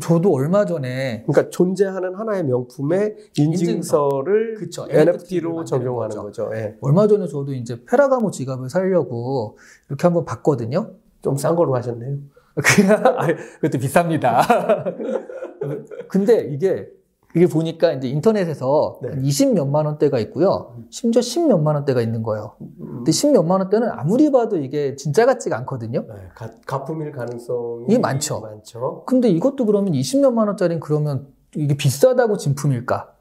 저도 0.01 0.33
얼마 0.33 0.65
전에 0.65 1.23
그러니까 1.27 1.51
존재하는 1.51 2.15
하나의 2.15 2.45
명품의 2.45 3.15
인증서를 3.37 4.55
그쵸, 4.55 4.87
NFT로 4.89 5.65
적용하는 5.65 6.15
만드는 6.15 6.23
거죠. 6.23 6.49
예. 6.55 6.75
얼마 6.81 7.05
전에 7.07 7.27
저도 7.27 7.53
이제 7.53 7.83
페라가모 7.85 8.31
지갑을 8.31 8.69
사려고 8.69 9.57
이렇게 9.89 10.07
한번 10.07 10.25
봤거든요. 10.25 10.91
좀 11.23 11.35
싼 11.37 11.55
걸로 11.55 11.75
하셨네요. 11.75 12.17
그것도 12.55 13.79
비쌉니다. 13.79 14.43
근데 16.07 16.41
이게 16.51 16.87
이게 17.35 17.47
보니까 17.47 17.93
이제 17.93 18.07
인터넷에서 18.09 18.99
네. 19.01 19.09
한 19.09 19.23
20몇만 19.23 19.85
원대가 19.87 20.19
있고요. 20.19 20.75
심지어 20.91 21.19
10몇만 21.21 21.73
원대가 21.73 21.99
있는 22.01 22.21
거예요. 22.21 22.53
음, 22.61 22.97
근데 22.97 23.11
10몇만 23.11 23.49
원대는 23.59 23.89
아무리 23.89 24.31
봐도 24.31 24.57
이게 24.57 24.95
진짜 24.95 25.25
같지가 25.25 25.57
않거든요. 25.59 26.01
네, 26.07 26.13
가, 26.35 26.51
가품일 26.67 27.11
가능성이 27.13 27.97
많죠. 27.97 28.41
많죠. 28.41 29.03
근데 29.07 29.29
이것도 29.29 29.65
그러면 29.65 29.93
20몇만 29.93 30.45
원짜리는 30.45 30.79
그러면 30.79 31.25
이게 31.55 31.75
비싸다고 31.75 32.37
진품일까? 32.37 33.11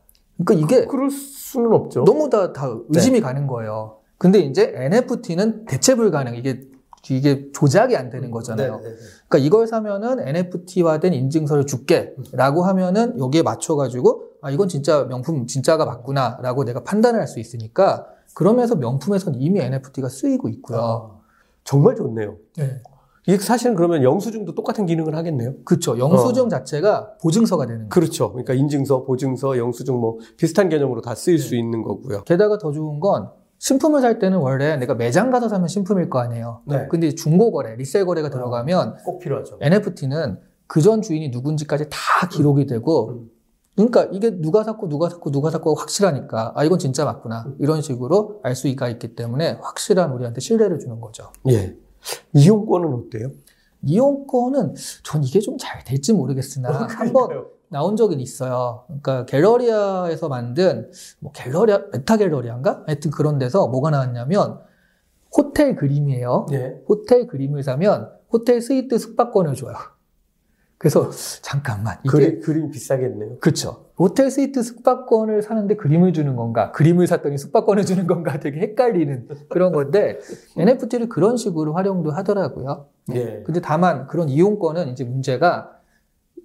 그러니까 0.44 0.66
이게 0.76 0.86
그 0.86 0.96
럴 0.96 1.08
수는 1.10 1.72
없죠. 1.72 2.04
너무 2.04 2.28
다, 2.28 2.52
다 2.52 2.76
의심이 2.90 3.22
가는 3.22 3.46
거예요. 3.46 3.98
근데 4.18 4.40
이제 4.40 4.72
NFT는 4.76 5.64
대체 5.64 5.94
불가능. 5.94 6.34
이게 6.34 6.60
이게 7.10 7.50
조작이 7.52 7.96
안 7.96 8.10
되는 8.10 8.30
거잖아요. 8.30 8.76
네, 8.76 8.82
네, 8.82 8.88
네. 8.90 8.96
그러니까 9.28 9.38
이걸 9.46 9.66
사면은 9.66 10.20
NFT화된 10.20 11.12
인증서를 11.12 11.66
줄게라고 11.66 12.62
하면은 12.62 13.18
여기에 13.18 13.42
맞춰가지고 13.42 14.22
아 14.40 14.50
이건 14.50 14.68
진짜 14.68 15.04
명품 15.04 15.46
진짜가 15.46 15.84
맞구나라고 15.84 16.64
내가 16.64 16.84
판단을 16.84 17.18
할 17.18 17.26
수 17.26 17.40
있으니까 17.40 18.06
그러면서 18.34 18.76
명품에선 18.76 19.34
이미 19.36 19.60
NFT가 19.60 20.08
쓰이고 20.08 20.48
있고요. 20.48 20.78
아, 20.78 21.10
정말 21.64 21.96
좋네요. 21.96 22.36
네. 22.56 22.80
이게 23.26 23.38
사실은 23.38 23.76
그러면 23.76 24.02
영수증도 24.02 24.54
똑같은 24.54 24.84
기능을 24.86 25.14
하겠네요. 25.14 25.54
그렇죠. 25.64 25.96
영수증 25.98 26.48
자체가 26.48 27.18
보증서가 27.22 27.66
되는 27.66 27.80
거예요. 27.82 27.88
그렇죠. 27.88 28.32
그러니까 28.32 28.54
인증서, 28.54 29.04
보증서, 29.04 29.58
영수증 29.58 29.94
뭐 29.96 30.18
비슷한 30.36 30.68
개념으로 30.68 31.02
다 31.02 31.14
쓰일 31.14 31.36
네. 31.38 31.42
수 31.42 31.54
있는 31.56 31.82
거고요. 31.82 32.24
게다가 32.24 32.58
더 32.58 32.72
좋은 32.72 32.98
건 32.98 33.30
신품을 33.66 34.00
살 34.00 34.18
때는 34.18 34.38
원래 34.38 34.76
내가 34.76 34.96
매장 34.96 35.30
가서 35.30 35.48
사면 35.48 35.68
신품일 35.68 36.10
거 36.10 36.18
아니에요. 36.18 36.62
네. 36.66 36.88
근데 36.90 37.14
중고 37.14 37.52
거래, 37.52 37.76
리셀 37.76 38.04
거래가 38.04 38.28
들어가면 38.28 38.96
꼭 39.04 39.20
필요하죠. 39.20 39.58
NFT는 39.60 40.40
그 40.66 40.80
전 40.82 41.00
주인이 41.00 41.28
누군지까지 41.28 41.84
다 41.88 42.26
기록이 42.28 42.66
되고 42.66 43.10
음. 43.10 43.30
그러니까 43.76 44.08
이게 44.10 44.30
누가 44.40 44.64
샀고 44.64 44.88
누가 44.88 45.08
샀고 45.08 45.30
누가 45.30 45.50
샀고 45.50 45.76
확실하니까 45.76 46.54
아 46.56 46.64
이건 46.64 46.80
진짜 46.80 47.04
맞구나 47.04 47.44
음. 47.46 47.56
이런 47.60 47.82
식으로 47.82 48.40
알 48.42 48.56
수가 48.56 48.88
있기 48.88 49.14
때문에 49.14 49.58
확실한 49.62 50.10
우리한테 50.10 50.40
신뢰를 50.40 50.80
주는 50.80 51.00
거죠. 51.00 51.30
예. 51.48 51.76
이용권은 52.34 52.92
어때요? 52.92 53.30
이용권은 53.84 54.74
전 55.04 55.22
이게 55.22 55.38
좀 55.38 55.56
잘 55.56 55.84
될지 55.84 56.12
모르겠으나 56.12 56.68
한번 56.88 57.44
나온 57.72 57.96
적은 57.96 58.20
있어요. 58.20 58.84
그러니까 58.86 59.24
갤러리아에서 59.24 60.28
만든 60.28 60.90
뭐 61.20 61.32
갤러리아 61.32 61.80
메타 61.90 62.18
갤러리아인가? 62.18 62.84
하여튼 62.86 63.10
그런 63.10 63.38
데서 63.38 63.66
뭐가 63.66 63.90
나왔냐면 63.90 64.60
호텔 65.34 65.74
그림이에요. 65.74 66.46
예. 66.52 66.82
호텔 66.86 67.26
그림을 67.26 67.62
사면 67.62 68.10
호텔 68.30 68.60
스위트 68.60 68.98
숙박권을 68.98 69.54
줘요. 69.54 69.74
그래서 70.76 71.10
잠깐만 71.40 71.96
이게 72.04 72.10
그림, 72.10 72.40
그림 72.40 72.70
비싸겠네요. 72.70 73.38
그렇죠. 73.38 73.86
호텔 73.96 74.30
스위트 74.30 74.62
숙박권을 74.62 75.40
사는데 75.40 75.76
그림을 75.76 76.12
주는 76.12 76.36
건가? 76.36 76.72
그림을 76.72 77.06
샀더니 77.06 77.38
숙박권을 77.38 77.86
주는 77.86 78.06
건가? 78.06 78.38
되게 78.38 78.60
헷갈리는 78.60 79.28
그런 79.48 79.72
건데 79.72 80.18
NFT를 80.58 81.08
그런 81.08 81.38
식으로 81.38 81.72
활용도 81.72 82.10
하더라고요. 82.10 82.88
예. 83.14 83.42
근데 83.46 83.60
다만 83.62 84.08
그런 84.08 84.28
이용권은 84.28 84.88
이제 84.88 85.04
문제가 85.04 85.78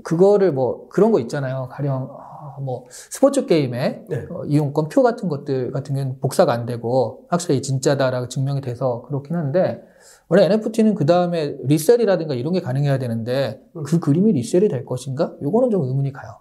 그거를 0.04 0.52
뭐 0.54 0.88
그런 0.90 1.12
거 1.12 1.20
있잖아요. 1.20 1.68
가령 1.72 2.10
어, 2.10 2.60
뭐 2.62 2.86
스포츠 2.90 3.46
게임에 3.46 4.06
네. 4.08 4.26
어, 4.30 4.46
이용권 4.46 4.90
표 4.90 5.04
같은 5.04 5.30
것들 5.30 5.72
같은 5.72 5.96
경우는 5.96 6.20
복사가 6.20 6.54
안 6.54 6.66
되고 6.66 7.26
확실히 7.30 7.62
진짜다라고 7.62 8.28
증명이 8.28 8.62
돼서 8.62 9.04
그렇긴 9.04 9.36
한데 9.36 9.82
원래 10.30 10.46
NFT는 10.46 10.96
그 10.96 11.06
다음에 11.06 11.56
리셀이라든가 11.64 12.36
이런 12.36 12.54
게 12.54 12.62
가능해야 12.62 13.00
되는데 13.00 13.62
음. 13.76 13.84
그 13.84 14.00
그림이 14.00 14.34
리셀이 14.34 14.68
될 14.70 14.86
것인가? 14.86 15.34
요거는 15.42 15.70
좀 15.70 15.84
의문이 15.84 16.12
가요. 16.14 16.38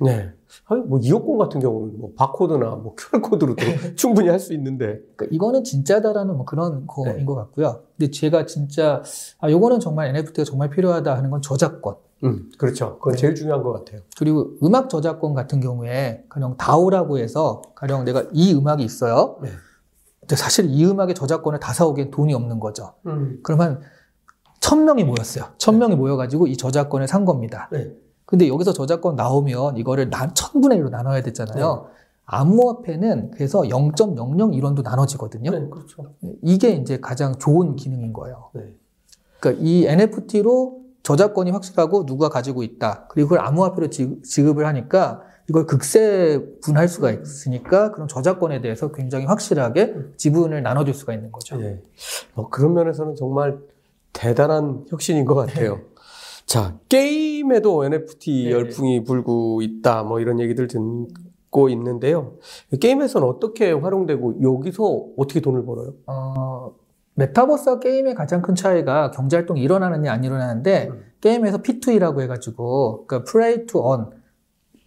네. 0.00 0.30
아니, 0.66 0.80
뭐 0.82 0.98
이용권 0.98 1.38
같은 1.38 1.60
경우는 1.60 1.98
뭐 1.98 2.12
바코드나 2.16 2.70
뭐 2.76 2.94
QR코드로도 2.96 3.62
충분히 3.96 4.28
할 4.28 4.38
수 4.40 4.52
있는데. 4.54 5.00
그러니까 5.16 5.26
이거는 5.30 5.64
진짜다라는 5.64 6.36
뭐 6.36 6.44
그런 6.44 6.86
거인 6.86 7.18
네. 7.18 7.24
것 7.24 7.34
같고요. 7.34 7.82
근데 7.96 8.10
제가 8.10 8.44
진짜 8.46 9.02
아 9.38 9.50
요거는 9.50 9.80
정말 9.80 10.08
NFT가 10.08 10.44
정말 10.44 10.68
필요하다 10.70 11.16
하는 11.16 11.30
건 11.30 11.40
저작권. 11.42 11.96
음, 12.22 12.50
그렇죠. 12.58 12.98
그건 12.98 13.14
네. 13.14 13.18
제일 13.18 13.34
중요한 13.34 13.62
것 13.62 13.72
같아요. 13.72 14.00
그리고 14.16 14.52
음악 14.62 14.88
저작권 14.88 15.34
같은 15.34 15.60
경우에 15.60 16.24
가령 16.28 16.56
다오라고 16.56 17.18
해서 17.18 17.62
가령 17.74 18.04
내가 18.04 18.24
이 18.32 18.54
음악이 18.54 18.82
있어요. 18.82 19.38
네. 19.42 19.50
근데 20.20 20.36
사실 20.36 20.70
이 20.70 20.84
음악의 20.86 21.14
저작권을 21.14 21.60
다 21.60 21.72
사오기엔 21.72 22.10
돈이 22.10 22.32
없는 22.32 22.60
거죠. 22.60 22.94
음. 23.06 23.40
그러면 23.42 23.80
천 24.60 24.84
명이 24.84 25.04
모였어요. 25.04 25.46
천 25.58 25.78
명이 25.78 25.96
모여가지고 25.96 26.46
이 26.46 26.56
저작권을 26.56 27.06
산 27.08 27.26
겁니다. 27.26 27.68
네. 27.70 27.94
근데 28.24 28.48
여기서 28.48 28.72
저작권 28.72 29.16
나오면 29.16 29.76
이거를 29.76 30.08
나, 30.08 30.32
천분의 30.32 30.80
1로 30.80 30.88
나눠야 30.88 31.22
되잖아요. 31.22 31.88
암호화폐는 32.26 33.32
그래서 33.32 33.60
0.001원도 33.60 34.82
나눠지거든요. 34.82 35.50
네, 35.50 35.68
그렇죠. 35.68 36.14
이게 36.42 36.70
이제 36.70 36.98
가장 36.98 37.34
좋은 37.38 37.76
기능인 37.76 38.14
거예요. 38.14 38.48
네. 38.54 38.74
그러니까 39.40 39.62
이 39.62 39.84
NFT로 39.84 40.83
저작권이 41.04 41.50
확실하고 41.52 42.06
누가 42.06 42.28
가지고 42.28 42.62
있다. 42.64 43.06
그리고 43.08 43.28
그걸 43.28 43.46
암호화폐로 43.46 43.90
지- 43.90 44.20
지급을 44.22 44.66
하니까 44.66 45.22
이걸 45.48 45.66
극세 45.66 46.42
분할 46.62 46.88
수가 46.88 47.10
있으니까 47.12 47.92
그런 47.92 48.08
저작권에 48.08 48.62
대해서 48.62 48.90
굉장히 48.90 49.26
확실하게 49.26 49.94
지분을 50.16 50.62
나눠줄 50.62 50.94
수가 50.94 51.12
있는 51.12 51.30
거죠. 51.30 51.60
예. 51.62 51.82
뭐 52.34 52.48
그런 52.48 52.72
면에서는 52.72 53.14
정말 53.16 53.58
대단한 54.14 54.86
혁신인 54.88 55.26
것 55.26 55.34
같아요. 55.34 55.80
자, 56.46 56.78
게임에도 56.88 57.84
NFT 57.84 58.44
네. 58.44 58.50
열풍이 58.50 59.04
불고 59.04 59.60
있다, 59.60 60.02
뭐 60.04 60.20
이런 60.20 60.40
얘기들 60.40 60.66
듣고 60.68 61.68
있는데요. 61.68 62.34
게임에서는 62.80 63.26
어떻게 63.28 63.72
활용되고 63.72 64.40
여기서 64.42 64.84
어떻게 65.18 65.40
돈을 65.40 65.66
벌어요? 65.66 65.92
어, 66.06 66.72
메타버스와 67.14 67.80
게임의 67.80 68.14
가장 68.14 68.42
큰 68.42 68.54
차이가 68.54 69.10
경제 69.10 69.36
활동이 69.36 69.62
일어나느냐 69.62 70.12
안 70.12 70.24
일어나는데 70.24 70.88
음. 70.90 71.04
게임에서 71.20 71.58
P2E라고 71.58 72.20
해가지고 72.20 73.06
그러니까 73.06 73.30
play 73.30 73.66
to 73.66 73.80
earn. 73.88 74.10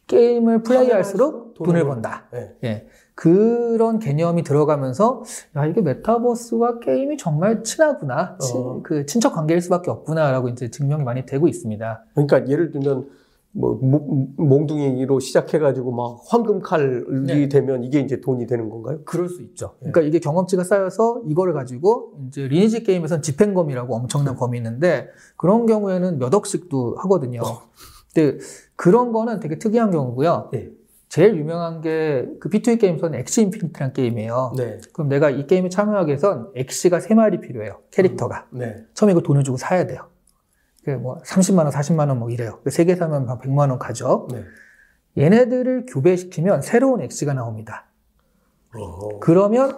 게임을 0.08 0.64
플레이할수록 0.64 1.54
돈을 1.56 1.84
번다. 1.86 2.28
네. 2.32 2.56
예. 2.64 2.88
그런 3.14 4.00
개념이 4.00 4.44
들어가면서 4.44 5.24
야 5.56 5.66
이게 5.66 5.82
메타버스와 5.82 6.80
게임이 6.80 7.18
정말 7.18 7.64
친하구나 7.64 8.38
친, 8.40 8.58
어. 8.58 8.82
그 8.84 9.06
친척 9.06 9.34
관계일 9.34 9.60
수밖에 9.60 9.90
없구나라고 9.90 10.50
이제 10.50 10.70
증명이 10.70 11.04
많이 11.04 11.26
되고 11.26 11.48
있습니다. 11.48 12.06
그러니까 12.14 12.48
예를 12.48 12.72
들면 12.72 13.10
뭐 13.58 13.80
모- 13.82 14.28
몽둥이로 14.38 15.20
시작해가지고 15.20 15.92
막 15.92 16.20
황금 16.28 16.60
칼이 16.62 17.04
네. 17.26 17.50
되면 17.50 17.84
이게 17.84 18.00
이제 18.00 18.22
돈이 18.22 18.46
되는 18.46 18.70
건가요? 18.70 19.00
그럴 19.04 19.28
수 19.30 19.42
있죠. 19.42 19.74
네. 19.82 19.92
그러니까 19.92 20.02
이게 20.02 20.20
경험치가 20.20 20.64
쌓여서 20.64 21.24
이거를 21.26 21.54
가지고 21.54 22.14
이제 22.28 22.48
리니지 22.48 22.84
게임에서는 22.84 23.24
집행검이라고 23.24 23.96
엄청난 23.96 24.36
네. 24.36 24.40
검이 24.40 24.58
있는데 24.58 25.10
그런 25.38 25.66
경우에는 25.66 26.20
몇 26.20 26.34
억씩도 26.34 26.98
하거든요. 27.00 27.42
근데 28.14 28.38
그런 28.76 29.12
거는 29.12 29.40
되게 29.40 29.58
특이한 29.58 29.90
경우고요. 29.92 30.50
네. 30.54 30.70
제일 31.10 31.36
유명한 31.38 31.82
게 31.82 32.28
그 32.40 32.50
P2E 32.50 32.80
게임에서는 32.80 33.18
엑시 33.20 33.42
인피니트라는 33.42 33.94
게임이에요. 33.94 34.54
네. 34.58 34.80
그럼 34.94 35.08
내가 35.10 35.30
이 35.32 35.48
게임에 35.48 35.70
참여하기 35.70 36.10
위해선 36.10 36.52
엑시가 36.54 37.00
세마리 37.00 37.40
필요해요. 37.42 37.80
캐릭터가. 37.92 38.46
네. 38.52 38.76
처음에 38.94 39.14
이거 39.14 39.22
돈을 39.22 39.44
주고 39.44 39.58
사야 39.58 39.88
돼요. 39.88 40.02
그뭐 40.88 41.18
30만 41.26 41.60
원, 41.60 41.70
40만 41.70 42.08
원 42.08 42.18
뭐 42.20 42.30
이래요. 42.30 42.60
세 42.70 42.86
개 42.86 42.96
사면 42.96 43.28
한 43.28 43.38
100만 43.40 43.70
원 43.70 43.78
가죠. 43.78 44.28
네. 44.32 44.44
얘네들을 45.18 45.86
교배시키면 45.88 46.62
새로운 46.62 47.02
엑시가 47.02 47.34
나옵니다. 47.34 47.88
어허. 48.74 49.20
그러면 49.20 49.74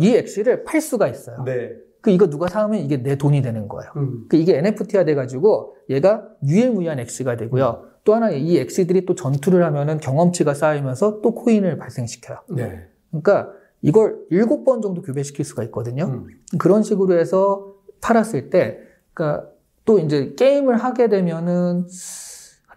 이 0.00 0.14
엑시를 0.14 0.64
팔 0.64 0.80
수가 0.80 1.08
있어요. 1.08 1.42
네. 1.44 1.72
그 2.02 2.10
이거 2.10 2.28
누가 2.28 2.48
사면 2.48 2.80
이게 2.80 3.02
내 3.02 3.16
돈이 3.16 3.40
되는 3.42 3.68
거예요. 3.68 3.90
음. 3.96 4.26
그 4.28 4.36
이게 4.36 4.58
NFT가 4.58 5.04
돼가지고 5.04 5.76
얘가 5.88 6.26
유일무이한 6.46 6.98
엑시가 7.00 7.36
되고요. 7.36 7.84
또 8.04 8.14
하나 8.14 8.30
이 8.30 8.56
엑시들이 8.58 9.04
또 9.06 9.14
전투를 9.14 9.62
하면은 9.64 9.98
경험치가 9.98 10.54
쌓이면서 10.54 11.20
또 11.20 11.34
코인을 11.34 11.76
발생시켜요. 11.78 12.38
네. 12.50 12.86
그러니까 13.10 13.50
이걸 13.82 14.18
일곱 14.30 14.64
번 14.64 14.82
정도 14.82 15.02
교배시킬 15.02 15.44
수가 15.44 15.62
있거든요. 15.64 16.04
음. 16.04 16.26
그런 16.58 16.82
식으로 16.82 17.18
해서 17.18 17.74
팔았을 18.00 18.50
때, 18.50 18.78
그러니까 19.12 19.48
또 19.84 19.98
이제 19.98 20.34
게임을 20.36 20.76
하게 20.76 21.08
되면은 21.08 21.86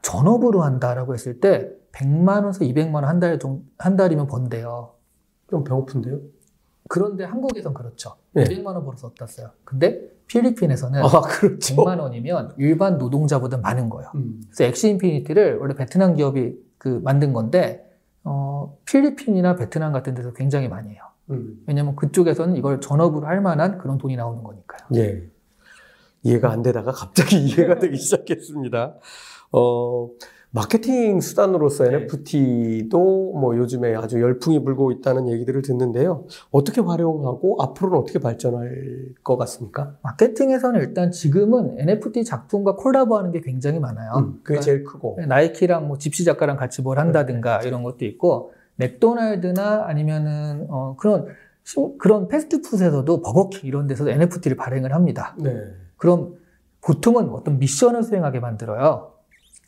전업으로 0.01 0.63
한다라고 0.63 1.13
했을 1.13 1.39
때 1.39 1.71
100만 1.91 2.43
원에서 2.43 2.59
200만 2.65 2.95
원 2.95 3.05
한 3.05 3.19
달, 3.19 3.37
한 3.77 3.95
달이면 3.95 4.27
번대요. 4.27 4.93
좀 5.49 5.63
배고픈데요? 5.63 6.19
그런데 6.89 7.23
한국에선 7.23 7.73
그렇죠. 7.73 8.15
네. 8.33 8.43
200만 8.43 8.67
원 8.67 8.83
벌어서 8.85 9.07
어디다 9.07 9.27
써요. 9.27 9.51
근데 9.63 10.01
필리핀에서는 10.27 11.01
아, 11.03 11.21
그렇죠. 11.21 11.75
100만 11.75 11.99
원이면 11.99 12.55
일반 12.57 12.97
노동자보다 12.97 13.57
많은 13.57 13.89
거예요. 13.89 14.09
음. 14.15 14.41
그래서 14.47 14.63
엑시 14.65 14.89
인피니티를 14.89 15.57
원래 15.59 15.75
베트남 15.75 16.15
기업이 16.15 16.57
그 16.77 16.99
만든 17.03 17.31
건데 17.33 17.89
어, 18.23 18.77
필리핀이나 18.85 19.55
베트남 19.55 19.91
같은 19.93 20.13
데서 20.15 20.33
굉장히 20.33 20.67
많이 20.67 20.89
해요. 20.89 21.03
음. 21.29 21.61
왜냐면 21.67 21.95
그쪽에서는 21.95 22.55
이걸 22.55 22.81
전업으로 22.81 23.27
할 23.27 23.41
만한 23.41 23.77
그런 23.77 23.97
돈이 23.97 24.15
나오는 24.15 24.43
거니까요. 24.43 24.87
예. 24.95 25.29
이해가 26.23 26.51
안 26.51 26.61
되다가 26.63 26.91
갑자기 26.91 27.37
이해가 27.45 27.79
되기 27.79 27.97
시작했습니다. 27.97 28.95
어, 29.51 30.09
마케팅 30.55 31.19
수단으로서 31.19 31.83
네. 31.85 31.95
NFT도 31.95 33.33
뭐 33.33 33.57
요즘에 33.57 33.95
아주 33.95 34.21
열풍이 34.21 34.63
불고 34.63 34.91
있다는 34.91 35.27
얘기들을 35.27 35.63
듣는데요. 35.63 36.25
어떻게 36.51 36.79
활용하고 36.79 37.57
앞으로는 37.61 37.97
어떻게 37.97 38.19
발전할 38.19 38.69
것 39.23 39.37
같습니까? 39.37 39.95
마케팅에서는 40.03 40.79
일단 40.79 41.09
지금은 41.11 41.79
NFT 41.79 42.23
작품과 42.23 42.75
콜라보하는 42.75 43.31
게 43.31 43.41
굉장히 43.41 43.79
많아요. 43.79 44.11
음, 44.17 44.39
그게 44.43 44.59
제일 44.59 44.83
크고. 44.83 45.17
나이키랑 45.27 45.87
뭐 45.87 45.97
집시 45.97 46.23
작가랑 46.23 46.55
같이 46.57 46.83
뭘 46.83 46.99
한다든가 46.99 47.61
이런 47.63 47.81
것도 47.81 48.05
있고 48.05 48.51
맥도날드나 48.75 49.85
아니면은 49.87 50.67
어 50.69 50.95
그런 50.99 51.25
시- 51.63 51.77
그런 51.97 52.27
패스트푸드에서도 52.27 53.21
버거킹 53.21 53.61
이런 53.63 53.87
데서도 53.87 54.11
NFT를 54.11 54.55
발행을 54.57 54.93
합니다. 54.93 55.35
네. 55.39 55.51
그럼 56.03 56.35
보통은 56.81 57.29
어떤 57.29 57.59
미션을 57.59 58.03
수행하게 58.03 58.41
만들어요. 58.41 59.13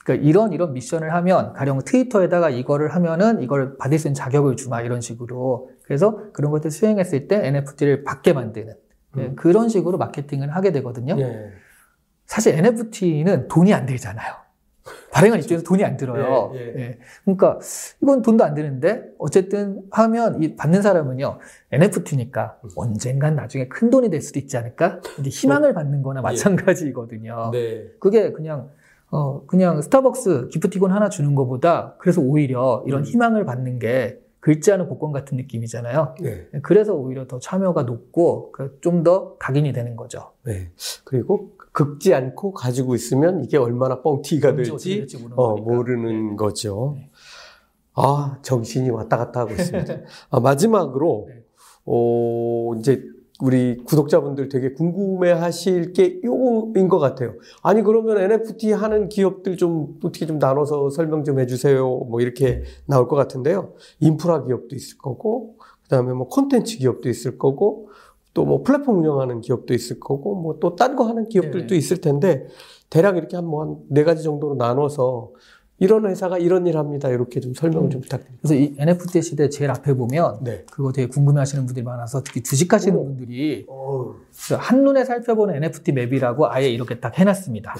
그러니까 0.03 0.27
이런 0.27 0.51
이런 0.51 0.73
미션을 0.73 1.13
하면 1.13 1.53
가령 1.53 1.79
트위터에다가 1.85 2.49
이거를 2.49 2.93
하면은 2.93 3.41
이걸 3.41 3.77
받을 3.77 3.97
수 3.97 4.09
있는 4.09 4.15
자격을 4.15 4.57
주마 4.57 4.81
이런 4.81 4.99
식으로 4.99 5.69
그래서 5.85 6.29
그런 6.33 6.51
것들 6.51 6.71
수행했을 6.71 7.29
때 7.29 7.47
NFT를 7.47 8.03
받게 8.03 8.33
만드는 8.33 8.73
예, 9.17 9.21
음. 9.21 9.35
그런 9.37 9.69
식으로 9.69 9.97
마케팅을 9.97 10.53
하게 10.53 10.73
되거든요. 10.73 11.17
예. 11.17 11.53
사실 12.25 12.53
NFT는 12.55 13.47
돈이 13.47 13.73
안 13.73 13.85
들잖아요. 13.85 14.33
발행한 15.11 15.39
입장에서 15.39 15.63
돈이 15.63 15.83
안 15.83 15.97
들어요. 15.97 16.51
예, 16.55 16.59
예. 16.59 16.79
예. 16.79 16.99
그러니까 17.23 17.59
이건 18.01 18.21
돈도 18.21 18.43
안 18.43 18.53
드는데 18.53 19.05
어쨌든 19.17 19.81
하면 19.91 20.43
이 20.43 20.55
받는 20.55 20.81
사람은요 20.81 21.39
NFT니까 21.71 22.59
음. 22.63 22.69
언젠간 22.75 23.35
나중에 23.35 23.67
큰 23.67 23.89
돈이 23.89 24.09
될 24.09 24.21
수도 24.21 24.39
있지 24.39 24.57
않을까? 24.57 24.99
이제 25.19 25.29
희망을 25.29 25.73
받는 25.73 26.03
거나 26.03 26.21
마찬가지거든요. 26.21 27.49
네. 27.51 27.87
그게 27.99 28.31
그냥 28.31 28.69
어 29.09 29.45
그냥 29.45 29.81
스타벅스 29.81 30.49
기프티콘 30.49 30.91
하나 30.91 31.09
주는 31.09 31.33
것보다 31.33 31.95
그래서 31.99 32.21
오히려 32.21 32.83
이런 32.85 33.01
음. 33.01 33.05
희망을 33.05 33.45
받는 33.45 33.79
게 33.79 34.19
글자는 34.41 34.87
복권 34.87 35.11
같은 35.11 35.37
느낌이잖아요. 35.37 36.15
네. 36.21 36.47
그래서 36.61 36.93
오히려 36.93 37.25
더 37.25 37.39
참여가 37.39 37.81
높고 37.83 38.53
좀 38.81 39.03
더 39.03 39.37
각인이 39.37 39.73
되는 39.73 39.95
거죠. 39.95 40.33
네. 40.43 40.69
그리고 41.03 41.54
긁지 41.75 42.13
않고 42.13 42.53
가지고 42.53 42.95
있으면 42.95 43.43
이게 43.43 43.57
얼마나 43.57 44.01
뻥튀기가 44.01 44.55
될지 44.55 44.95
될지 44.95 45.17
모르는 45.17 45.37
어. 45.37 45.55
모르는 45.57 46.35
거죠. 46.37 46.93
네. 46.95 47.11
아, 47.95 48.39
정신이 48.41 48.89
왔다 48.89 49.17
갔다 49.17 49.41
하고 49.41 49.51
있습니다. 49.51 49.93
아, 50.31 50.39
마지막으로, 50.39 51.27
네. 51.27 51.43
어, 51.85 52.71
이제 52.79 53.03
우리 53.41 53.77
구독자분들 53.83 54.47
되게 54.47 54.71
궁금해 54.71 55.31
하실 55.33 55.91
게 55.91 56.21
요거인 56.23 56.87
것 56.87 56.99
같아요. 56.99 57.33
아니, 57.61 57.83
그러면 57.83 58.19
NFT 58.19 58.71
하는 58.71 59.09
기업들 59.09 59.57
좀 59.57 59.97
어떻게 60.01 60.25
좀 60.25 60.39
나눠서 60.39 60.89
설명 60.89 61.25
좀 61.25 61.39
해주세요. 61.39 61.85
뭐 61.85 62.21
이렇게 62.21 62.63
나올 62.85 63.09
것 63.09 63.17
같은데요. 63.17 63.73
인프라 63.99 64.45
기업도 64.45 64.77
있을 64.77 64.97
거고, 64.97 65.57
그 65.83 65.89
다음에 65.89 66.13
뭐 66.13 66.29
콘텐츠 66.29 66.77
기업도 66.77 67.09
있을 67.09 67.37
거고, 67.37 67.89
또 68.35 68.45
뭐 68.45 68.61
플랫폼 68.63 68.99
운영하는 68.99 69.41
기업도 69.41 69.73
있을 69.73 69.99
거고, 69.99 70.35
뭐 70.35 70.59
또 70.59 70.75
딴 70.75 70.95
거 70.95 71.05
하는 71.05 71.27
기업들도. 71.29 71.73
있을 71.75 71.75
있을 71.75 71.97
텐데, 72.01 72.47
대략 72.91 73.17
이렇게 73.17 73.35
한 73.37 73.45
뭐 73.47 73.63
한 73.63 73.77
네 73.89 74.03
가지 74.03 74.23
정도로 74.23 74.55
나눠서 74.55 75.31
이런 75.77 76.05
회사가 76.05 76.37
이런 76.37 76.67
일 76.67 76.77
합니다. 76.77 77.09
이렇게 77.09 77.41
좀 77.41 77.53
설명을 77.53 77.89
좀 77.89 78.01
부탁드립니다. 78.01 78.39
그래서 78.41 78.55
이 78.55 78.75
NFT 78.77 79.21
시대 79.21 79.49
제일 79.49 79.71
앞에 79.71 79.93
보면 79.93 80.43
네. 80.43 80.63
그거 80.71 80.93
되게 80.93 81.07
궁금해 81.07 81.39
하시는 81.39 81.65
분들이 81.65 81.83
많아서 81.83 82.23
특히 82.23 82.41
주식 82.43 82.73
하시는 82.73 82.97
오. 82.97 83.03
분들이 83.03 83.65
어, 83.67 84.15
한눈에 84.51 85.03
살펴보는 85.03 85.55
NFT 85.55 85.91
map이라고 85.91 86.49
아예 86.49 86.69
이렇게 86.69 86.99
딱 86.99 87.19
해놨습니다. 87.19 87.75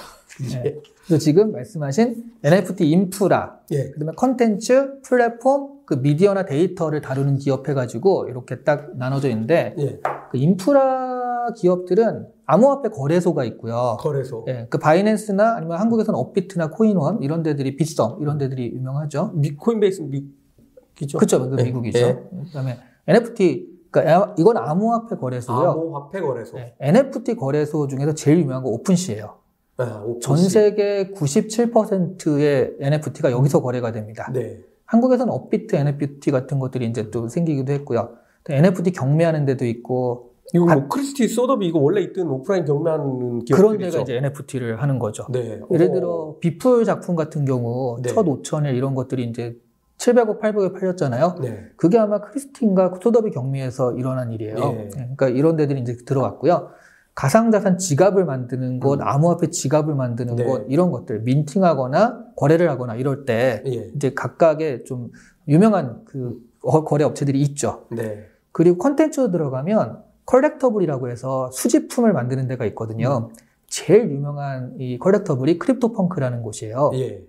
네. 0.52 0.76
그래서 1.06 1.24
지금 1.24 1.54
말씀하신 1.54 2.34
NFT 2.44 2.90
인프라, 2.90 3.60
예. 3.72 3.92
그다음에 3.92 4.12
컨텐츠, 4.18 5.02
플랫폼, 5.04 5.76
그 5.86 5.94
미디어나 5.94 6.46
데이터를 6.46 7.00
다루는 7.00 7.38
기업 7.38 7.70
해가지고 7.70 8.28
이렇게 8.28 8.64
딱 8.64 8.98
나눠져 8.98 9.30
있는데 9.30 9.76
예. 9.78 10.00
그 10.32 10.38
인프라 10.38 11.54
기업들은 11.56 12.35
암호화폐 12.46 12.90
거래소가 12.90 13.44
있고요. 13.46 13.98
거래소. 14.00 14.46
예, 14.48 14.68
그 14.70 14.78
바이낸스나 14.78 15.56
아니면 15.56 15.80
한국에서는 15.80 16.20
업비트나 16.20 16.70
코인원 16.70 17.22
이런 17.24 17.44
데들이 17.44 17.76
빗썸 17.76 18.18
이런 18.22 18.38
데들이 18.38 18.72
유명하죠. 18.74 19.32
미, 19.34 19.56
코인베이스 19.56 20.02
미국이죠. 20.02 21.18
그렇죠, 21.18 21.50
그 21.50 21.56
예, 21.60 21.64
미국이죠. 21.64 22.00
예. 22.00 22.20
그다음에 22.46 22.78
NFT, 23.08 23.68
그러니까 23.92 24.36
이건 24.38 24.58
암호화폐 24.58 25.16
거래소고요. 25.16 25.70
암호화폐 25.72 26.22
거래소. 26.22 26.58
네, 26.58 26.76
NFT 26.80 27.36
거래소 27.36 27.88
중에서 27.88 28.14
제일 28.14 28.40
유명한 28.40 28.64
거 28.64 28.70
오픈시예요. 28.70 29.38
아, 29.78 30.04
오픈시. 30.06 30.20
전 30.22 30.38
세계 30.38 31.12
97%의 31.12 32.76
NFT가 32.80 33.32
여기서 33.32 33.62
거래가 33.62 33.92
됩니다. 33.92 34.30
네. 34.34 34.62
한국에서는 34.86 35.34
업비트 35.34 35.76
NFT 35.76 36.32
같은 36.32 36.60
것들이 36.60 36.86
이제 36.86 37.10
또 37.10 37.28
생기기도 37.28 37.74
했고요. 37.74 38.10
또 38.44 38.54
NFT 38.54 38.92
경매하는 38.92 39.46
데도 39.46 39.66
있고 39.66 40.35
이거 40.56 40.72
아- 40.72 40.76
뭐 40.76 40.88
크리스티 40.88 41.28
소더비 41.28 41.68
이거 41.68 41.80
원래 41.80 42.02
있던 42.02 42.28
오프라인 42.30 42.64
경매하는. 42.66 43.42
그런 43.54 43.78
데가 43.78 44.00
이제 44.00 44.16
NFT를 44.18 44.82
하는 44.82 45.00
거죠. 45.00 45.26
네. 45.30 45.60
예를 45.72 45.90
어, 45.90 45.94
들어 45.94 46.36
비플 46.40 46.86
작품 46.86 47.16
같은 47.16 47.44
경우 47.46 47.98
네. 48.02 48.10
첫 48.10 48.26
5천일 48.26 48.76
이런 48.76 48.96
것들이 48.96 49.26
이제 49.26 49.58
700억, 49.98 50.40
800억 50.40 50.80
팔렸잖아요. 50.80 51.36
네. 51.42 51.66
그게 51.76 51.98
아마 51.98 52.22
크리스티나 52.22 52.96
소더비 53.02 53.32
경매에서 53.32 53.94
일어난 53.94 54.32
일이에요. 54.32 54.56
예. 54.58 54.62
네, 54.62 54.90
그러니까 54.94 55.28
이런 55.30 55.56
데들이 55.58 55.82
이제 55.82 55.96
들어갔고요. 56.06 56.70
가상자산 57.16 57.78
지갑을 57.78 58.26
만드는 58.26 58.82
곳, 58.82 59.00
음. 59.00 59.08
암호화폐 59.08 59.50
지갑을 59.50 59.96
만드는 59.96 60.36
네. 60.36 60.44
곳, 60.44 60.66
이런 60.68 60.92
것들, 60.92 61.22
minting하거나 61.22 62.26
거래를 62.36 62.70
하거나 62.70 62.96
이럴 62.96 63.24
때 63.26 63.64
예. 63.66 63.90
이제 63.96 64.14
각각의 64.14 64.84
좀 64.84 65.12
유명한 65.48 66.02
그 66.06 66.38
거- 66.60 66.84
거래 66.84 67.06
업체들이 67.06 67.40
있죠. 67.42 67.86
네. 67.90 68.26
그리고 68.52 68.78
콘텐츠로 68.78 69.32
들어가면 69.32 70.04
collectible이라고 70.26 71.10
해서 71.10 71.50
수집품을 71.52 72.14
만드는 72.14 72.48
데가 72.48 72.66
있거든요. 72.68 73.30
제일 73.68 74.10
유명한 74.10 74.76
이 74.80 74.98
collectible이 75.00 75.60
크립토펑크라는 75.60 76.42
곳이에요. 76.42 76.92
예. 76.96 77.24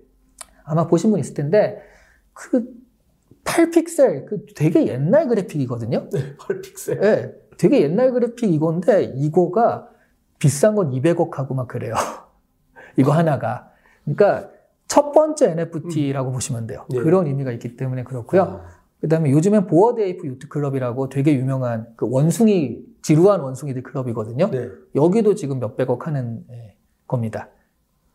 아마 0.64 0.86
보신 0.86 1.10
분 1.10 1.20
있을 1.20 1.34
텐데 1.34 1.78
그 2.32 2.66
8픽셀 3.44 4.26
그 4.26 4.46
되게 4.54 4.86
옛날 4.86 5.28
그래픽이거든요. 5.28 6.08
네. 6.10 6.36
8픽셀. 6.36 7.02
예. 7.04 7.34
되게 7.58 7.82
옛날 7.82 8.12
그래픽 8.12 8.52
이건데 8.52 9.04
이거가 9.16 9.88
비싼 10.38 10.74
건 10.74 10.90
200억 10.90 11.34
하고 11.34 11.54
막 11.54 11.68
그래요. 11.68 11.94
이거 12.96 13.12
하나가. 13.12 13.70
그러니까 14.04 14.50
첫 14.88 15.12
번째 15.12 15.50
NFT라고 15.50 16.32
보시면 16.32 16.66
돼요. 16.66 16.86
예. 16.92 17.00
그런 17.00 17.26
의미가 17.26 17.52
있기 17.52 17.76
때문에 17.76 18.04
그렇고요. 18.04 18.42
아, 18.42 18.75
그 19.00 19.08
다음에 19.08 19.30
요즘엔 19.30 19.66
보어데이프 19.66 20.26
유트 20.26 20.48
클럽이라고 20.48 21.08
되게 21.08 21.34
유명한 21.34 21.86
그 21.96 22.06
원숭이 22.08 22.78
지루한 23.02 23.40
원숭이들 23.40 23.82
클럽이거든요. 23.82 24.50
네. 24.50 24.68
여기도 24.94 25.34
지금 25.34 25.60
몇백억 25.60 26.06
하는 26.06 26.44
예, 26.50 26.76
겁니다. 27.06 27.48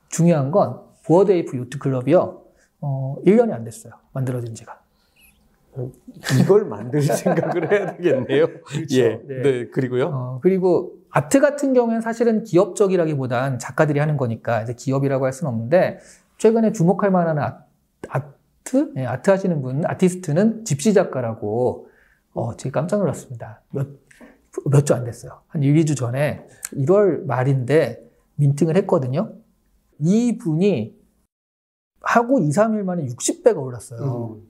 중요한 0.10 0.52
건 0.52 0.82
보어드 1.06 1.35
에이프 1.35 1.56
요트 1.56 1.78
클럽이요. 1.80 2.42
어, 2.82 3.16
1년이 3.26 3.52
안 3.54 3.64
됐어요. 3.64 3.94
만들어진 4.12 4.56
지가. 4.56 4.82
이걸 6.42 6.66
만들 6.66 7.02
생각을 7.02 7.72
해야 7.72 7.96
되겠네요. 7.96 8.48
예. 8.92 9.22
네. 9.26 9.42
네. 9.42 9.68
그리고요. 9.70 10.08
어, 10.08 10.40
그리고 10.42 10.98
아트 11.10 11.40
같은 11.40 11.74
경우에는 11.74 12.02
사실은 12.02 12.44
기업적이라기보단 12.44 13.60
작가들이 13.60 14.00
하는 14.00 14.18
거니까 14.18 14.62
이제 14.64 14.74
기업이라고 14.74 15.26
할 15.26 15.34
수는 15.34 15.52
없는데 15.52 16.00
최근에 16.38 16.72
주목할 16.72 17.12
만한 17.12 17.40
아, 17.40 17.64
아 18.10 18.34
트? 18.72 18.94
예, 18.96 19.06
아트 19.06 19.30
하시는 19.30 19.62
분, 19.62 19.84
아티스트는 19.86 20.64
집시 20.64 20.94
작가라고 20.94 21.88
어, 22.34 22.56
되게 22.56 22.72
깜짝 22.72 23.00
놀랐습니다. 23.00 23.62
몇, 23.72 23.88
몇 24.66 24.86
주 24.86 24.94
안 24.94 25.04
됐어요. 25.04 25.42
한 25.48 25.62
1, 25.62 25.74
2주 25.84 25.98
전에 25.98 26.46
1월 26.74 27.26
말인데 27.26 28.02
민팅을 28.36 28.78
했거든요. 28.78 29.34
이 30.00 30.38
분이 30.38 30.96
하고 32.02 32.40
2, 32.40 32.50
3일 32.50 32.84
만에 32.84 33.06
60배가 33.06 33.58
올랐어요. 33.62 34.38
음. 34.40 34.48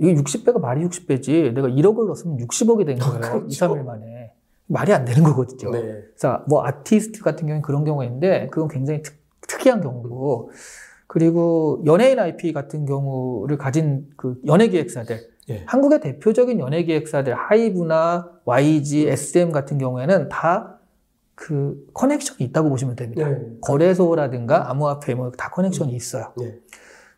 이게 0.00 0.14
60배가 0.14 0.60
말이 0.60 0.84
60배지. 0.86 1.52
내가 1.54 1.68
1억을 1.68 2.06
넣었으면 2.06 2.38
60억이 2.38 2.86
된 2.86 2.98
거예요. 2.98 3.20
그렇죠. 3.20 3.46
2, 3.46 3.48
3일 3.48 3.84
만에. 3.84 4.32
말이 4.66 4.92
안 4.92 5.04
되는 5.04 5.22
거거든요. 5.24 5.70
네. 5.72 6.02
자, 6.16 6.44
뭐 6.48 6.64
아티스트 6.64 7.22
같은 7.22 7.46
경우는 7.46 7.62
그런 7.62 7.84
경우가 7.84 8.04
있는데 8.04 8.48
그건 8.52 8.68
굉장히 8.68 9.02
특, 9.02 9.16
특이한 9.48 9.80
경우고 9.80 10.50
그리고 11.12 11.82
연예인 11.86 12.20
IP 12.20 12.52
같은 12.52 12.86
경우를 12.86 13.58
가진 13.58 14.06
그 14.16 14.40
연예기획사들 14.46 15.18
예. 15.48 15.64
한국의 15.66 16.00
대표적인 16.00 16.60
연예기획사들 16.60 17.34
하이브나 17.34 18.30
YG, 18.44 19.08
SM 19.08 19.50
같은 19.50 19.78
경우에는 19.78 20.28
다 20.28 20.80
그 21.40 21.86
커넥션이 21.94 22.44
있다고 22.50 22.68
보시면 22.68 22.96
됩니다. 22.96 23.26
네. 23.26 23.40
거래소라든가 23.62 24.70
암호화폐 24.70 25.14
뭐 25.14 25.30
다 25.30 25.48
커넥션이 25.48 25.94
있어요. 25.94 26.34
네. 26.36 26.58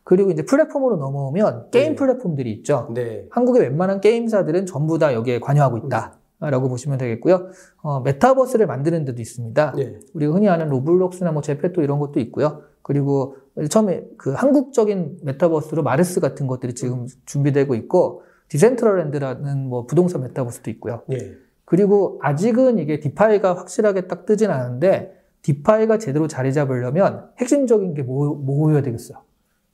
그리고 0.05 0.31
이제 0.31 0.45
플랫폼으로 0.45 0.97
넘어오면 0.97 1.71
게임 1.73 1.91
네. 1.91 1.97
플랫폼들이 1.97 2.53
있죠. 2.53 2.89
네. 2.95 3.27
한국의 3.31 3.63
웬만한 3.63 4.01
게임사들은 4.01 4.67
전부 4.67 4.99
다 4.99 5.13
여기에 5.13 5.41
관여하고 5.41 5.79
있다 5.79 6.19
라고 6.39 6.69
보시면 6.69 6.99
되겠고요. 6.99 7.49
어, 7.83 8.01
메타버스를 8.01 8.69
만드는 8.69 9.05
데도 9.05 9.21
있습니다. 9.21 9.73
네. 9.77 9.99
우리가 10.15 10.35
흔히 10.35 10.49
아는 10.49 10.69
로블록스나 10.69 11.33
뭐 11.33 11.43
제페토 11.43 11.83
이런 11.83 11.99
것도 11.99 12.21
있고요. 12.21 12.63
그리고 12.83 13.37
처음에 13.69 14.05
그 14.17 14.33
한국적인 14.33 15.19
메타버스로 15.23 15.83
마르스 15.83 16.21
같은 16.21 16.47
것들이 16.47 16.75
지금 16.75 17.07
준비되고 17.27 17.75
있고 17.75 18.23
디센트럴랜드라는 18.49 19.69
뭐 19.69 19.87
부동산 19.87 20.23
메타버스도 20.23 20.71
있고요. 20.73 21.03
예. 21.13 21.35
그리고 21.65 22.19
아직은 22.23 22.79
이게 22.79 23.01
DeFi가 23.01 23.57
확실하게 23.57 24.03
딱 24.09 24.27
뜨진 24.27 24.51
않은데 24.51 25.19
DeFi가 25.43 25.99
제대로 25.99 26.29
자리 26.29 26.53
잡으려면 26.53 27.31
핵심적인 27.39 27.95
게 27.95 28.03
뭐, 28.03 28.35
뭐여야 28.35 28.83
되겠어요? 28.83 29.19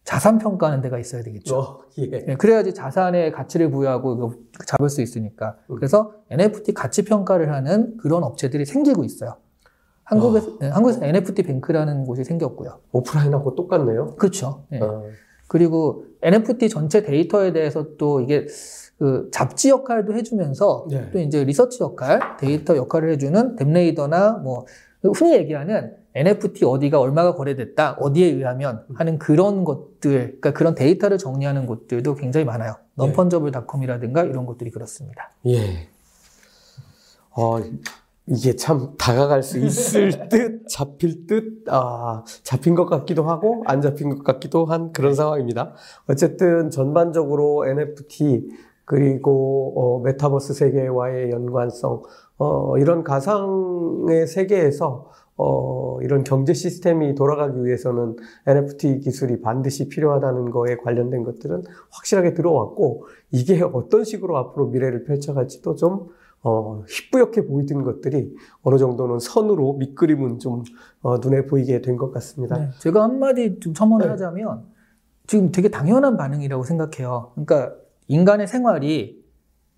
자산 0.04 0.38
평가하는 0.38 0.80
데가 0.80 0.98
있어야 0.98 1.22
되겠죠. 1.22 1.58
어, 1.58 1.80
예. 1.98 2.24
예, 2.28 2.36
그래야지 2.36 2.72
자산에 2.72 3.30
가치를 3.30 3.70
부여하고 3.70 4.32
잡을 4.64 4.88
수 4.88 5.02
있으니까. 5.02 5.58
그래서 5.66 6.14
NFT 6.30 6.72
가치 6.72 7.04
평가를 7.04 7.52
하는 7.52 7.96
그런 7.98 8.22
업체들이 8.22 8.64
생기고 8.64 9.04
있어요. 9.04 9.36
한국에서, 10.08 10.58
네, 10.58 10.68
한국에서 10.68 11.04
NFT 11.04 11.42
뱅크라는 11.42 12.04
곳이 12.04 12.24
생겼고요. 12.24 12.78
오프라인하고 12.92 13.54
똑같네요. 13.54 14.16
그렇죠. 14.16 14.64
예. 14.72 14.80
어, 14.80 15.04
그리고 15.46 16.04
NFT 16.22 16.68
전체 16.70 17.02
데이터에 17.02 17.52
대해서 17.52 17.96
또 17.98 18.20
이게 18.20 18.46
그 18.98 19.28
잡지 19.32 19.68
역할도 19.68 20.14
해주면서 20.14 20.86
네. 20.90 21.10
또 21.12 21.18
이제 21.18 21.44
리서치 21.44 21.82
역할, 21.82 22.36
데이터 22.38 22.76
역할을 22.76 23.12
해주는 23.12 23.56
댑레이더나 23.56 24.40
뭐 24.42 24.66
흔히 25.02 25.34
얘기하는 25.34 25.94
NFT 26.14 26.64
어디가 26.64 26.98
얼마가 26.98 27.34
거래됐다, 27.34 27.98
어디에 28.00 28.26
의하면 28.26 28.84
하는 28.94 29.18
그런 29.18 29.62
것들, 29.64 30.00
그러니까 30.40 30.52
그런 30.52 30.74
데이터를 30.74 31.18
정리하는 31.18 31.66
곳들도 31.66 32.14
굉장히 32.16 32.44
많아요. 32.44 32.76
네. 32.96 33.06
논펀저블닷컴이라든가 33.06 34.24
이런 34.24 34.46
것들이 34.46 34.70
그렇습니다. 34.70 35.30
예. 35.46 35.88
어, 37.36 37.60
이게 38.30 38.54
참 38.56 38.94
다가갈 38.98 39.42
수 39.42 39.58
있을 39.58 40.10
듯, 40.28 40.68
잡힐 40.68 41.26
듯, 41.26 41.64
아, 41.68 42.22
잡힌 42.42 42.74
것 42.74 42.86
같기도 42.86 43.24
하고, 43.24 43.62
안 43.66 43.80
잡힌 43.80 44.10
것 44.10 44.22
같기도 44.22 44.66
한 44.66 44.92
그런 44.92 45.14
상황입니다. 45.14 45.74
어쨌든 46.08 46.70
전반적으로 46.70 47.66
NFT, 47.66 48.50
그리고, 48.84 49.72
어, 49.76 50.00
메타버스 50.00 50.54
세계와의 50.54 51.30
연관성, 51.30 52.02
어, 52.38 52.78
이런 52.78 53.02
가상의 53.02 54.26
세계에서, 54.26 55.10
어, 55.38 55.98
이런 56.02 56.22
경제 56.24 56.52
시스템이 56.52 57.14
돌아가기 57.14 57.64
위해서는 57.64 58.16
NFT 58.46 59.00
기술이 59.00 59.40
반드시 59.40 59.88
필요하다는 59.88 60.50
거에 60.50 60.76
관련된 60.76 61.22
것들은 61.22 61.62
확실하게 61.90 62.34
들어왔고, 62.34 63.06
이게 63.30 63.62
어떤 63.62 64.04
식으로 64.04 64.36
앞으로 64.36 64.66
미래를 64.66 65.04
펼쳐갈지도 65.04 65.76
좀 65.76 66.08
어, 66.48 66.82
희뿌옇게 66.88 67.46
보이던 67.46 67.84
것들이 67.84 68.34
어느 68.62 68.78
정도는 68.78 69.18
선으로 69.18 69.74
밑그림은 69.74 70.38
좀 70.38 70.62
어, 71.02 71.18
눈에 71.18 71.44
보이게 71.46 71.82
된 71.82 71.96
것 71.98 72.10
같습니다. 72.12 72.56
네, 72.58 72.70
제가 72.78 73.02
한마디 73.02 73.58
좀 73.60 73.74
첨언을 73.74 74.06
네. 74.06 74.10
하자면 74.12 74.64
지금 75.26 75.52
되게 75.52 75.68
당연한 75.68 76.16
반응이라고 76.16 76.62
생각해요. 76.64 77.32
그러니까 77.34 77.74
인간의 78.06 78.46
생활이 78.46 79.22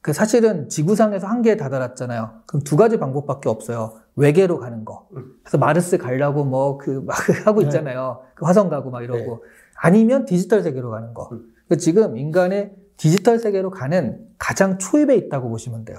그 0.02 0.12
사실은 0.12 0.68
지구상에서 0.68 1.26
한계에 1.26 1.56
다다랐잖아요. 1.56 2.30
그럼 2.46 2.62
두 2.62 2.76
가지 2.76 2.98
방법밖에 2.98 3.48
없어요. 3.48 3.94
외계로 4.16 4.58
가는 4.58 4.84
거. 4.84 5.08
음. 5.16 5.32
그래서 5.42 5.58
마르스 5.58 5.98
가려고 5.98 6.44
뭐 6.44 6.78
그 6.78 7.02
막 7.04 7.16
하고 7.46 7.60
네. 7.60 7.66
있잖아요. 7.66 8.20
그 8.34 8.44
화성 8.44 8.68
가고 8.68 8.90
막 8.90 9.02
이러고. 9.02 9.18
네. 9.42 9.50
아니면 9.82 10.24
디지털 10.24 10.62
세계로 10.62 10.90
가는 10.90 11.12
거. 11.14 11.28
음. 11.32 11.52
그러니까 11.66 11.76
지금 11.76 12.16
인간의 12.16 12.74
디지털 12.96 13.38
세계로 13.38 13.70
가는 13.70 14.26
가장 14.38 14.78
초입에 14.78 15.16
있다고 15.16 15.48
보시면 15.48 15.84
돼요. 15.84 15.98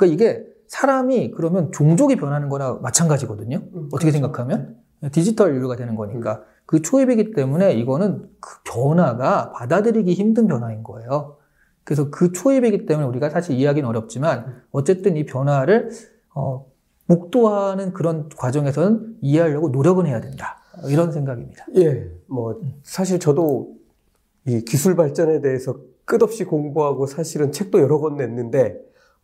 음. 0.00 0.06
그러니까 0.06 0.06
이게 0.06 0.46
사람이 0.66 1.32
그러면 1.32 1.72
종족이 1.72 2.16
변하는 2.16 2.48
거나 2.48 2.74
마찬가지거든요. 2.74 3.56
음, 3.56 3.88
어떻게 3.92 4.10
그렇죠. 4.10 4.12
생각하면? 4.12 4.76
디지털 5.12 5.54
인류가 5.54 5.76
되는 5.76 5.96
거니까. 5.96 6.42
그 6.66 6.82
초입이기 6.82 7.32
때문에 7.32 7.72
이거는 7.74 8.28
그 8.38 8.62
변화가 8.64 9.52
받아들이기 9.52 10.12
힘든 10.14 10.46
변화인 10.46 10.82
거예요. 10.82 11.36
그래서 11.84 12.10
그 12.10 12.32
초입이기 12.32 12.86
때문에 12.86 13.08
우리가 13.08 13.30
사실 13.30 13.56
이해하기는 13.56 13.88
어렵지만 13.88 14.62
어쨌든 14.70 15.16
이 15.16 15.26
변화를 15.26 15.90
어, 16.34 16.66
목도하는 17.06 17.92
그런 17.92 18.28
과정에서는 18.28 19.16
이해하려고 19.20 19.70
노력은 19.70 20.06
해야 20.06 20.20
된다. 20.20 20.58
이런 20.86 21.10
생각입니다. 21.10 21.66
예, 21.76 22.08
뭐 22.26 22.60
사실 22.84 23.18
저도 23.18 23.74
이 24.46 24.64
기술 24.64 24.94
발전에 24.94 25.40
대해서 25.40 25.76
끝없이 26.04 26.44
공부하고 26.44 27.06
사실은 27.06 27.50
책도 27.50 27.80
여러 27.80 27.98
권 27.98 28.16
냈는데 28.16 28.78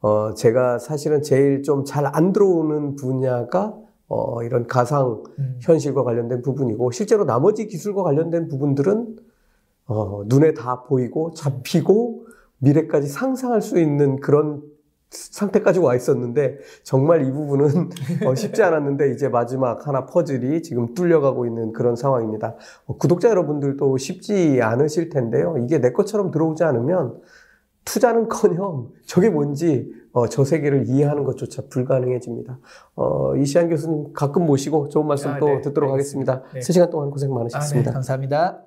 어 0.07 0.35
제가 0.35 0.79
사실은 0.79 1.21
제일 1.23 1.63
좀 1.65 1.85
잘 1.85 2.07
안 2.07 2.33
들어오는 2.33 2.95
분야가 2.95 3.75
어 4.09 4.43
이런 4.45 4.67
가상 4.69 5.25
음. 5.39 5.59
현실과 5.61 6.05
관련된 6.05 6.43
부분이고 6.43 6.93
실제로 6.93 7.25
나머지 7.25 7.67
기술과 7.67 8.05
관련된 8.05 8.47
부분들은 8.49 9.17
어 9.87 10.23
눈에 10.27 10.55
다 10.55 10.85
보이고 10.85 11.33
잡히고 11.35 12.27
미래까지 12.59 13.09
상상할 13.09 13.61
수 13.63 13.79
있는 13.81 14.21
그런 14.21 14.63
상태까지 15.11 15.79
와 15.81 15.95
있었는데 15.97 16.59
정말 16.83 17.27
이 17.27 17.31
부분은 17.33 17.91
어, 18.27 18.35
쉽지 18.35 18.63
않았는데 18.63 19.11
이제 19.13 19.29
마지막 19.29 19.87
하나 19.87 20.05
퍼즐이 20.07 20.63
지금 20.63 20.95
뚫려가고 20.95 21.47
있는 21.47 21.73
그런 21.73 21.97
상황입니다. 21.97 22.55
어, 22.87 22.97
구독자 22.97 23.31
여러분들도 23.31 23.97
쉽지 23.99 24.61
않으실 24.63 25.09
텐데요. 25.09 25.57
이게 25.65 25.81
내 25.81 25.93
것처럼 25.93 26.31
들어오지 26.31 26.65
않으면 26.65 27.21
투자는커녕 27.87 28.91
저게 29.07 29.31
뭔지 29.31 29.91
어, 30.13 30.27
저 30.29 30.45
세계를 30.45 30.89
이해하는 30.89 31.25
것조차 31.25 31.63
불가능해집니다. 31.71 32.59
어, 32.97 33.37
이시안 33.37 33.69
교수님 33.69 34.13
가끔 34.13 34.45
모시고 34.45 34.89
좋은 34.89 35.07
말씀 35.07 35.31
아, 35.31 35.39
또 35.39 35.47
네, 35.47 35.61
듣도록 35.63 35.93
알겠습니다. 35.93 36.33
하겠습니다. 36.33 36.55
네. 36.55 36.61
세 36.63 36.73
시간 36.73 36.91
동안 36.91 37.11
고생 37.11 37.31
아, 37.31 37.33
네, 37.33 37.39
많으셨습니다. 37.39 37.93
감사합니다. 37.93 38.63